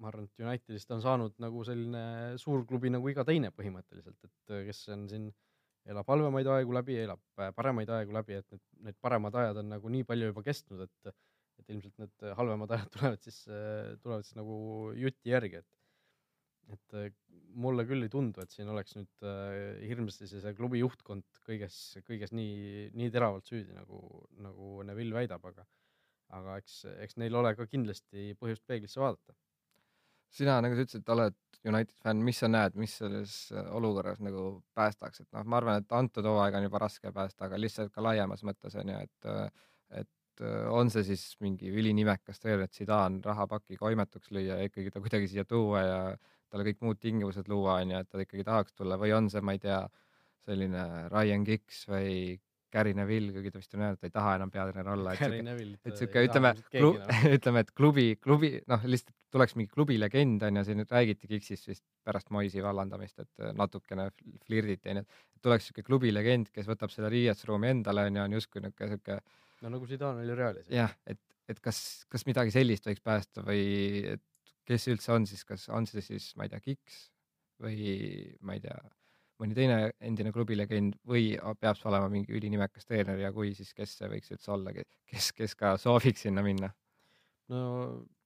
ma 0.00 0.10
arvan, 0.10 0.28
et 0.28 0.44
Unitedist 0.44 0.90
on 0.94 1.02
saanud 1.04 1.36
nagu 1.42 1.64
selline 1.64 2.36
suurklubi 2.40 2.90
nagu 2.92 3.08
iga 3.10 3.24
teine 3.24 3.50
põhimõtteliselt, 3.54 4.18
et 4.28 4.56
kes 4.68 4.82
on 4.94 5.06
siin, 5.10 5.30
elab 5.86 6.08
halvemaid 6.10 6.48
aegu 6.50 6.74
läbi, 6.74 6.98
elab 7.04 7.22
paremaid 7.56 7.90
aegu 7.94 8.14
läbi, 8.16 8.40
et 8.40 8.46
need, 8.52 8.62
need 8.88 8.98
paremad 9.00 9.34
ajad 9.38 9.62
on 9.62 9.70
nagu 9.76 9.92
nii 9.92 10.06
palju 10.08 10.32
juba 10.32 10.42
kestnud, 10.46 10.82
et 10.86 11.14
et 11.60 11.72
ilmselt 11.74 12.02
need 12.02 12.28
halvemad 12.38 12.72
ajad 12.76 12.92
tulevad 12.94 13.24
siis, 13.24 13.40
tulevad 14.02 14.26
siis 14.26 14.38
nagu 14.38 14.58
juti 14.98 15.34
järgi, 15.34 15.62
et 15.62 15.72
et 16.74 16.96
mulle 17.54 17.84
küll 17.86 18.02
ei 18.02 18.10
tundu, 18.10 18.42
et 18.42 18.50
siin 18.50 18.68
oleks 18.72 18.96
nüüd 18.96 19.26
äh, 19.26 19.78
hirmsasti 19.86 20.26
see, 20.26 20.42
see 20.42 20.54
klubi 20.58 20.80
juhtkond 20.80 21.40
kõiges, 21.46 21.76
kõiges 22.06 22.32
nii, 22.34 22.88
nii 22.98 23.12
teravalt 23.14 23.46
süüdi, 23.46 23.70
nagu, 23.76 24.00
nagu 24.42 24.82
Neville 24.88 25.14
väidab, 25.14 25.46
aga 25.46 25.66
aga 26.34 26.56
eks, 26.60 26.80
eks 27.04 27.18
neil 27.22 27.36
ole 27.38 27.52
ka 27.54 27.68
kindlasti 27.70 28.32
põhjust 28.40 28.64
peeglisse 28.66 28.98
vaadata. 28.98 29.36
sina, 30.36 30.58
nagu 30.60 30.74
sa 30.74 30.82
ütlesid, 30.82 31.06
oled 31.14 31.36
United 31.66 31.94
fänn, 32.02 32.24
mis 32.26 32.40
sa 32.42 32.48
näed, 32.50 32.74
mis 32.78 32.96
selles 33.00 33.36
olukorras 33.54 34.18
nagu 34.22 34.48
päästaks, 34.76 35.22
et 35.22 35.30
noh, 35.34 35.46
ma 35.46 35.60
arvan, 35.60 35.80
et 35.82 35.94
antud 35.96 36.26
hooaega 36.26 36.58
on 36.58 36.66
juba 36.66 36.82
raske 36.82 37.12
päästa, 37.14 37.46
aga 37.46 37.60
lihtsalt 37.60 37.94
ka 37.94 38.04
laiemas 38.04 38.42
mõttes 38.46 38.74
on 38.82 38.92
ju, 38.92 38.98
et 39.06 39.30
et 39.30 39.64
et 40.36 40.44
äh, 40.44 40.68
on 40.72 40.90
see 40.92 41.04
siis 41.06 41.36
mingi 41.40 41.70
ülinimekas 41.72 42.40
treener, 42.42 42.66
et 42.66 42.76
Zidane 42.76 43.22
rahapaki 43.24 43.78
koimetuks 43.80 44.32
lüüa 44.34 44.60
ja 44.60 44.68
ikkagi 44.68 44.92
ta 44.92 45.00
kuidagi 45.00 45.30
siia 45.32 45.44
tuua 45.48 45.82
ja 45.82 46.00
talle 46.50 46.66
kõik 46.68 46.82
muud 46.84 47.00
tingimused 47.02 47.48
luua, 47.48 47.80
onju, 47.82 48.00
et 48.00 48.10
ta 48.10 48.22
ikkagi 48.22 48.44
tahaks 48.46 48.76
tulla 48.76 48.98
või 49.00 49.14
on 49.16 49.30
see, 49.32 49.42
ma 49.44 49.56
ei 49.56 49.62
tea, 49.62 49.80
selline 50.46 50.82
Ryan 51.10 51.44
Giggs 51.46 51.86
või 51.90 52.36
Gary 52.72 52.94
Neville, 52.98 53.32
kuigi 53.34 53.52
ta 53.52 53.60
vist 53.60 53.76
on 53.76 53.84
öelnud, 53.84 53.98
et 53.98 54.02
ta 54.02 54.08
ei 54.10 54.14
taha 54.14 54.34
enam 54.40 54.50
peatreener 54.52 54.90
olla. 54.94 55.14
et 55.14 55.96
sihuke, 56.00 56.24
ütleme, 56.26 56.52
ütleme, 57.36 57.62
et 57.62 57.72
klubi, 57.76 58.08
klubi, 58.22 58.52
noh, 58.70 58.84
lihtsalt 58.88 59.14
tuleks 59.36 59.56
mingi 59.58 59.70
klubi 59.72 59.98
legend 60.00 60.44
onju, 60.48 60.64
siin 60.64 60.80
nüüd 60.80 60.92
räägiti 60.92 61.28
Gigsist 61.30 61.68
vist 61.68 61.84
pärast 62.06 62.30
Moisi 62.34 62.62
vallandamist, 62.64 63.24
et 63.24 63.48
natukene 63.58 64.08
flirditi 64.46 64.92
onju, 64.92 65.06
et 65.06 65.42
tuleks 65.44 65.68
sihuke 65.68 65.84
klubi 65.86 66.12
legend, 66.14 66.50
kes 66.54 66.68
võtab 66.68 66.94
selle 66.94 67.10
riietusruumi 67.12 67.74
endale 67.74 68.06
onju, 68.10 68.22
on 68.24 68.38
justkui 68.38 68.64
niuke 68.64 68.88
sihuke 68.92 69.20
no 69.62 69.72
nagu 69.72 69.88
Zidane 69.88 70.24
oli 70.24 70.36
Realis. 70.36 70.68
jah, 70.72 70.92
et, 71.06 71.20
et 71.48 71.60
kas, 71.64 71.80
kas 72.12 72.26
midagi 72.28 72.54
sellist 72.54 72.88
võiks 72.88 73.04
päästa 73.04 73.44
või 73.46 73.66
et 74.16 74.24
kes 74.66 74.88
üldse 74.92 75.12
on 75.14 75.26
siis, 75.28 75.44
kas 75.48 75.68
on 75.72 75.86
see 75.88 76.04
siis, 76.04 76.30
ma 76.36 76.46
ei 76.46 76.52
tea, 76.52 76.62
Kiks 76.64 77.02
või 77.62 77.76
ma 78.44 78.56
ei 78.56 78.62
tea, 78.64 78.76
mõni 79.42 79.56
teine 79.56 79.78
endine 80.00 80.32
klubilegend 80.34 80.98
või 81.08 81.34
peab 81.60 81.78
see 81.78 81.88
olema 81.90 82.10
mingi 82.12 82.34
ülinimekas 82.36 82.88
treener 82.88 83.20
ja 83.20 83.32
kui, 83.34 83.52
siis 83.56 83.72
kes 83.76 83.96
see 83.98 84.10
võiks 84.12 84.32
üldse 84.34 84.52
olla, 84.54 84.74
kes, 84.74 85.30
kes 85.36 85.56
ka 85.58 85.76
sooviks 85.80 86.26
sinna 86.26 86.44
minna? 86.46 86.72
no 87.52 87.62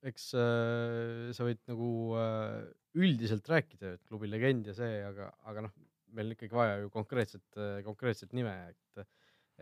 eks 0.07 0.31
äh, 0.39 1.29
sa 1.37 1.45
võid 1.45 1.61
nagu 1.69 1.89
äh, 2.17 2.61
üldiselt 2.97 3.47
rääkida, 3.49 3.95
et 3.95 4.05
klubi 4.09 4.29
legend 4.31 4.71
ja 4.71 4.75
see, 4.77 5.01
aga, 5.05 5.29
aga 5.47 5.67
noh, 5.67 5.75
meil 6.11 6.31
on 6.31 6.35
ikkagi 6.35 6.57
vaja 6.57 6.79
ju 6.81 6.89
konkreetset, 6.91 7.59
konkreetset 7.85 8.33
nime, 8.35 8.55
et 8.73 9.05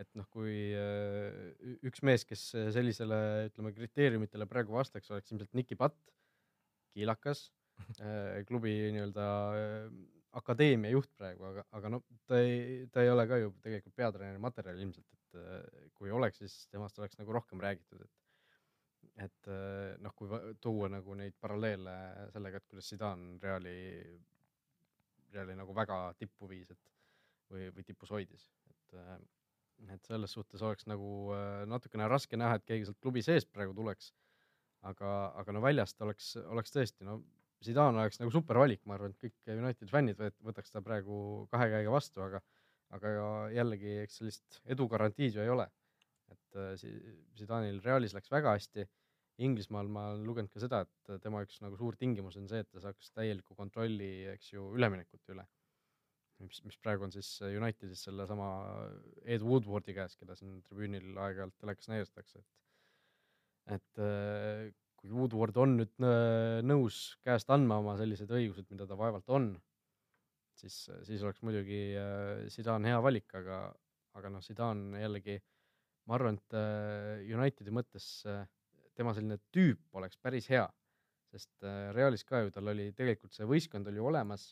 et 0.00 0.08
noh, 0.16 0.26
kui 0.32 0.70
äh, 0.72 1.50
üks 1.84 2.00
mees, 2.06 2.24
kes 2.24 2.46
sellisele, 2.72 3.18
ütleme, 3.50 3.72
kriteeriumitele 3.76 4.46
praegu 4.48 4.72
vastaks, 4.72 5.10
oleks 5.12 5.32
ilmselt 5.32 5.52
Niki 5.58 5.76
Patt, 5.76 5.98
kiilakas, 6.94 7.48
äh, 8.04 8.40
klubi 8.48 8.74
nii-öelda 8.94 9.26
äh, 9.58 9.90
akadeemia 10.38 10.92
juht 10.94 11.10
praegu, 11.18 11.44
aga, 11.48 11.64
aga 11.78 11.90
noh, 11.96 12.04
ta 12.30 12.38
ei, 12.38 12.86
ta 12.92 13.02
ei 13.02 13.10
ole 13.10 13.26
ka 13.26 13.40
ju 13.40 13.52
tegelikult 13.64 13.96
peatreeneri 13.98 14.42
materjal 14.42 14.78
ilmselt, 14.78 15.06
et 15.16 15.90
kui 15.94 16.10
oleks, 16.14 16.38
siis 16.42 16.66
temast 16.70 16.98
oleks 16.98 17.18
nagu 17.18 17.34
rohkem 17.34 17.62
räägitud, 17.62 18.04
et 18.04 18.20
et 19.20 19.48
äh, 19.52 19.96
noh, 20.00 20.14
kui 20.16 20.30
tuua 20.62 20.88
nagu 20.92 21.16
neid 21.18 21.36
paralleele 21.40 21.94
sellega, 22.34 22.60
et 22.60 22.68
kuidas 22.70 22.88
Zidane 22.92 23.36
Reali, 23.42 23.74
Reali 25.34 25.56
nagu 25.58 25.74
väga 25.76 25.98
tippu 26.18 26.48
viis, 26.50 26.70
et 26.72 26.80
või, 27.50 27.68
või 27.74 27.84
tipus 27.86 28.12
hoidis, 28.14 28.46
et 28.70 28.96
äh, 29.00 29.18
et 29.94 30.04
selles 30.04 30.34
suhtes 30.36 30.60
oleks 30.60 30.84
nagu 30.90 31.10
äh, 31.32 31.62
natukene 31.68 32.08
raske 32.10 32.36
näha, 32.36 32.58
et 32.58 32.66
keegi 32.68 32.88
sealt 32.88 33.00
klubi 33.00 33.22
seest 33.24 33.48
praegu 33.52 33.72
tuleks. 33.76 34.12
aga, 34.88 35.08
aga 35.36 35.52
no 35.52 35.60
väljast 35.60 36.00
oleks, 36.00 36.34
oleks 36.40 36.72
tõesti, 36.72 37.04
no 37.04 37.18
Zidane 37.64 38.00
oleks 38.00 38.20
nagu 38.20 38.32
super 38.32 38.56
valik, 38.60 38.80
ma 38.88 38.96
arvan, 38.96 39.12
et 39.12 39.20
kõik 39.20 39.52
United 39.52 39.90
fännid 39.90 40.20
võt- 40.20 40.38
võtaks 40.46 40.72
ta 40.72 40.80
praegu 40.84 41.46
kahe 41.52 41.68
käega 41.74 41.92
vastu, 41.92 42.24
aga 42.24 42.40
aga 42.96 43.10
jällegi, 43.54 44.00
eks 44.02 44.16
sellist 44.18 44.56
edu 44.74 44.88
garantiid 44.90 45.36
ju 45.36 45.44
ei 45.44 45.52
ole. 45.52 45.68
et 46.30 46.56
äh, 46.58 46.74
Zidane'il 47.38 47.80
Realis 47.84 48.14
läks 48.14 48.30
väga 48.30 48.56
hästi, 48.56 48.86
Inglismaal 49.42 49.88
ma 49.88 50.08
olen 50.10 50.26
lugenud 50.26 50.50
ka 50.52 50.60
seda, 50.62 50.82
et 50.84 51.22
tema 51.22 51.40
üks 51.42 51.60
nagu 51.62 51.78
suur 51.78 51.96
tingimus 51.96 52.36
on 52.36 52.46
see, 52.50 52.60
et 52.60 52.68
ta 52.70 52.82
saaks 52.82 53.10
täieliku 53.16 53.54
kontrolli, 53.58 54.10
eks 54.34 54.52
ju, 54.52 54.66
üleminekute 54.76 55.34
üle 55.34 55.46
mis, 56.44 56.60
mis 56.66 56.78
praegu 56.82 57.06
on 57.06 57.12
siis 57.14 57.30
Unitedis 57.44 58.04
sellesama 58.06 58.48
Ed 59.24 59.44
Woodwardi 59.44 59.94
käes, 59.96 60.16
keda 60.20 60.36
siin 60.38 60.60
tribüünil 60.66 61.12
aeg-ajalt 61.20 61.56
telekas 61.60 61.90
näidatakse, 61.92 62.42
et 62.42 63.76
et 63.76 64.02
äh, 64.02 64.70
kui 65.00 65.12
Woodward 65.16 65.56
on 65.60 65.76
nüüd 65.80 65.92
nõu- 66.02 66.62
nõus 66.66 67.00
käest 67.24 67.50
andma 67.52 67.78
oma 67.80 67.96
sellised 68.00 68.30
õigused, 68.30 68.68
mida 68.72 68.86
ta 68.86 68.98
vaevalt 69.00 69.28
on, 69.32 69.52
siis, 70.60 70.76
siis 71.08 71.22
oleks 71.24 71.40
muidugi 71.46 71.80
äh, 71.96 72.46
Zidane 72.52 72.92
hea 72.92 73.00
valik, 73.04 73.32
aga, 73.40 73.62
aga 74.18 74.32
noh, 74.32 74.44
Zidane 74.44 75.00
jällegi, 75.00 75.38
ma 76.08 76.18
arvan, 76.18 76.36
et 76.40 76.58
äh, 76.58 77.24
Unitedi 77.32 77.72
mõttes 77.74 78.10
äh, 78.28 78.44
tema 78.98 79.14
selline 79.16 79.40
tüüp 79.54 79.96
oleks 79.96 80.20
päris 80.20 80.50
hea, 80.52 80.66
sest 81.32 81.64
äh, 81.64 81.90
Realis 81.96 82.26
ka 82.28 82.42
ju 82.44 82.52
tal 82.54 82.68
oli 82.72 82.90
tegelikult 82.96 83.32
see 83.36 83.48
võistkond 83.48 83.88
oli 83.88 84.02
olemas 84.02 84.50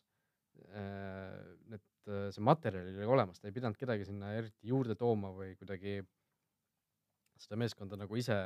äh, 0.73 1.35
need, 1.69 1.85
see 2.09 2.45
materjal 2.45 2.89
oli 2.89 3.09
olemas, 3.19 3.41
ta 3.41 3.51
ei 3.51 3.57
pidanud 3.57 3.77
kedagi 3.77 4.07
sinna 4.09 4.33
eriti 4.39 4.71
juurde 4.71 4.97
tooma 4.97 5.29
või 5.37 5.53
kuidagi 5.59 5.99
seda 7.39 7.59
meeskonda 7.61 7.99
nagu 8.01 8.17
ise, 8.19 8.37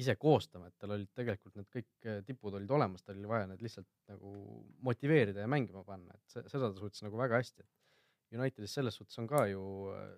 ise 0.00 0.16
koostama, 0.18 0.68
et 0.68 0.76
tal 0.80 0.96
olid 0.96 1.10
tegelikult 1.14 1.54
need 1.58 1.68
kõik 1.70 2.08
äh, 2.10 2.20
tipud 2.26 2.56
olid 2.58 2.70
olemas, 2.74 3.04
tal 3.06 3.18
oli 3.18 3.30
vaja 3.30 3.48
need 3.50 3.62
lihtsalt 3.62 3.88
nagu 4.10 4.32
motiveerida 4.86 5.44
ja 5.44 5.50
mängima 5.50 5.84
panna, 5.86 6.16
et 6.16 6.50
seda 6.50 6.70
ta 6.70 6.74
suutis 6.78 7.04
nagu 7.06 7.18
väga 7.20 7.40
hästi, 7.42 7.62
et 7.66 7.80
Unitedis 8.34 8.72
selles 8.74 8.96
suhtes 8.98 9.20
on 9.22 9.28
ka 9.30 9.44
ju 9.46 9.62
äh, 9.94 10.08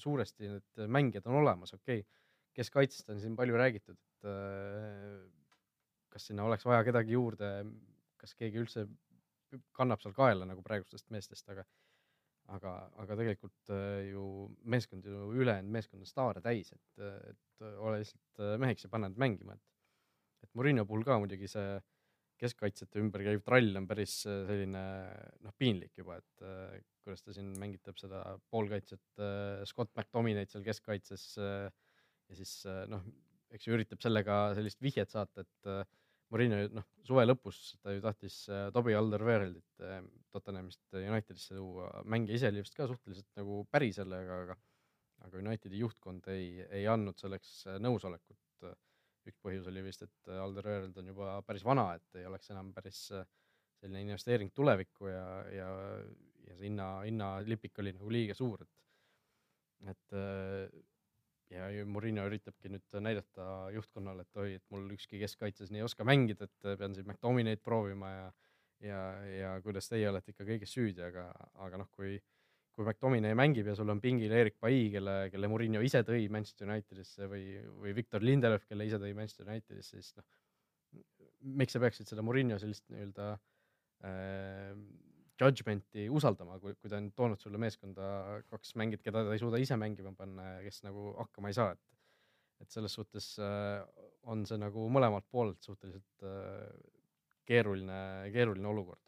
suuresti 0.00 0.50
need 0.50 0.82
mängijad 0.90 1.28
on 1.30 1.38
olemas, 1.42 1.74
okei 1.76 2.02
okay. 2.02 2.24
keskkaitsest 2.58 3.12
on 3.14 3.20
siin 3.22 3.36
palju 3.38 3.58
räägitud, 3.60 3.98
et 3.98 4.30
äh, 4.30 5.20
kas 6.10 6.26
sinna 6.26 6.48
oleks 6.48 6.66
vaja 6.66 6.82
kedagi 6.88 7.14
juurde, 7.14 7.52
kas 8.18 8.34
keegi 8.34 8.58
üldse 8.64 8.88
kannab 9.74 10.02
seal 10.02 10.14
kaela 10.14 10.46
nagu 10.46 10.62
praegustest 10.66 11.10
meestest, 11.14 11.46
aga 11.50 11.64
aga, 12.56 12.74
aga 13.02 13.16
tegelikult 13.18 13.72
äh, 13.74 14.10
ju 14.10 14.24
meeskond 14.74 15.06
ju 15.06 15.30
ülejäänud 15.38 15.72
meeskond 15.76 16.04
on 16.04 16.10
staare 16.10 16.42
täis, 16.44 16.72
et, 16.74 17.04
et 17.30 17.66
ole 17.70 18.00
lihtsalt 18.02 18.42
äh, 18.42 18.56
meheks 18.60 18.86
ja 18.86 18.92
pane 18.92 19.10
nad 19.10 19.20
mängima, 19.20 19.56
et 19.56 19.66
et 20.40 20.52
Murillo 20.56 20.86
puhul 20.88 21.04
ka 21.04 21.18
muidugi 21.20 21.48
see 21.52 21.80
keskkaitsjate 22.40 23.00
ümber 23.02 23.24
käiv 23.26 23.42
trall 23.44 23.76
on 23.76 23.86
päris 23.88 24.22
äh, 24.28 24.42
selline 24.48 24.84
noh, 25.44 25.54
piinlik 25.60 25.98
juba, 26.00 26.16
et 26.20 26.44
äh, 26.46 26.78
kuidas 27.04 27.24
ta 27.24 27.34
siin 27.36 27.52
mängitab 27.60 28.00
seda 28.00 28.22
poolkaitset 28.52 29.20
äh, 29.20 29.64
Scott 29.68 29.92
McTominay'd 29.96 30.52
seal 30.52 30.64
keskkaitses 30.64 31.26
äh, 31.40 31.68
ja 32.30 32.38
siis 32.38 32.54
äh, 32.68 32.86
noh, 32.90 33.04
eks 33.50 33.66
ju 33.66 33.76
üritab 33.76 34.00
sellega 34.02 34.40
sellist 34.56 34.80
vihjet 34.84 35.10
saata, 35.12 35.42
et 35.42 35.70
äh, 36.30 36.34
Murillo 36.34 36.62
noh, 36.78 36.88
suve 37.06 37.26
lõpus 37.26 37.60
ta 37.82 37.94
ju 37.94 38.02
tahtis 38.04 38.42
äh, 38.48 38.68
Toby 38.74 38.94
Alderweireldit 38.94 39.84
äh, 39.84 40.00
Tottenhamist 40.30 40.82
Unitedisse 40.94 41.56
tuua, 41.58 41.90
mängija 42.06 42.38
ise 42.38 42.50
oli 42.52 42.62
vist 42.62 42.76
ka 42.76 42.86
suhteliselt 42.86 43.28
nagu 43.40 43.64
päri 43.70 43.90
sellega, 43.96 44.42
aga 44.44 44.58
aga 45.26 45.40
Unitedi 45.40 45.80
juhtkond 45.82 46.28
ei, 46.32 46.62
ei 46.70 46.86
andnud 46.90 47.18
selleks 47.20 47.60
äh, 47.68 47.80
nõusolekut. 47.82 48.38
üks 49.28 49.36
põhjus 49.44 49.66
oli 49.68 49.82
vist, 49.84 50.00
et 50.02 50.30
Alderweireld 50.32 50.96
on 50.96 51.10
juba 51.10 51.34
päris 51.44 51.64
vana, 51.64 51.90
et 51.98 52.16
ei 52.16 52.24
oleks 52.26 52.50
enam 52.54 52.70
päris 52.72 53.02
äh, 53.12 53.26
selline 53.80 54.00
investeering 54.06 54.52
tulevikku 54.56 55.10
ja, 55.10 55.24
ja, 55.52 55.68
ja 56.46 56.56
see 56.56 56.70
hinna, 56.70 56.86
hinnalipik 57.04 57.78
oli 57.82 57.92
nagu 57.96 58.12
liiga 58.12 58.36
suur, 58.36 58.64
et 58.64 59.90
et 59.92 60.16
äh, 60.16 60.72
ja 61.50 61.70
ju 61.74 61.86
Murillo 61.90 62.26
üritabki 62.28 62.70
nüüd 62.70 63.00
näidata 63.02 63.46
juhtkonnale, 63.74 64.26
et 64.26 64.42
oi, 64.42 64.52
et 64.60 64.64
mul 64.70 64.90
ükski 64.94 65.18
keskkaitses 65.22 65.72
ei 65.74 65.82
oska 65.82 66.06
mängida, 66.06 66.46
et 66.46 66.78
pean 66.78 66.94
siin 66.94 67.08
McDominay'd 67.08 67.62
proovima 67.64 68.12
ja 68.14 68.28
ja, 68.80 69.00
ja 69.28 69.54
kuidas 69.64 69.90
teie 69.90 70.08
olete 70.08 70.32
ikka 70.32 70.46
kõiges 70.48 70.72
süüdi, 70.72 71.02
aga, 71.04 71.26
aga 71.66 71.82
noh, 71.82 71.90
kui 71.96 72.18
kui 72.70 72.86
McDominay 72.86 73.34
mängib 73.36 73.66
ja 73.66 73.74
sul 73.76 73.90
on 73.92 74.00
pingil 74.00 74.32
Erik 74.32 74.54
Pai, 74.62 74.86
kelle, 74.94 75.14
kelle 75.32 75.48
Murillo 75.50 75.82
ise 75.84 76.04
tõi 76.06 76.28
Manchester 76.32 76.70
Unitedisse 76.70 77.26
või, 77.28 77.58
või 77.82 77.94
Victor 77.96 78.22
Lindelöf, 78.24 78.64
kelle 78.70 78.86
ise 78.86 79.00
tõi 79.02 79.10
Manchester 79.18 79.50
Unitedisse, 79.50 79.98
siis 79.98 80.14
noh, 80.16 80.26
miks 81.60 81.74
sa 81.74 81.82
peaksid 81.82 82.08
seda 82.08 82.24
Murillo 82.24 82.60
sellist 82.62 82.86
nii-öelda 82.92 83.26
äh, 84.06 84.70
judgment'i 85.40 86.06
usaldama, 86.12 86.58
kui, 86.62 86.74
kui 86.78 86.92
ta 86.92 86.98
on 87.00 87.10
toonud 87.16 87.40
sulle 87.40 87.60
meeskonda 87.62 88.40
kaks 88.50 88.74
mängijat, 88.80 89.04
keda 89.06 89.24
ta 89.26 89.34
ei 89.36 89.42
suuda 89.42 89.60
ise 89.62 89.78
mängima 89.80 90.12
panna 90.16 90.56
ja 90.56 90.60
kes 90.66 90.82
nagu 90.86 91.14
hakkama 91.18 91.52
ei 91.52 91.58
saa, 91.58 91.72
et 91.76 91.86
et 92.60 92.68
selles 92.68 92.92
suhtes 92.92 93.26
äh, 93.40 93.78
on 94.28 94.42
see 94.44 94.58
nagu 94.60 94.82
mõlemalt 94.92 95.24
poolelt 95.32 95.64
suhteliselt 95.64 96.26
äh, 96.28 96.66
keeruline, 97.48 98.28
keeruline 98.34 98.68
olukord. 98.68 99.00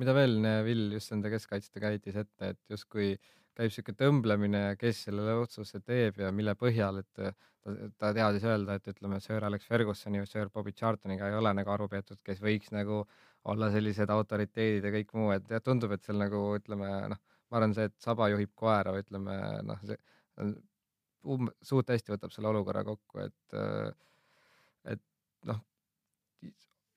mida 0.00 0.14
veel 0.16 0.38
Vill 0.64 0.94
just 0.96 1.12
nende 1.12 1.28
keskkaitsjatega 1.34 1.90
heitis 1.92 2.16
ette, 2.22 2.54
et 2.54 2.72
justkui 2.72 3.12
käib 3.52 3.72
sihuke 3.74 3.92
tõmblemine, 3.92 4.62
kes 4.80 5.02
selle 5.06 5.34
otsuse 5.36 5.82
teeb 5.84 6.22
ja 6.22 6.30
mille 6.32 6.54
põhjal, 6.56 7.02
et 7.02 7.10
ta, 7.20 7.32
ta 8.00 8.12
teadis 8.16 8.46
öelda, 8.48 8.78
et 8.78 8.88
ütleme, 8.94 9.20
Sir 9.20 9.44
Alex 9.44 9.68
Fergusoni 9.68 10.22
või 10.22 10.30
Sir 10.30 10.48
Bobby 10.54 10.72
Charltoniga 10.76 11.28
ei 11.28 11.36
ole 11.38 11.52
nagu 11.58 11.74
aru 11.74 11.90
peetud, 11.92 12.20
kes 12.24 12.40
võiks 12.42 12.72
nagu 12.74 13.02
olla 13.50 13.70
sellised 13.74 14.10
autoriteedid 14.14 14.84
ja 14.86 14.92
kõik 14.94 15.12
muu, 15.18 15.30
et 15.34 15.48
jah, 15.50 15.62
tundub, 15.64 15.92
et 15.96 16.04
seal 16.06 16.20
nagu 16.20 16.42
ütleme 16.58 16.90
noh, 17.12 17.20
ma 17.50 17.58
arvan, 17.58 17.74
see, 17.76 17.88
et 17.90 17.96
saba 18.02 18.28
juhib 18.32 18.52
koera 18.58 18.94
või 18.94 19.02
ütleme 19.04 19.38
noh, 19.66 19.82
see 19.88 19.98
um, 20.42 21.48
suht 21.62 21.90
hästi 21.92 22.14
võtab 22.14 22.34
selle 22.34 22.52
olukorra 22.52 22.84
kokku, 22.86 23.26
et 23.26 23.58
et 24.92 25.02
noh, 25.48 25.60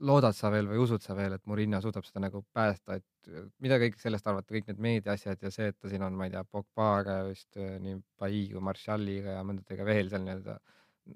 loodad 0.10 0.36
sa 0.36 0.52
veel 0.54 0.68
või 0.70 0.82
usud 0.84 1.04
sa 1.04 1.16
veel, 1.18 1.36
et 1.38 1.46
Murillo 1.50 1.80
suudab 1.84 2.06
seda 2.08 2.26
nagu 2.26 2.42
päästa, 2.56 2.98
et 3.00 3.30
mida 3.64 3.78
kõik 3.82 3.98
sellest 4.02 4.28
arvate, 4.28 4.54
kõik 4.58 4.70
need 4.70 4.82
meediaasjad 4.86 5.46
ja 5.46 5.52
see, 5.54 5.70
et 5.72 5.78
ta 5.80 5.90
siin 5.92 6.04
on, 6.06 6.18
ma 6.18 6.28
ei 6.28 6.34
tea, 6.36 6.44
Pogbaga 6.52 7.22
vist 7.30 7.58
nii 7.58 7.98
Pai 8.20 8.46
kui 8.52 8.64
Marshalliga 8.70 9.38
ja 9.40 9.46
mõndadega 9.48 9.88
veel 9.88 10.12
seal 10.12 10.26
nii-öelda 10.28 10.58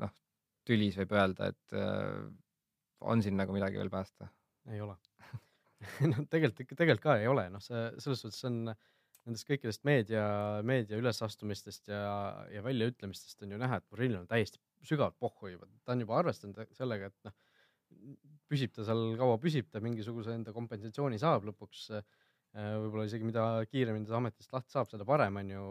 noh, 0.03 0.13
tülis 0.69 0.97
võib 1.01 1.15
öelda, 1.17 1.51
et 1.53 1.79
on 3.13 3.23
siin 3.23 3.37
nagu 3.39 3.55
midagi 3.55 3.79
veel 3.81 3.91
päästa? 3.93 4.29
Ei 4.73 4.81
ole 4.85 4.95
noh, 6.11 6.23
tegelikult 6.31 6.73
tegelikult 6.75 7.03
ka 7.03 7.19
ei 7.21 7.27
ole, 7.31 7.47
noh, 7.53 7.63
see 7.63 7.85
selles 8.03 8.23
suhtes 8.25 8.47
on 8.49 8.63
nendest 9.27 9.47
kõikidest 9.47 9.85
meedia, 9.87 10.23
meedia 10.65 10.97
ülesastumistest 10.99 11.91
ja, 11.91 12.01
ja 12.53 12.63
väljaütlemistest 12.65 13.43
on 13.45 13.53
ju 13.53 13.59
näha, 13.61 13.79
et 13.79 13.87
Murillo 13.93 14.23
on 14.23 14.29
täiesti 14.29 14.59
sügavalt 14.85 15.17
pohhu 15.19 15.51
juba, 15.53 15.67
ta 15.83 15.93
on 15.93 16.03
juba 16.03 16.17
arvestanud 16.19 16.59
sellega, 16.75 17.11
et 17.11 17.27
noh, 17.27 17.35
püsib 18.49 18.73
ta 18.75 18.85
seal, 18.87 19.03
kaua 19.19 19.37
püsib 19.41 19.69
ta, 19.71 19.81
mingisuguse 19.83 20.33
enda 20.35 20.53
kompensatsiooni 20.55 21.19
saab 21.21 21.47
lõpuks. 21.49 21.89
võib-olla 22.55 23.05
isegi 23.05 23.27
mida 23.27 23.45
kiiremini 23.69 24.09
ta 24.09 24.17
ametist 24.17 24.53
lahti 24.53 24.73
saab, 24.73 24.89
seda 24.89 25.05
parem 25.05 25.37
on 25.41 25.51
ju. 25.53 25.65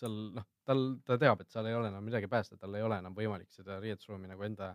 seal 0.00 0.16
noh, 0.36 0.46
tal, 0.64 0.84
ta 1.04 1.16
teab, 1.18 1.40
et 1.42 1.50
seal 1.50 1.66
ei 1.66 1.74
ole 1.74 1.88
enam 1.90 2.04
midagi 2.04 2.28
päästa, 2.30 2.56
tal 2.60 2.76
ei 2.78 2.84
ole 2.86 3.00
enam 3.02 3.14
võimalik 3.16 3.50
seda 3.52 3.80
riietusruumi 3.82 4.28
nagu 4.30 4.44
enda, 4.46 4.74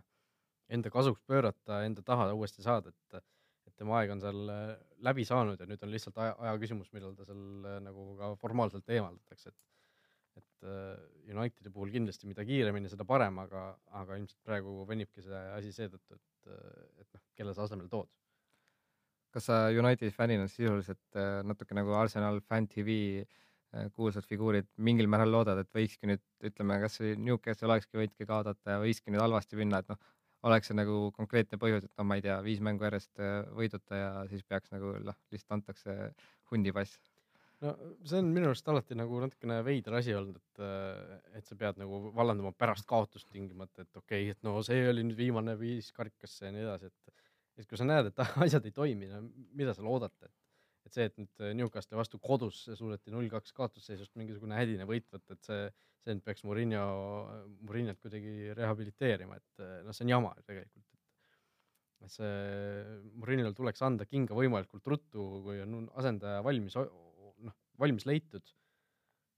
enda 0.72 0.90
kasuks 0.92 1.22
pöörata, 1.26 1.82
enda 1.86 2.02
taha 2.06 2.32
uuesti 2.34 2.64
saada, 2.66 2.92
et 2.94 3.22
et 3.66 3.74
tema 3.82 3.96
aeg 3.98 4.12
on 4.14 4.20
seal 4.22 4.42
läbi 5.04 5.24
saanud 5.26 5.60
ja 5.60 5.66
nüüd 5.68 5.82
on 5.82 5.90
lihtsalt 5.90 6.18
aja, 6.22 6.36
aja 6.38 6.58
küsimus, 6.62 6.92
millal 6.94 7.16
ta 7.18 7.24
seal 7.26 7.40
nagu 7.82 8.04
ka 8.20 8.28
formaalselt 8.40 8.92
eemaldatakse, 8.94 9.50
et 9.50 9.66
et 10.36 10.66
Unitedi 11.32 11.70
puhul 11.72 11.90
kindlasti 11.92 12.28
mida 12.28 12.44
kiiremini, 12.44 12.90
seda 12.92 13.06
parem, 13.08 13.38
aga, 13.40 13.62
aga 13.96 14.18
ilmselt 14.20 14.38
praegu 14.44 14.82
venibki 14.88 15.24
see 15.24 15.40
asi 15.56 15.72
seetõttu, 15.72 16.16
et, 16.16 16.50
et 17.00 17.08
noh, 17.16 17.22
kelle 17.38 17.54
sa 17.56 17.64
asemele 17.64 17.88
tood. 17.92 18.10
kas 19.32 19.48
sa 19.48 19.56
Unitedi 19.72 20.12
fännina 20.12 20.46
sisuliselt 20.48 21.18
natuke 21.44 21.76
nagu 21.76 21.96
Arsenal 21.96 22.40
Fan 22.44 22.68
TV 22.68 23.24
kuulsad 23.96 24.24
figuurid 24.28 24.68
mingil 24.76 25.08
määral 25.10 25.32
loodad, 25.32 25.60
et 25.60 25.72
võikski 25.74 26.08
nüüd 26.08 26.22
ütleme, 26.48 26.78
kasvõi 26.84 27.16
Newcastle 27.20 27.68
olekski 27.68 28.00
võitki 28.00 28.28
kaotada 28.28 28.76
ja 28.76 28.82
võikski 28.82 29.12
nüüd 29.12 29.24
halvasti 29.24 29.58
minna, 29.58 29.82
et 29.82 29.90
noh, 29.92 30.00
oleks 30.46 30.70
see 30.70 30.78
nagu 30.78 31.10
konkreetne 31.16 31.58
põhjus, 31.60 31.84
et 31.86 31.92
noh, 31.98 32.06
ma 32.08 32.18
ei 32.18 32.24
tea, 32.24 32.38
viis 32.44 32.62
mängu 32.64 32.86
järjest 32.86 33.20
võiduta 33.56 34.00
ja 34.00 34.10
siis 34.30 34.46
peaks 34.46 34.72
nagu 34.74 34.96
noh, 35.02 35.18
lihtsalt 35.34 35.58
antakse 35.58 35.96
hundipass 36.50 36.98
no 37.64 37.72
see 38.04 38.20
on 38.20 38.30
minu 38.34 38.50
arust 38.50 38.68
alati 38.68 38.96
nagu 38.98 39.20
natukene 39.22 39.58
veider 39.64 39.96
asi 39.98 40.14
olnud, 40.16 40.38
et, 40.40 40.64
et 41.38 41.48
sa 41.48 41.56
pead 41.58 41.80
nagu 41.80 42.00
vallandama 42.16 42.52
pärast 42.56 42.86
kaotust 42.88 43.30
tingimata, 43.32 43.86
et 43.86 44.00
okei 44.02 44.26
okay,, 44.26 44.34
et 44.36 44.42
no 44.46 44.58
see 44.66 44.82
oli 44.90 45.04
nüüd 45.06 45.20
viimane 45.20 45.56
viis 45.60 45.88
karikasse 45.96 46.48
ja 46.48 46.54
nii 46.54 46.66
edasi, 46.66 46.92
et 46.92 47.22
et 47.56 47.64
kui 47.64 47.78
sa 47.80 47.86
näed, 47.88 48.10
et 48.10 48.18
asjad 48.44 48.66
ei 48.68 48.74
toimi, 48.76 49.08
no 49.08 49.22
mida 49.56 49.72
sa 49.76 49.84
loodad, 49.84 50.12
et 50.26 50.35
et 50.86 50.94
see, 50.94 51.06
et 51.08 51.16
nüüd 51.18 51.44
Newcastle'i 51.58 51.98
vastu 51.98 52.20
kodus 52.22 52.62
suudeti 52.78 53.12
null 53.14 53.28
kaks 53.32 53.54
kaotusseisust 53.56 54.14
mingisugune 54.18 54.58
hädine 54.58 54.86
võit 54.88 55.08
võtta, 55.12 55.34
et 55.34 55.48
see, 55.48 55.64
see 56.04 56.14
nüüd 56.14 56.26
peaks 56.26 56.44
Murillo, 56.46 56.84
Murillot 57.66 57.98
kuidagi 58.02 58.52
rehabiliteerima, 58.56 59.40
et 59.40 59.64
noh, 59.86 59.96
see 59.96 60.06
on 60.06 60.12
jama 60.14 60.34
ju 60.38 60.46
tegelikult, 60.46 60.86
et 62.06 62.14
see 62.14 62.36
Murillol 63.16 63.56
tuleks 63.58 63.82
anda 63.86 64.06
kinga 64.06 64.36
võimalikult 64.38 64.86
ruttu, 64.92 65.26
kui 65.46 65.58
on 65.64 65.88
asendaja 65.98 66.44
valmis, 66.46 66.78
noh, 66.78 67.58
valmis 67.82 68.06
leitud 68.08 68.54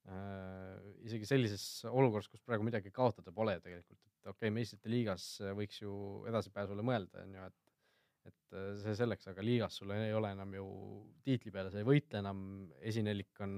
äh,. 0.08 0.76
isegi 1.08 1.26
sellises 1.28 1.64
olukorras, 1.88 2.28
kus 2.28 2.44
praegu 2.44 2.66
midagi 2.66 2.92
kaotada 2.92 3.32
pole 3.32 3.56
tegelikult, 3.64 4.00
et 4.04 4.28
okei 4.28 4.36
okay,, 4.36 4.54
meistrite 4.60 4.92
liigas 4.92 5.30
võiks 5.56 5.80
ju 5.80 5.94
edasipääsule 6.28 6.84
mõelda, 6.84 7.24
on 7.24 7.38
ju, 7.38 7.48
et 7.48 7.67
et 8.26 8.56
äh, 8.56 8.70
see 8.82 8.96
selleks, 8.98 9.28
aga 9.30 9.44
liigas 9.44 9.78
sul 9.80 9.92
ei 9.94 10.14
ole 10.16 10.32
enam 10.34 10.54
ju 10.56 10.66
tiitli 11.26 11.52
peale, 11.54 11.70
sa 11.72 11.82
ei 11.82 11.86
võitle 11.88 12.22
enam, 12.22 12.40
esinelik 12.80 13.44
on, 13.44 13.52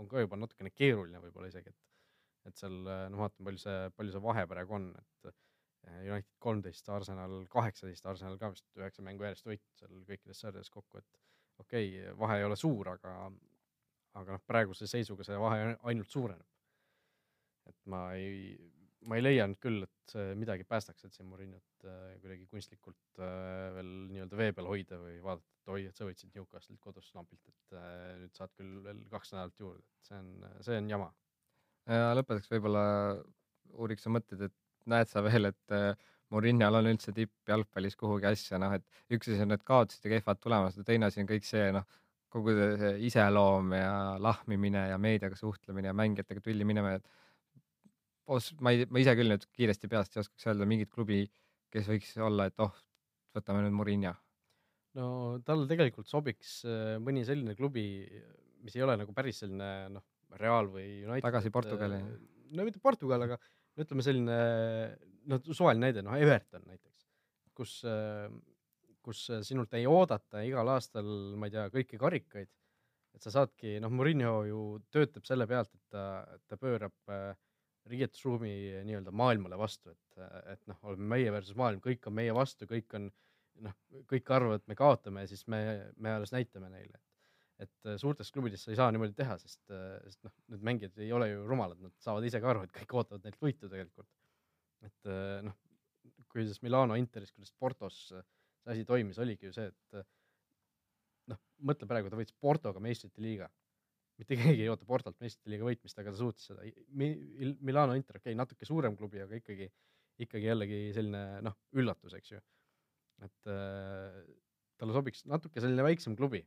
on 0.00 0.08
ka 0.10 0.24
juba 0.24 0.38
natukene 0.40 0.72
keeruline 0.74 1.20
võib-olla 1.22 1.52
isegi, 1.52 1.74
et 1.74 1.82
et 2.46 2.60
seal 2.60 2.76
noh, 2.86 3.18
vaatame, 3.18 3.48
palju 3.48 3.58
see, 3.58 3.90
palju 3.98 4.14
see 4.14 4.22
vahe 4.22 4.44
praegu 4.46 4.76
on, 4.78 4.84
et 5.00 5.30
äh, 5.30 6.02
United 6.06 6.36
kolmteist, 6.42 6.88
Arsenal 6.94 7.40
kaheksateist, 7.52 8.06
Arsenal 8.06 8.38
ka 8.40 8.52
vist 8.54 8.66
üheksa 8.78 9.04
mängu 9.06 9.26
järjest 9.26 9.48
võitnud 9.48 9.80
seal 9.80 10.04
kõikides 10.10 10.42
sarjades 10.44 10.70
kokku, 10.72 11.02
et 11.02 11.20
okei 11.62 11.88
okay,, 11.90 12.14
vahe 12.20 12.38
ei 12.40 12.46
ole 12.46 12.58
suur, 12.60 12.92
aga, 12.94 13.16
aga 14.20 14.36
noh, 14.36 14.44
praeguse 14.46 14.88
seisuga 14.90 15.26
see 15.26 15.38
vahe 15.40 15.74
ainult 15.90 16.12
suureneb. 16.12 16.46
et 17.66 17.78
ma 17.90 18.00
ei, 18.14 18.54
ma 19.06 19.18
ei 19.18 19.24
leia 19.24 19.46
nüüd 19.48 19.60
küll, 19.62 19.84
et 19.86 20.12
see 20.12 20.34
midagi 20.38 20.66
päästaks, 20.68 21.06
et 21.06 21.14
siin 21.14 21.28
Murinot 21.30 21.86
äh, 21.86 22.16
kuidagi 22.22 22.46
kunstlikult 22.50 23.20
äh, 23.22 23.68
veel 23.76 23.92
nii-öelda 24.10 24.40
vee 24.40 24.54
peal 24.56 24.70
hoida 24.70 24.98
või 25.02 25.16
vaadata, 25.24 25.46
et 25.60 25.72
oi, 25.74 25.84
et 25.90 25.98
sa 25.98 26.08
võitsid 26.08 26.34
Newcastle'ilt 26.34 26.82
kodus 26.82 27.12
napilt, 27.16 27.42
et 27.52 27.76
äh, 27.78 28.16
nüüd 28.22 28.38
saad 28.38 28.52
küll 28.58 28.80
veel 28.84 29.04
kaks 29.12 29.34
nädalat 29.34 29.62
juurde, 29.62 29.82
et 29.82 30.10
see 30.10 30.20
on, 30.20 30.32
see 30.66 30.80
on 30.82 30.90
jama. 30.94 31.08
ja 31.90 32.12
lõpetuseks 32.18 32.52
võib-olla 32.56 32.84
uuriks 33.76 34.06
sa 34.06 34.14
mõtteid, 34.14 34.46
et 34.48 34.56
näed 34.90 35.10
sa 35.10 35.22
veel, 35.26 35.50
et 35.50 35.76
Murinal 36.34 36.80
on 36.80 36.88
üldse 36.90 37.12
tippjalgpallis 37.14 37.94
kuhugi 37.98 38.26
asja, 38.26 38.58
noh, 38.58 38.72
et 38.74 39.14
üks 39.14 39.30
asi 39.30 39.42
on 39.44 39.52
need 39.52 39.62
kaotused 39.66 40.06
ja 40.06 40.16
kehvad 40.16 40.40
tulemused 40.42 40.82
ja 40.82 40.86
teine 40.86 41.06
asi 41.06 41.22
on 41.22 41.28
kõik 41.30 41.46
see, 41.46 41.68
noh, 41.74 41.86
kogu 42.32 42.54
see 42.54 42.96
iseloom 43.06 43.70
ja 43.76 43.92
lahmimine 44.22 44.88
ja 44.90 44.98
meediaga 44.98 45.38
suhtlemine 45.38 45.92
ja 45.92 45.94
mängijatega 45.96 46.42
tülli 46.42 46.66
minema, 46.66 46.96
et 46.98 47.06
ma 48.60 48.72
ei, 48.74 48.86
ma 48.90 49.02
ise 49.02 49.14
küll 49.18 49.30
nüüd 49.30 49.46
kiiresti 49.54 49.90
peast 49.90 50.16
ei 50.16 50.22
oskaks 50.22 50.48
öelda 50.50 50.66
mingit 50.68 50.90
klubi, 50.92 51.24
kes 51.72 51.88
võiks 51.90 52.14
olla, 52.22 52.48
et 52.50 52.62
oh, 52.62 52.74
võtame 53.36 53.62
nüüd 53.64 53.76
Murinho. 53.76 54.14
no 54.98 55.06
talle 55.46 55.68
tegelikult 55.70 56.08
sobiks 56.10 56.58
äh, 56.66 56.96
mõni 57.02 57.24
selline 57.28 57.56
klubi, 57.58 57.86
mis 58.64 58.76
ei 58.76 58.84
ole 58.86 58.96
nagu 59.00 59.14
päris 59.16 59.42
selline 59.44 59.70
noh, 59.94 60.06
Real 60.40 60.68
või 60.72 61.04
United. 61.04 61.24
tagasi 61.28 61.52
Portugali. 61.54 62.00
no 62.56 62.66
mitte 62.66 62.82
Portugal, 62.82 63.28
aga 63.28 63.38
no 63.38 63.86
ütleme 63.86 64.04
selline 64.04 64.40
noh, 65.30 65.42
suvaline 65.52 65.86
näide, 65.86 66.04
noh 66.04 66.18
Everton 66.18 66.66
näiteks, 66.66 67.08
kus, 67.56 67.78
äh, 67.86 68.26
kus 69.06 69.26
sinult 69.46 69.74
ei 69.78 69.86
oodata 69.86 70.42
igal 70.46 70.74
aastal, 70.74 71.08
ma 71.38 71.46
ei 71.46 71.54
tea, 71.54 71.68
kõiki 71.74 72.00
karikaid. 72.00 72.50
et 73.16 73.24
sa 73.24 73.30
saadki, 73.32 73.78
noh, 73.80 73.88
Murinho 73.88 74.32
ju 74.44 74.62
töötab 74.92 75.24
selle 75.24 75.46
pealt, 75.48 75.70
et 75.72 75.94
ta, 75.94 76.02
ta 76.50 76.58
pöörab 76.60 77.14
äh, 77.14 77.30
riietusruumi 77.90 78.52
nii-öelda 78.86 79.12
maailmale 79.14 79.58
vastu, 79.58 79.92
et, 79.94 80.20
et 80.52 80.62
noh, 80.70 80.78
oleme 80.90 81.10
meie 81.14 81.32
versus 81.34 81.56
maailm, 81.58 81.80
kõik 81.84 82.06
on 82.08 82.16
meie 82.18 82.34
vastu, 82.34 82.68
kõik 82.70 82.94
on 82.98 83.10
noh, 83.66 83.76
kõik 84.10 84.32
arvavad, 84.36 84.62
et 84.62 84.72
me 84.72 84.76
kaotame 84.78 85.24
ja 85.24 85.30
siis 85.30 85.46
me, 85.52 85.60
me 86.02 86.14
alles 86.16 86.32
näitame 86.34 86.70
neile, 86.72 86.98
et, 86.98 87.68
et 87.68 87.92
suurtes 88.02 88.32
klubides 88.34 88.64
sa 88.66 88.72
ei 88.72 88.80
saa 88.80 88.90
niimoodi 88.94 89.16
teha, 89.16 89.38
sest, 89.42 89.62
sest 89.70 90.22
noh, 90.26 90.34
need 90.52 90.66
mängijad 90.70 90.98
ei 91.04 91.12
ole 91.16 91.30
ju 91.30 91.46
rumalad, 91.48 91.80
nad 91.82 91.94
saavad 92.02 92.26
ise 92.28 92.42
ka 92.42 92.52
aru, 92.52 92.66
et 92.66 92.74
kõik 92.74 92.96
ootavad 92.98 93.26
neilt 93.26 93.40
võitu 93.42 93.70
tegelikult. 93.70 94.10
et 94.86 95.12
noh, 95.46 95.56
kuidas 96.32 96.60
Milano 96.62 96.98
Interis, 97.00 97.32
kuidas 97.32 97.54
Portos 97.56 98.08
see 98.10 98.24
asi 98.66 98.84
toimis, 98.84 99.18
oligi 99.22 99.46
ju 99.46 99.54
see, 99.54 99.70
et 99.70 100.06
noh, 101.30 101.38
mõtle 101.70 101.88
praegu, 101.88 102.10
ta 102.10 102.18
võitis 102.18 102.36
Portoga 102.40 102.82
meistrite 102.82 103.22
liiga 103.22 103.48
mitte 104.20 104.36
keegi 104.40 104.64
ei 104.64 104.72
oota 104.72 104.88
Portolt 104.88 105.18
meistrite 105.22 105.52
liiga 105.52 105.68
võitmist, 105.68 105.98
aga 106.00 106.12
ta 106.12 106.20
suutis 106.20 106.48
seda. 106.50 106.66
Milano 106.96 107.96
Inter, 107.98 108.20
okei 108.20 108.32
okay,, 108.32 108.38
natuke 108.38 108.68
suurem 108.68 108.96
klubi, 108.98 109.22
aga 109.24 109.38
ikkagi, 109.40 109.68
ikkagi 110.26 110.50
jällegi 110.50 110.82
selline 110.96 111.22
noh, 111.46 111.56
üllatus, 111.76 112.16
eks 112.18 112.36
ju. 112.36 112.42
et 113.24 113.50
äh, 113.52 114.20
talle 114.80 114.96
sobiks 114.96 115.24
natuke 115.28 115.62
selline 115.62 115.84
väiksem 115.86 116.16
klubi. 116.18 116.44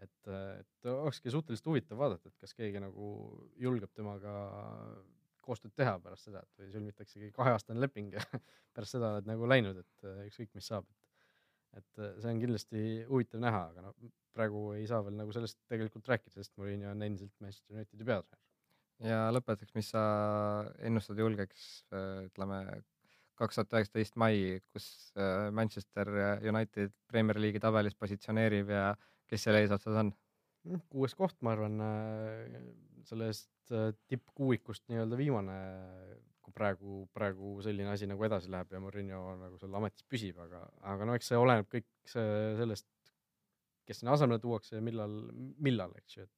et, 0.00 0.28
et 0.32 0.86
olekski 0.88 1.28
suhteliselt 1.28 1.66
huvitav 1.68 1.98
vaadata, 2.00 2.30
et 2.30 2.36
kas 2.40 2.54
keegi 2.56 2.80
nagu 2.80 3.08
julgeb 3.60 3.90
temaga 3.92 4.32
koostööd 5.44 5.74
teha 5.76 5.98
pärast 6.00 6.28
seda, 6.28 6.40
et 6.40 6.62
või 6.62 6.70
sõlmitaksegi 6.72 7.28
kaheaastane 7.36 7.82
leping 7.82 8.14
ja 8.16 8.22
pärast 8.74 8.96
seda 8.96 9.10
oled 9.16 9.28
nagu 9.28 9.48
läinud, 9.50 9.82
et 9.82 10.08
ükskõik, 10.30 10.54
mis 10.56 10.70
saab, 10.72 10.88
et 10.88 11.09
et 11.78 12.00
see 12.00 12.30
on 12.32 12.40
kindlasti 12.42 12.84
huvitav 13.08 13.42
näha, 13.44 13.62
aga 13.72 13.84
noh, 13.84 14.12
praegu 14.34 14.70
ei 14.76 14.86
saa 14.90 15.02
veel 15.06 15.18
nagu 15.18 15.34
sellest 15.34 15.58
tegelikult 15.70 16.08
rääkida, 16.10 16.34
sest 16.38 16.54
Murillo 16.58 16.90
on 16.90 17.02
endiselt 17.06 17.34
Manchester 17.42 17.76
Unitedi 17.76 18.06
peatreener. 18.06 18.40
ja 19.10 19.20
lõpetuseks, 19.34 19.74
mis 19.78 19.90
sa 19.94 20.02
ennustad 20.86 21.20
julgeks, 21.22 21.68
ütleme 22.26 22.62
kaks 23.40 23.56
tuhat 23.56 23.78
üheksateist 23.78 24.18
mai, 24.20 24.60
kus 24.74 24.86
äh, 25.16 25.48
Manchester 25.56 26.10
United 26.44 26.92
Premier 27.08 27.40
League'i 27.40 27.62
tabelis 27.62 27.96
positsioneerib 27.96 28.72
ja 28.74 28.90
kes 29.30 29.46
seal 29.46 29.56
eesotsas 29.62 29.96
on? 30.02 30.12
Hm, 30.68 30.82
kuues 30.92 31.14
koht, 31.16 31.38
ma 31.44 31.54
arvan, 31.54 31.80
äh, 31.80 32.66
sellest 33.08 33.72
äh, 33.72 33.94
tippkuuikust 34.12 34.84
nii-öelda 34.92 35.16
viimane, 35.16 35.56
kui 36.50 36.56
praegu, 36.56 36.96
praegu 37.14 37.54
selline 37.64 37.92
asi 37.94 38.08
nagu 38.10 38.26
edasi 38.26 38.50
läheb 38.50 38.72
ja 38.74 38.80
Murillo 38.82 39.36
nagu 39.38 39.58
seal 39.60 39.76
ametis 39.78 40.06
püsib, 40.10 40.40
aga, 40.42 40.64
aga 40.92 41.06
no 41.06 41.14
eks 41.14 41.30
see 41.30 41.38
oleneb 41.38 41.70
kõik 41.70 41.86
see 42.10 42.26
sellest, 42.58 42.88
kes 43.86 44.02
sinna 44.02 44.16
asemele 44.16 44.42
tuuakse 44.42 44.76
ja 44.76 44.82
millal, 44.84 45.14
millal, 45.62 45.94
eks 46.02 46.18
ju, 46.18 46.26
et 46.26 46.36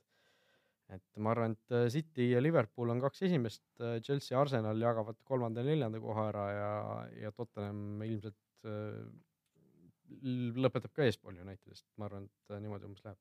et 0.92 1.20
ma 1.24 1.32
arvan, 1.32 1.54
et 1.56 1.72
äh, 1.72 1.88
City 1.88 2.28
ja 2.34 2.40
Liverpool 2.42 2.92
on 2.92 3.00
kaks 3.00 3.24
esimest, 3.24 3.62
äh, 3.80 3.96
Chelsea, 4.04 4.36
Arsenal 4.36 4.76
jagavad 4.76 5.16
kolmanda 5.24 5.62
ja 5.62 5.70
neljanda 5.70 6.00
koha 6.02 6.28
ära 6.28 6.46
ja, 6.52 6.70
ja 7.22 7.32
Tottenham 7.32 8.02
ilmselt 8.04 8.68
äh, 8.68 8.98
lõpetab 10.60 10.92
ka 10.92 11.06
eespool 11.06 11.38
Unitedist, 11.40 11.86
ma 11.96 12.10
arvan, 12.10 12.26
et 12.28 12.56
niimoodi 12.60 12.84
umbes 12.84 13.06
läheb. 13.06 13.20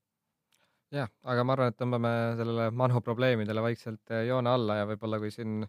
jah, 0.91 1.11
aga 1.23 1.45
ma 1.47 1.55
arvan, 1.55 1.71
et 1.71 1.79
tõmbame 1.79 2.11
sellele 2.41 2.67
Manu 2.75 2.99
probleemidele 3.05 3.63
vaikselt 3.63 4.11
joone 4.27 4.51
alla 4.51 4.81
ja 4.81 4.89
võib-olla 4.89 5.21
kui 5.23 5.31
siin 5.31 5.61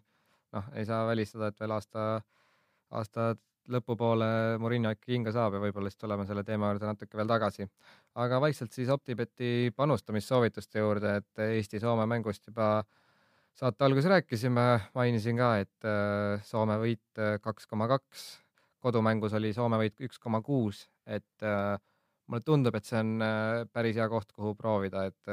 noh, 0.53 0.69
ei 0.77 0.85
saa 0.85 1.07
välistada, 1.07 1.49
et 1.49 1.59
veel 1.59 1.73
aasta, 1.75 2.05
aasta 2.93 3.33
lõpupoole 3.71 4.57
Murillo 4.59 4.91
äkki 4.91 5.13
kinga 5.13 5.31
saab 5.35 5.55
ja 5.55 5.61
võib-olla 5.63 5.91
siis 5.91 6.01
tuleme 6.01 6.25
selle 6.27 6.43
teema 6.47 6.71
juurde 6.71 6.89
natuke 6.89 7.17
veel 7.17 7.29
tagasi. 7.29 7.67
aga 8.19 8.39
vaikselt 8.43 8.75
siis 8.75 8.89
OpTibeti 8.91 9.71
panustamissoovituste 9.75 10.83
juurde, 10.83 11.15
et 11.21 11.43
Eesti-Soome 11.47 12.05
mängust 12.09 12.47
juba 12.47 12.83
saate 13.55 13.85
alguses 13.85 14.09
rääkisime, 14.11 14.67
mainisin 14.95 15.39
ka, 15.39 15.55
et 15.63 15.87
äh, 15.87 16.43
Soome 16.43 16.77
võit 16.81 17.21
äh, 17.21 17.39
kaks 17.41 17.67
koma 17.69 17.87
kaks, 17.87 18.27
kodumängus 18.83 19.33
oli 19.39 19.53
Soome 19.53 19.79
võit 19.79 20.03
üks 20.03 20.19
koma 20.19 20.41
kuus, 20.41 20.89
et 21.07 21.47
äh, 21.47 21.77
mulle 22.27 22.43
tundub, 22.43 22.75
et 22.75 22.85
see 22.87 22.99
on 22.99 23.23
päris 23.71 23.95
hea 23.99 24.05
koht, 24.09 24.31
kuhu 24.31 24.53
proovida, 24.55 25.03
et 25.11 25.31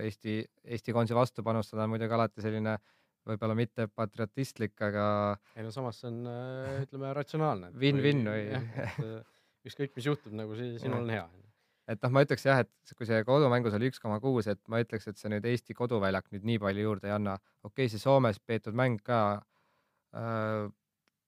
Eesti, 0.00 0.38
Eesti 0.64 0.92
koondise 0.96 1.14
vastu 1.14 1.44
panustada 1.44 1.84
on 1.84 1.92
muidugi 1.92 2.16
alati 2.16 2.40
selline 2.40 2.72
äh, 2.78 2.99
võib-olla 3.28 3.56
mitte 3.58 3.86
patriotistlik, 3.92 4.74
aga. 4.86 5.04
ei 5.56 5.66
no 5.66 5.72
samas 5.74 6.00
see 6.00 6.08
on, 6.10 6.22
äh, 6.30 6.80
ütleme, 6.86 7.12
ratsionaalne. 7.16 7.70
Win-win 7.80 8.24
või? 8.28 8.46
Äh, 8.56 9.20
ükskõik, 9.68 9.94
mis 9.98 10.08
juhtub, 10.08 10.34
nagu 10.36 10.56
see, 10.58 10.78
sinul 10.82 11.04
on 11.04 11.14
hea. 11.14 11.26
et 11.90 12.00
noh, 12.04 12.12
ma 12.14 12.24
ütleks 12.24 12.46
jah, 12.46 12.62
et 12.64 12.94
kui 12.96 13.08
see 13.08 13.20
kodumängus 13.26 13.76
oli 13.76 13.90
üks 13.90 14.02
koma 14.02 14.20
kuus, 14.22 14.48
et 14.50 14.60
ma 14.70 14.80
ütleks, 14.82 15.08
et 15.10 15.20
see 15.20 15.32
nüüd 15.32 15.46
Eesti 15.50 15.76
koduväljak 15.76 16.30
nüüd 16.34 16.46
nii 16.48 16.60
palju 16.62 16.86
juurde 16.88 17.10
ei 17.10 17.16
anna. 17.18 17.36
okei 17.62 17.86
okay,, 17.86 17.92
see 17.92 18.02
Soomes 18.02 18.40
peetud 18.40 18.76
mäng 18.76 19.02
ka 19.04 19.22
äh,. 20.16 20.68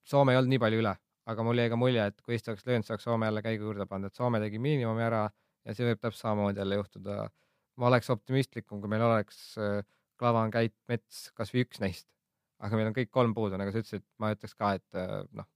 Soome 0.02 0.32
ei 0.34 0.38
olnud 0.40 0.50
nii 0.50 0.58
palju 0.58 0.80
üle, 0.82 0.90
aga 1.30 1.44
mul 1.46 1.60
jäi 1.60 1.70
ka 1.70 1.76
mulje, 1.78 2.04
et 2.10 2.16
kui 2.26 2.34
Eesti 2.34 2.50
oleks 2.50 2.64
löönud, 2.66 2.82
siis 2.82 2.96
oleks 2.96 3.04
Soome 3.06 3.28
jälle 3.28 3.42
käigu 3.44 3.68
juurde 3.68 3.84
pannud, 3.86 4.10
et 4.10 4.18
Soome 4.18 4.40
tegi 4.42 4.58
miinimumi 4.58 5.04
ära 5.06 5.28
ja 5.62 5.76
see 5.76 5.86
võib 5.86 6.00
täpselt 6.00 6.24
samamoodi 6.24 6.58
jälle 6.58 6.78
juhtuda. 6.80 7.28
ma 7.78 7.86
oleks 7.88 8.10
optimistlikum, 8.10 8.80
kui 8.82 8.90
meil 8.90 9.04
oleks 9.06 9.54
äh, 9.62 9.84
Klavan, 10.22 10.52
Käit, 10.54 10.76
Mets, 10.86 11.24
kasvõi 11.34 11.64
üks 11.66 11.82
neist. 11.82 12.06
aga 12.62 12.78
meil 12.78 12.92
on 12.92 12.94
kõik 12.94 13.10
kolm 13.10 13.32
puudu, 13.34 13.58
nagu 13.58 13.72
sa 13.74 13.80
ütlesid, 13.82 14.04
ma 14.22 14.28
ütleks 14.30 14.52
ka, 14.54 14.76
et 14.78 14.98
äh, 14.98 15.24
noh, 15.34 15.48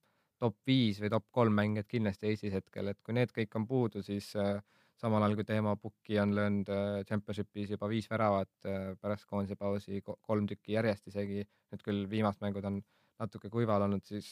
top 0.42 0.56
viis 0.68 0.98
või 1.00 1.10
top 1.12 1.26
kolm 1.34 1.54
mängijat 1.56 1.88
kindlasti 1.88 2.30
Eestis 2.30 2.56
hetkel, 2.56 2.90
et 2.90 2.98
kui 3.04 3.14
need 3.16 3.32
kõik 3.34 3.54
on 3.58 3.66
puudu, 3.68 4.02
siis, 4.04 4.28
äh, 4.40 4.58
samal 5.00 5.24
ajal 5.24 5.36
kui 5.38 5.46
Teemo 5.48 5.76
Pukki 5.80 6.18
on 6.20 6.34
löönud 6.36 6.70
äh, 6.72 7.00
Championshipis 7.08 7.72
juba 7.76 7.88
viis 7.92 8.08
väravat 8.10 8.68
äh, 8.68 8.92
pärast 9.00 9.28
koondise 9.30 9.56
pausi, 9.60 10.02
kolm 10.04 10.48
tükki 10.50 10.76
järjest 10.76 11.08
isegi, 11.12 11.46
nüüd 11.72 11.84
küll 11.86 12.06
viimased 12.10 12.44
mängud 12.44 12.68
on 12.68 12.80
natuke 13.22 13.50
kuival 13.52 13.86
olnud, 13.86 14.04
siis 14.04 14.28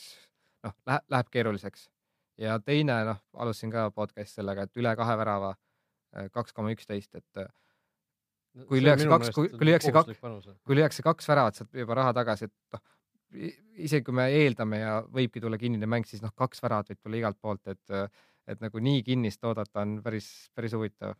noh, 0.66 0.74
läheb, 0.89 1.07
läheb 1.14 1.32
keeruliseks. 1.32 1.89
ja 2.43 2.59
teine, 2.61 2.99
noh, 3.12 3.22
alustasin 3.39 3.72
ka 3.72 3.91
podcast'i 3.95 4.41
sellega, 4.41 4.66
et 4.66 4.82
üle 4.82 4.97
kahe 4.99 5.14
värava, 5.16 5.55
kaks 6.35 6.53
koma 6.53 6.72
üksteist, 6.74 7.14
et 7.14 7.47
kui 8.69 8.83
lüüakse 8.83 9.09
kaks, 9.11 9.31
kui, 9.35 9.51
kui 9.51 9.69
lüüakse 9.69 9.93
kaks, 9.95 10.21
kui 10.67 10.79
lüüakse 10.79 11.05
kaks 11.07 11.29
väravat, 11.31 11.59
saad 11.59 11.81
juba 11.81 11.99
raha 11.99 12.15
tagasi, 12.21 12.49
et 12.51 12.77
noh, 12.77 12.83
isegi 13.83 14.07
kui 14.07 14.17
me 14.17 14.29
eeldame 14.31 14.81
ja 14.81 14.95
võibki 15.15 15.43
tulla 15.43 15.59
kinnine 15.61 15.89
mäng, 15.91 16.07
siis 16.09 16.23
noh, 16.23 16.33
kaks 16.39 16.63
väravat 16.63 16.93
võib 16.93 17.03
tulla 17.03 17.21
igalt 17.21 17.41
poolt, 17.43 17.73
et, 17.73 18.17
et 18.51 18.63
nagu 18.63 18.83
nii 18.89 19.03
kinnist 19.07 19.45
oodata 19.47 19.83
on 19.83 19.99
päris, 20.05 20.31
päris 20.55 20.77
huvitav. 20.77 21.17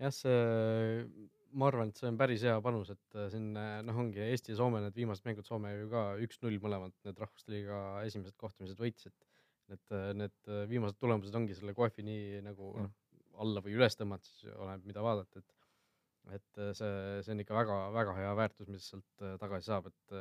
jah, 0.00 0.12
see, 0.14 1.00
ma 1.56 1.70
arvan, 1.70 1.90
et 1.90 2.00
see 2.00 2.10
on 2.10 2.20
päris 2.20 2.44
hea 2.46 2.58
panus, 2.64 2.92
et 2.92 3.18
äh, 3.18 3.30
siin 3.32 3.50
noh, 3.56 4.04
ongi 4.04 4.22
Eesti 4.28 4.52
ja 4.54 4.60
Soome 4.60 4.82
need 4.84 4.96
viimased 4.96 5.26
mängud, 5.26 5.48
Soome 5.48 5.72
ju 5.74 5.88
ka 5.92 6.04
üks-null 6.26 6.60
mõlemad 6.62 6.94
need 7.08 7.20
rahvuste 7.24 7.56
liiga 7.56 7.80
esimesed 8.06 8.36
kohtumised 8.40 8.80
võitsid. 8.80 9.16
Need, 9.70 9.92
need 10.18 10.48
viimased 10.66 10.96
tulemused 10.98 11.34
ongi 11.38 11.54
selle 11.54 11.72
kohvi 11.78 12.02
nii 12.02 12.40
nagu 12.42 12.72
noh, 12.74 12.94
alla 13.40 13.62
või 13.62 13.76
üles 13.78 13.94
tõmmata, 13.96 14.26
siis 14.26 14.50
oleneb, 14.56 14.82
mida 14.88 15.04
vaadata, 15.04 15.38
et 15.38 15.59
et 16.34 16.62
see, 16.76 16.92
see 17.24 17.34
on 17.34 17.42
ikka 17.42 17.56
väga-väga 17.56 18.14
hea 18.18 18.30
väärtus, 18.38 18.70
mis 18.70 18.86
sealt 18.92 19.26
tagasi 19.40 19.70
saab, 19.72 19.90
et 19.90 20.16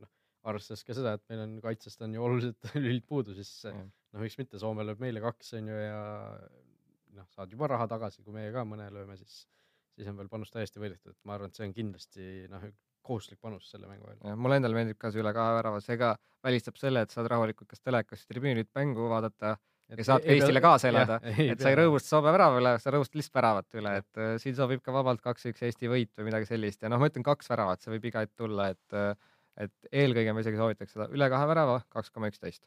noh 0.00 0.10
arvestades 0.48 0.84
ka 0.86 0.96
seda, 0.96 1.14
et 1.16 1.24
meil 1.32 1.42
on 1.44 1.56
kaitsest 1.64 2.02
on 2.04 2.14
ju 2.16 2.24
oluliselt 2.24 2.70
lülid 2.84 3.06
puudu, 3.08 3.34
siis 3.36 3.52
noh, 3.68 4.20
miks 4.22 4.38
mitte, 4.40 4.60
Soome 4.60 4.86
lööb 4.86 5.02
meile 5.02 5.22
kaks, 5.24 5.54
on 5.58 5.70
ju, 5.70 5.80
ja 5.80 6.02
noh, 7.16 7.26
saad 7.34 7.52
juba 7.52 7.68
raha 7.74 7.88
tagasi, 7.90 8.24
kui 8.24 8.36
meie 8.36 8.52
ka 8.54 8.64
mõne 8.68 8.88
lööme, 8.94 9.18
siis, 9.20 9.42
siis 9.96 10.08
on 10.10 10.18
veel 10.20 10.30
panus 10.32 10.52
täiesti 10.54 10.82
võidetud, 10.82 11.12
et 11.12 11.28
ma 11.28 11.36
arvan, 11.36 11.52
et 11.52 11.60
see 11.60 11.68
on 11.68 11.76
kindlasti 11.76 12.28
noh, 12.52 12.68
kohustuslik 13.06 13.40
panus 13.40 13.68
selle 13.72 13.88
mängu 13.88 14.10
ajal. 14.10 14.36
mulle 14.36 14.60
endale 14.60 14.76
meeldib 14.76 14.98
ka 15.00 15.10
see 15.12 15.22
üle 15.22 15.32
kahe 15.36 15.56
värava, 15.56 15.80
see 15.84 15.96
ka 16.00 16.14
välistab 16.44 16.76
selle, 16.80 17.04
et 17.04 17.14
saad 17.14 17.28
rahulikult 17.32 17.70
kas 17.70 17.80
telekast 17.84 18.28
tribüünilt 18.28 18.70
mängu 18.76 19.08
vaadata 19.12 19.56
ja 19.90 20.06
saad 20.06 20.24
ka 20.24 20.34
Eestile 20.36 20.62
kaasa 20.64 20.90
elada, 20.92 21.18
et 21.24 21.60
sa 21.60 21.72
ei 21.72 21.78
rõõmusta 21.80 22.14
Soome 22.14 22.32
värava 22.34 22.60
üle, 22.60 22.76
sa 22.82 22.92
rõõmustad 22.94 23.18
lihtsalt 23.18 23.40
väravat 23.40 23.80
üle, 23.80 23.96
et 24.02 24.20
uh, 24.22 24.36
siin 24.42 24.56
sobib 24.58 24.84
ka 24.84 24.94
vabalt 24.94 25.22
kaks-üks 25.24 25.66
Eesti 25.66 25.90
võit 25.90 26.12
või 26.18 26.30
midagi 26.30 26.48
sellist 26.50 26.82
ja 26.84 26.92
noh, 26.92 27.02
ma 27.02 27.10
ütlen 27.10 27.26
kaks 27.26 27.50
väravat, 27.50 27.82
see 27.82 27.94
võib 27.94 28.10
iga 28.10 28.24
hetk 28.24 28.36
tulla, 28.38 28.70
et 28.74 28.96
uh, 28.96 29.12
et 29.60 29.90
eelkõige 30.02 30.34
ma 30.34 30.44
isegi 30.44 30.60
soovitaks 30.60 30.96
seda 30.96 31.08
üle 31.14 31.28
kahe 31.32 31.48
värava, 31.50 31.80
kaks 31.92 32.12
koma 32.14 32.30
üksteist. 32.30 32.64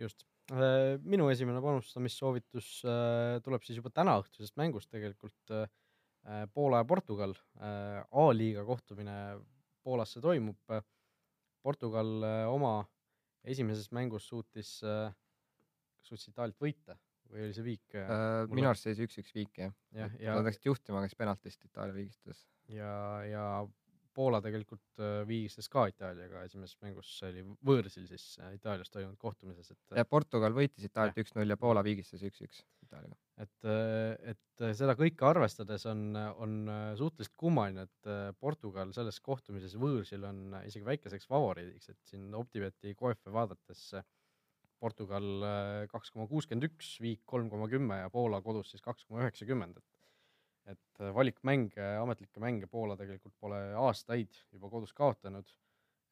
just, 0.00 0.26
äh, 0.52 0.96
minu 1.02 1.28
esimene 1.32 1.60
panustamissoovitus 1.64 2.70
äh, 2.84 3.38
tuleb 3.44 3.64
siis 3.64 3.80
juba 3.80 3.92
tänaõhtusest 3.94 4.56
mängust 4.60 4.90
tegelikult. 4.92 5.38
Äh, 5.50 5.68
Poola 6.52 6.80
ja 6.80 6.84
Portugal, 6.90 7.36
A-liiga 7.62 8.64
kohtumine 8.66 9.36
Poolasse 9.86 10.18
toimub. 10.18 10.58
Portugal 11.62 12.08
oma 12.50 12.80
esimeses 13.46 13.92
mängus 13.94 14.26
suutis, 14.26 14.72
suutis 16.08 16.32
Itaaliat 16.32 16.60
võita 16.62 16.98
või 17.30 17.46
oli 17.46 17.56
see 17.56 17.66
viik 17.66 17.96
äh,? 17.98 18.44
minu 18.52 18.70
arust 18.70 18.86
seis 18.86 19.00
üks-üks 19.02 19.34
viik 19.34 19.58
jah 19.62 19.74
ja,. 19.92 20.36
Nad 20.36 20.46
läksid 20.46 20.70
juhtima, 20.70 21.00
aga 21.00 21.10
siis 21.10 21.18
penaltist 21.18 21.66
Itaalia 21.66 21.96
viigistas. 21.96 22.46
ja, 22.72 22.92
ja 23.26 23.46
Poola 24.16 24.40
tegelikult 24.40 25.02
äh, 25.02 25.20
viigistas 25.28 25.68
ka 25.72 25.86
Itaaliaga 25.90 26.46
esimeses 26.46 26.78
mängus, 26.80 27.10
see 27.18 27.28
oli 27.34 27.42
võõrsil 27.68 28.06
siis 28.08 28.24
äh, 28.40 28.54
Itaalias 28.56 28.88
toimunud 28.92 29.18
kohtumises, 29.20 29.74
et. 29.74 29.80
ja 29.98 30.06
Portugal 30.08 30.56
võitis 30.56 30.86
Itaaliat 30.88 31.20
üks-null 31.20 31.52
ja 31.52 31.58
Poola 31.60 31.82
viigistas 31.84 32.24
üks-üks 32.24 32.62
Itaaliaga. 32.86 33.18
et, 33.44 33.68
äh, 33.68 34.32
et 34.32 34.64
seda 34.78 34.96
kõike 34.96 35.28
arvestades 35.28 35.84
on, 35.90 36.16
on 36.16 36.56
suhteliselt 36.96 37.36
kummaline, 37.36 37.84
et 37.84 38.10
Portugal 38.40 38.94
selles 38.96 39.20
kohtumises 39.20 39.76
võõrsil 39.76 40.24
on 40.24 40.56
isegi 40.62 40.86
väikeseks 40.86 41.28
favoriidiks, 41.28 41.92
et 41.92 42.14
siin 42.14 42.32
Optibeti 42.40 42.94
koefe 42.96 43.34
vaadates 43.34 43.90
Portugal 44.86 45.44
kaks 45.90 46.14
koma 46.14 46.28
kuuskümmend 46.30 46.70
üks, 46.70 46.96
Viik 47.02 47.26
kolm 47.26 47.50
koma 47.50 47.66
kümme 47.68 47.98
ja 48.04 48.10
Poola 48.14 48.38
kodus 48.44 48.70
siis 48.70 48.84
kaks 48.84 49.04
koma 49.08 49.24
üheksakümmend, 49.24 49.80
et 49.82 49.96
et 50.70 51.00
äh, 51.00 51.12
valikmänge, 51.14 51.84
ametlikke 52.02 52.42
mänge 52.42 52.68
Poola 52.70 52.96
tegelikult 52.98 53.34
pole 53.40 53.58
aastaid 53.86 54.34
juba 54.52 54.70
kodus 54.72 54.94
kaotanud. 54.96 55.54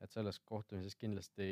et 0.03 0.13
selles 0.13 0.37
kohtumises 0.45 0.99
kindlasti 1.01 1.47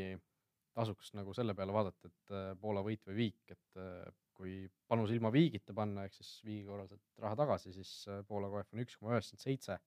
tasuks 0.76 1.12
nagu 1.16 1.32
selle 1.32 1.54
peale 1.56 1.72
vaadata, 1.72 2.08
et 2.10 2.32
äh, 2.34 2.50
Poola 2.60 2.82
võit 2.84 3.06
või 3.08 3.16
viik, 3.16 3.54
et 3.54 3.80
äh, 3.80 4.10
kui 4.36 4.66
panus 4.88 5.12
ilma 5.14 5.30
viigita 5.32 5.72
panna, 5.76 6.04
ehk 6.04 6.16
siis 6.18 6.32
viigi 6.44 6.66
korral 6.66 6.88
saad 6.90 7.00
raha 7.22 7.38
tagasi, 7.38 7.72
siis 7.76 7.92
Poola 8.28 8.50
KF 8.52 8.74
on 8.74 8.84
üks 8.84 8.98
koma 8.98 9.14
üheksakümmend 9.14 9.44
seitse 9.46 9.78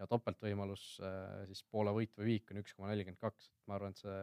ja 0.00 0.08
topeltvõimalus 0.10 0.84
siis 1.46 1.62
Poola 1.70 1.92
võit 1.94 2.16
või 2.18 2.32
viik 2.32 2.50
on 2.50 2.60
üks 2.64 2.74
koma 2.74 2.90
nelikümmend 2.90 3.20
kaks, 3.22 3.46
et 3.52 3.68
ma 3.70 3.76
arvan, 3.78 3.94
et 3.94 4.02
see 4.02 4.16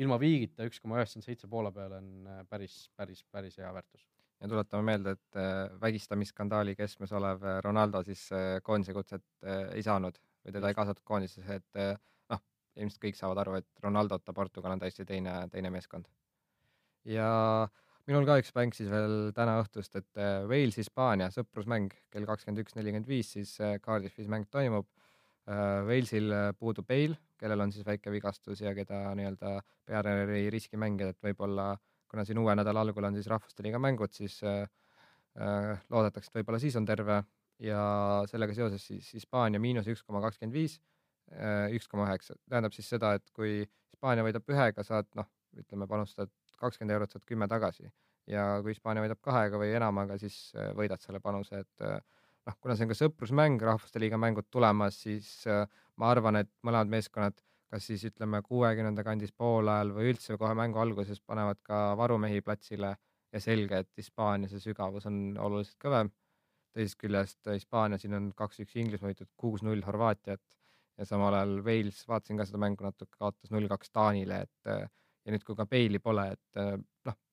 ilma 0.00 0.16
viigita 0.20 0.64
üks 0.68 0.80
koma 0.80 1.00
üheksakümmend 1.00 1.28
seitse 1.28 1.50
Poola 1.50 1.72
peale 1.72 2.00
on 2.00 2.28
päris, 2.48 2.86
päris, 2.96 3.24
päris 3.30 3.58
hea 3.60 3.72
väärtus 3.74 4.06
ja 4.42 4.48
tuletame 4.50 4.82
meelde, 4.82 5.14
et 5.16 5.38
äh, 5.38 5.80
vägistamisskandaali 5.80 6.74
keskmes 6.78 7.12
olev 7.14 7.44
äh, 7.46 7.60
Ronaldo 7.64 8.02
siis 8.06 8.24
äh, 8.34 8.56
koondise 8.66 8.94
kutset 8.96 9.24
ei 9.74 9.82
saanud 9.86 10.18
või 10.42 10.56
teda 10.56 10.70
ei 10.70 10.74
kaasatud 10.74 11.04
koondisesse, 11.06 11.60
et 11.60 12.00
noh, 12.32 12.40
ilmselt 12.82 13.04
kõik 13.04 13.18
saavad 13.18 13.38
aru, 13.44 13.54
et 13.60 13.84
Ronaldota 13.84 14.34
Portugal 14.34 14.74
on 14.74 14.82
täiesti 14.82 15.06
teine, 15.06 15.36
teine 15.52 15.70
meeskond. 15.70 16.08
ja 17.06 17.28
minul 18.10 18.26
ka 18.26 18.40
üks 18.42 18.50
mäng 18.56 18.74
siis 18.74 18.90
veel 18.90 19.30
täna 19.36 19.60
õhtust, 19.62 19.94
et 20.00 20.22
Wales-Hispaania 20.50 21.30
sõprusmäng 21.30 21.94
kell 22.10 22.26
kakskümmend 22.26 22.64
üks 22.64 22.74
nelikümmend 22.74 23.06
viis 23.06 23.30
siis 23.36 23.54
Cardiffis 23.84 24.26
mäng 24.26 24.50
toimub. 24.50 24.88
Walesil 25.42 26.30
puudub 26.54 26.86
Bale, 26.86 27.16
kellel 27.40 27.64
on 27.64 27.72
siis 27.74 27.86
väike 27.86 28.12
vigastus 28.14 28.60
ja 28.62 28.70
keda 28.76 29.08
nii-öelda 29.18 29.56
peatreeneri 29.88 30.44
riski 30.54 30.78
mängida, 30.78 31.10
et 31.10 31.24
võib-olla 31.24 31.72
äh, 31.72 31.80
kuna 32.12 32.26
siin 32.28 32.38
uue 32.42 32.52
nädala 32.58 32.84
algul 32.84 33.08
on 33.08 33.16
siis 33.16 33.28
Rahvuste 33.32 33.64
Liiga 33.64 33.80
mängud, 33.80 34.12
siis 34.12 34.36
äh, 34.44 34.66
äh, 35.40 35.80
loodetakse, 35.90 36.28
et 36.28 36.40
võib-olla 36.42 36.60
siis 36.60 36.76
on 36.76 36.88
terve. 36.88 37.22
Ja 37.62 37.82
sellega 38.26 38.54
seoses 38.56 38.82
siis 38.88 39.12
Hispaania 39.14 39.60
miinus 39.62 39.86
üks 39.88 40.02
koma 40.02 40.20
kakskümmend 40.24 40.56
viis, 40.56 40.76
äh, 41.30 41.70
üks 41.76 41.88
koma 41.88 42.08
üheksa, 42.08 42.36
tähendab 42.50 42.74
siis 42.76 42.88
seda, 42.90 43.14
et 43.16 43.32
kui 43.36 43.62
Hispaania 43.62 44.24
võidab 44.26 44.48
ühega, 44.50 44.84
saad 44.84 45.08
noh, 45.16 45.28
ütleme, 45.56 45.86
panustad 45.88 46.32
kakskümmend 46.58 46.96
eurot, 46.96 47.14
saad 47.14 47.24
kümme 47.28 47.48
tagasi. 47.48 47.88
Ja 48.28 48.58
kui 48.64 48.74
Hispaania 48.74 49.04
võidab 49.04 49.22
kahega 49.24 49.60
või 49.62 49.72
enamaga, 49.78 50.18
siis 50.20 50.36
äh, 50.56 50.72
võidad 50.76 51.00
selle 51.04 51.22
panuse, 51.22 51.62
et 51.64 51.86
äh, 51.86 51.96
noh, 52.48 52.58
kuna 52.60 52.76
see 52.76 52.86
on 52.86 52.92
ka 52.92 52.98
sõprusmäng, 52.98 53.62
Rahvuste 53.62 54.02
Liiga 54.02 54.18
mängud 54.20 54.48
tulemas, 54.50 55.02
siis 55.04 55.30
äh, 55.50 55.64
ma 55.96 56.10
arvan, 56.10 56.40
et 56.42 56.50
mõlemad 56.66 56.90
meeskonnad 56.92 57.40
kas 57.72 57.86
siis 57.88 58.02
ütleme 58.04 58.42
kuuekümnenda 58.44 59.00
kandis 59.06 59.32
poolajal 59.32 59.94
või 59.96 60.10
üldse 60.12 60.36
kohe 60.40 60.52
mängu 60.56 60.80
alguses 60.82 61.22
panevad 61.24 61.60
ka 61.64 61.78
varumehi 61.96 62.42
platsile 62.44 62.90
ja 63.32 63.40
selge, 63.40 63.78
et 63.80 63.88
Hispaania 63.96 64.50
see 64.50 64.60
sügavus 64.60 65.08
on 65.08 65.22
oluliselt 65.40 65.78
kõvem. 65.80 66.12
teisest 66.72 66.96
küljest 67.00 67.48
Hispaania, 67.52 67.98
siin 68.00 68.16
on 68.16 68.30
kaks-üks 68.36 68.76
Inglismaa 68.80 69.10
võitud, 69.10 69.28
kuus-null 69.36 69.82
Horvaatiat 69.84 70.40
ja 70.98 71.06
samal 71.08 71.34
ajal 71.36 71.58
Wales, 71.64 71.98
vaatasin 72.08 72.38
ka 72.40 72.46
seda 72.48 72.60
mängu 72.60 72.84
natuke, 72.84 73.16
kaotas 73.18 73.52
null-kaks 73.52 73.92
Taanile, 73.92 74.38
et 74.46 74.70
ja 74.70 75.34
nüüd, 75.34 75.44
kui 75.44 75.56
ka 75.56 75.66
Bale'i 75.68 76.00
pole, 76.00 76.24
et 76.32 76.62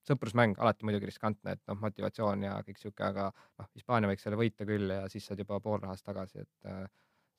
sõprusmäng 0.08 0.58
alati 0.62 0.88
muidugi 0.88 1.10
riskantne, 1.10 1.58
et 1.58 1.62
noh, 1.68 1.78
motivatsioon 1.84 2.48
ja 2.48 2.56
kõik 2.66 2.80
sihuke, 2.82 3.04
aga 3.04 3.28
noh, 3.34 3.70
Hispaania 3.76 4.10
võiks 4.12 4.26
selle 4.26 4.40
võita 4.40 4.68
küll 4.70 4.96
ja 4.96 5.04
siis 5.12 5.28
saad 5.28 5.42
juba 5.44 5.60
pool 5.64 5.82
rahast 5.84 6.08
tagasi, 6.08 6.46
et 6.46 6.90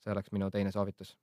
see 0.00 0.12
oleks 0.12 0.32
minu 0.36 0.50
teine 0.52 0.72
soovitus 0.74 1.16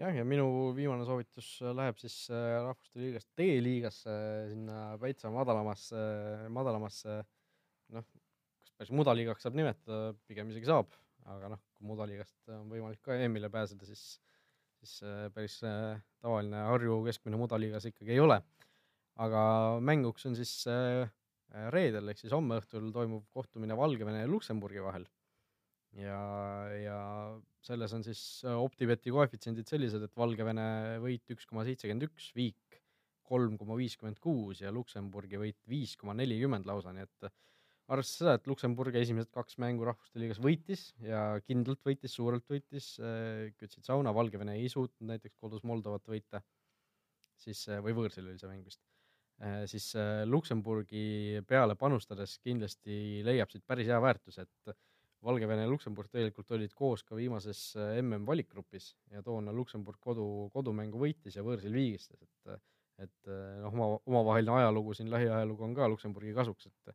jah, 0.00 0.14
ja 0.14 0.24
minu 0.26 0.46
viimane 0.76 1.06
soovitus 1.06 1.48
äh, 1.62 1.72
läheb 1.76 1.98
siis 2.00 2.16
äh, 2.32 2.58
Rahvuste 2.64 3.00
Liigast 3.00 3.30
D-liigasse, 3.38 4.16
sinna 4.50 4.78
väitsa 5.00 5.30
madalamasse, 5.34 6.02
madalamasse 6.54 7.20
noh, 7.94 8.06
kas 8.64 8.74
päris 8.78 8.94
mudaliigaks 8.96 9.46
saab 9.46 9.58
nimetada, 9.58 10.14
pigem 10.28 10.50
isegi 10.52 10.70
saab, 10.70 10.94
aga 11.30 11.54
noh, 11.54 11.62
kui 11.76 11.90
mudaliigast 11.92 12.54
on 12.56 12.66
võimalik 12.72 13.02
ka 13.04 13.18
EM-ile 13.20 13.50
pääseda, 13.54 13.86
siis, 13.88 14.04
siis 14.82 14.96
äh, 15.06 15.28
päris 15.34 15.60
tavaline 15.62 16.66
Harju 16.70 17.02
keskmine 17.06 17.38
mudaliigas 17.40 17.86
ikkagi 17.90 18.16
ei 18.16 18.24
ole. 18.24 18.40
Aga 19.22 19.42
mänguks 19.84 20.26
on 20.26 20.34
siis 20.38 20.54
reedel 21.70 22.10
ehk 22.10 22.18
siis 22.18 22.32
homme 22.34 22.58
õhtul 22.58 22.88
toimuv 22.94 23.28
kohtumine 23.34 23.76
Valgevene 23.78 24.24
ja 24.24 24.30
Luksemburgi 24.30 24.82
vahel. 24.82 25.06
Ja, 25.94 26.18
ja 26.74 26.98
selles 27.62 27.92
on 27.94 28.02
siis 28.02 28.20
äh, 28.42 28.56
Optibeti 28.58 29.12
koefitsiendid 29.14 29.68
sellised, 29.70 30.02
et 30.02 30.16
Valgevene 30.18 30.98
võit 31.02 31.30
üks 31.30 31.46
koma 31.46 31.62
seitsekümmend 31.66 32.08
üks, 32.08 32.32
Viik 32.34 32.80
kolm 33.24 33.54
koma 33.60 33.76
viiskümmend 33.78 34.18
kuus 34.20 34.60
ja 34.64 34.72
Luksemburgi 34.74 35.38
võit 35.40 35.60
viis 35.70 35.94
koma 35.96 36.16
nelikümmend 36.18 36.66
lausa, 36.68 36.92
nii 36.92 37.06
et 37.06 37.28
arvestades 37.94 38.18
seda, 38.18 38.34
et 38.36 38.50
Luksemburg 38.50 38.98
esimesed 39.00 39.30
kaks 39.32 39.56
mängu 39.62 39.86
Rahvuste 39.86 40.20
Liigas 40.20 40.42
võitis 40.42 40.88
ja 41.04 41.22
kindlalt 41.46 41.80
võitis, 41.86 42.16
suurelt 42.18 42.50
võitis, 42.50 42.90
äh, 42.98 43.54
kütsid 43.60 43.86
sauna, 43.86 44.12
Valgevene 44.16 44.58
ei 44.58 44.68
suutnud 44.72 45.14
näiteks 45.14 45.38
kodus 45.38 45.62
Moldovat 45.68 46.10
võita, 46.10 46.42
siis, 47.38 47.68
äh, 47.70 47.80
või 47.84 47.94
võõrsil 48.02 48.26
oli 48.26 48.42
see 48.42 48.50
mäng 48.50 48.66
vist 48.66 48.82
siis 49.68 49.88
Luksemburgi 50.30 51.40
peale 51.48 51.74
panustades 51.76 52.36
kindlasti 52.38 53.22
leiab 53.26 53.50
siit 53.50 53.64
päris 53.66 53.88
hea 53.90 54.00
väärtuse, 54.00 54.44
et 54.46 54.76
Valgevene 55.24 55.64
ja 55.64 55.70
Luksemburg 55.70 56.10
tegelikult 56.12 56.52
olid 56.52 56.74
koos 56.76 57.02
ka 57.02 57.16
viimases 57.16 57.62
mm 57.76 58.26
valikgrupis 58.28 58.90
ja 59.10 59.22
toona 59.24 59.52
Luksemburg 59.56 59.98
kodu, 60.00 60.26
kodumängu 60.52 61.00
võitis 61.00 61.38
ja 61.38 61.42
võõrsil 61.42 61.72
viigistas, 61.74 62.20
et 62.22 62.60
et 63.02 63.30
noh, 63.58 63.72
oma, 63.72 63.86
omavaheline 64.06 64.52
ajalugu 64.60 64.94
siin, 64.94 65.08
lähiajalugu 65.10 65.64
on 65.66 65.72
ka 65.74 65.88
Luksemburgi 65.90 66.34
kasuks, 66.36 66.68
et 66.70 66.94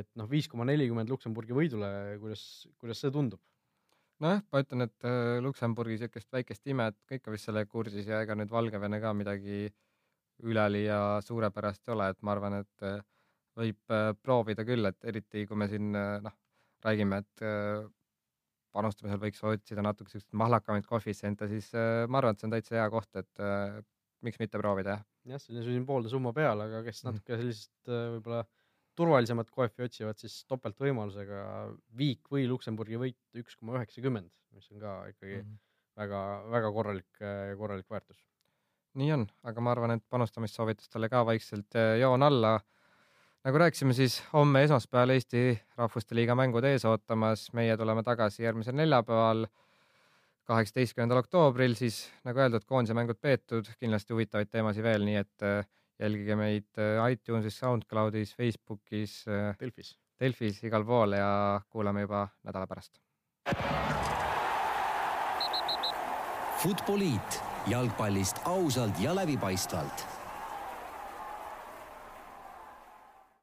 et 0.00 0.08
noh, 0.18 0.28
viis 0.30 0.48
koma 0.50 0.66
nelikümmend 0.68 1.10
Luksemburgi 1.10 1.54
võidule, 1.56 1.88
kuidas, 2.22 2.44
kuidas 2.82 3.00
see 3.00 3.14
tundub? 3.14 3.40
nojah, 4.22 4.42
ma 4.52 4.62
ütlen, 4.62 4.86
et 4.86 5.06
äh, 5.08 5.38
Luksemburgi 5.42 5.96
niisugust 5.96 6.30
väikest 6.32 6.70
imet 6.70 6.96
kõik 7.10 7.26
on 7.26 7.34
vist 7.34 7.48
selle 7.48 7.64
kursis 7.70 8.06
ja 8.10 8.20
ega 8.24 8.36
nüüd 8.38 8.52
Valgevene 8.52 9.00
ka 9.02 9.12
midagi 9.16 9.66
üleliia 10.42 11.20
suurepärast 11.24 11.88
ei 11.88 11.94
ole, 11.94 12.08
et 12.12 12.22
ma 12.22 12.34
arvan, 12.34 12.58
et 12.64 12.86
äh, 12.86 13.02
võib 13.58 13.94
äh, 13.94 14.08
proovida 14.22 14.64
küll, 14.66 14.86
et 14.88 15.06
eriti 15.06 15.44
kui 15.46 15.58
me 15.58 15.68
siin 15.70 15.92
noh, 15.94 16.34
räägime, 16.84 17.22
et 17.22 17.44
panustamisel 18.74 19.20
võiks 19.22 19.40
otsida 19.46 19.84
natuke 19.84 20.10
siukseid 20.10 20.34
mahlakamaid 20.36 20.84
koefitsiente, 20.88 21.46
siis 21.48 21.70
ma 22.10 22.18
arvan, 22.18 22.34
et 22.34 22.42
see 22.42 22.48
on 22.48 22.56
täitsa 22.56 22.74
hea 22.76 22.88
koht, 22.92 23.20
et 23.20 23.44
miks 24.26 24.40
mitte 24.42 24.58
proovida, 24.60 24.98
jah. 24.98 25.06
jah, 25.30 25.40
selline 25.40 25.64
sümboolne 25.64 26.10
summa 26.12 26.34
peal, 26.36 26.60
aga 26.66 26.82
kes 26.84 27.04
mhm. 27.04 27.14
natuke 27.14 27.38
sellist 27.40 27.72
võib-olla 27.88 28.42
turvalisemat 28.98 29.50
koefi 29.54 29.86
otsivad, 29.86 30.18
siis 30.20 30.40
topeltvõimalusega 30.50 31.40
viik 31.98 32.28
või 32.30 32.44
Luksemburgi 32.50 33.00
võit 33.00 33.40
üks 33.40 33.56
koma 33.58 33.78
üheksakümmend, 33.78 34.34
mis 34.54 34.68
on 34.74 34.82
ka 34.82 34.94
ikkagi 35.14 35.38
mm 35.38 35.46
-hmm. 35.46 35.62
väga, 36.02 36.20
väga 36.58 36.72
korralik, 36.76 37.24
korralik 37.58 37.90
väärtus. 37.90 38.20
Nii 38.98 39.10
on, 39.14 39.26
aga 39.46 39.64
ma 39.64 39.74
arvan, 39.74 39.96
et 39.96 40.04
panustamissoovitustele 40.10 41.10
ka 41.12 41.24
vaikselt 41.26 41.76
eh, 41.78 41.98
joon 42.02 42.22
alla. 42.22 42.58
nagu 43.44 43.58
rääkisime, 43.60 43.92
siis 43.92 44.22
homme 44.32 44.62
esmaspäeval 44.64 45.12
Eesti 45.16 45.58
Rahvuste 45.76 46.14
Liiga 46.16 46.34
mängud 46.38 46.64
ees 46.64 46.84
ootamas, 46.88 47.50
meie 47.52 47.76
tuleme 47.76 48.02
tagasi 48.02 48.42
järgmisel 48.46 48.76
neljapäeval, 48.78 49.46
kaheksateistkümnendal 50.48 51.22
oktoobril, 51.24 51.74
siis 51.76 52.06
nagu 52.24 52.40
öeldud, 52.40 52.64
koondise 52.68 52.96
mängud 52.96 53.20
peetud, 53.20 53.68
kindlasti 53.80 54.14
huvitavaid 54.14 54.52
teemasid 54.52 54.84
veel, 54.86 55.04
nii 55.08 55.20
et 55.20 55.46
eh, 55.48 55.62
jälgige 56.00 56.36
meid 56.36 56.80
äh, 56.80 57.00
iTunesis, 57.12 57.58
SoundCloudis, 57.58 58.34
Facebookis, 58.36 59.24
Delfis, 59.60 59.94
Delfis, 60.20 60.62
igal 60.64 60.84
pool 60.86 61.18
ja 61.18 61.60
kuulame 61.70 62.06
juba 62.06 62.26
nädala 62.44 62.66
pärast. 62.66 63.00
Futboliit 66.64 67.43
jalgpallist 67.66 68.40
ausalt 68.44 69.00
ja 69.00 69.14
läbipaistvalt 69.14 70.06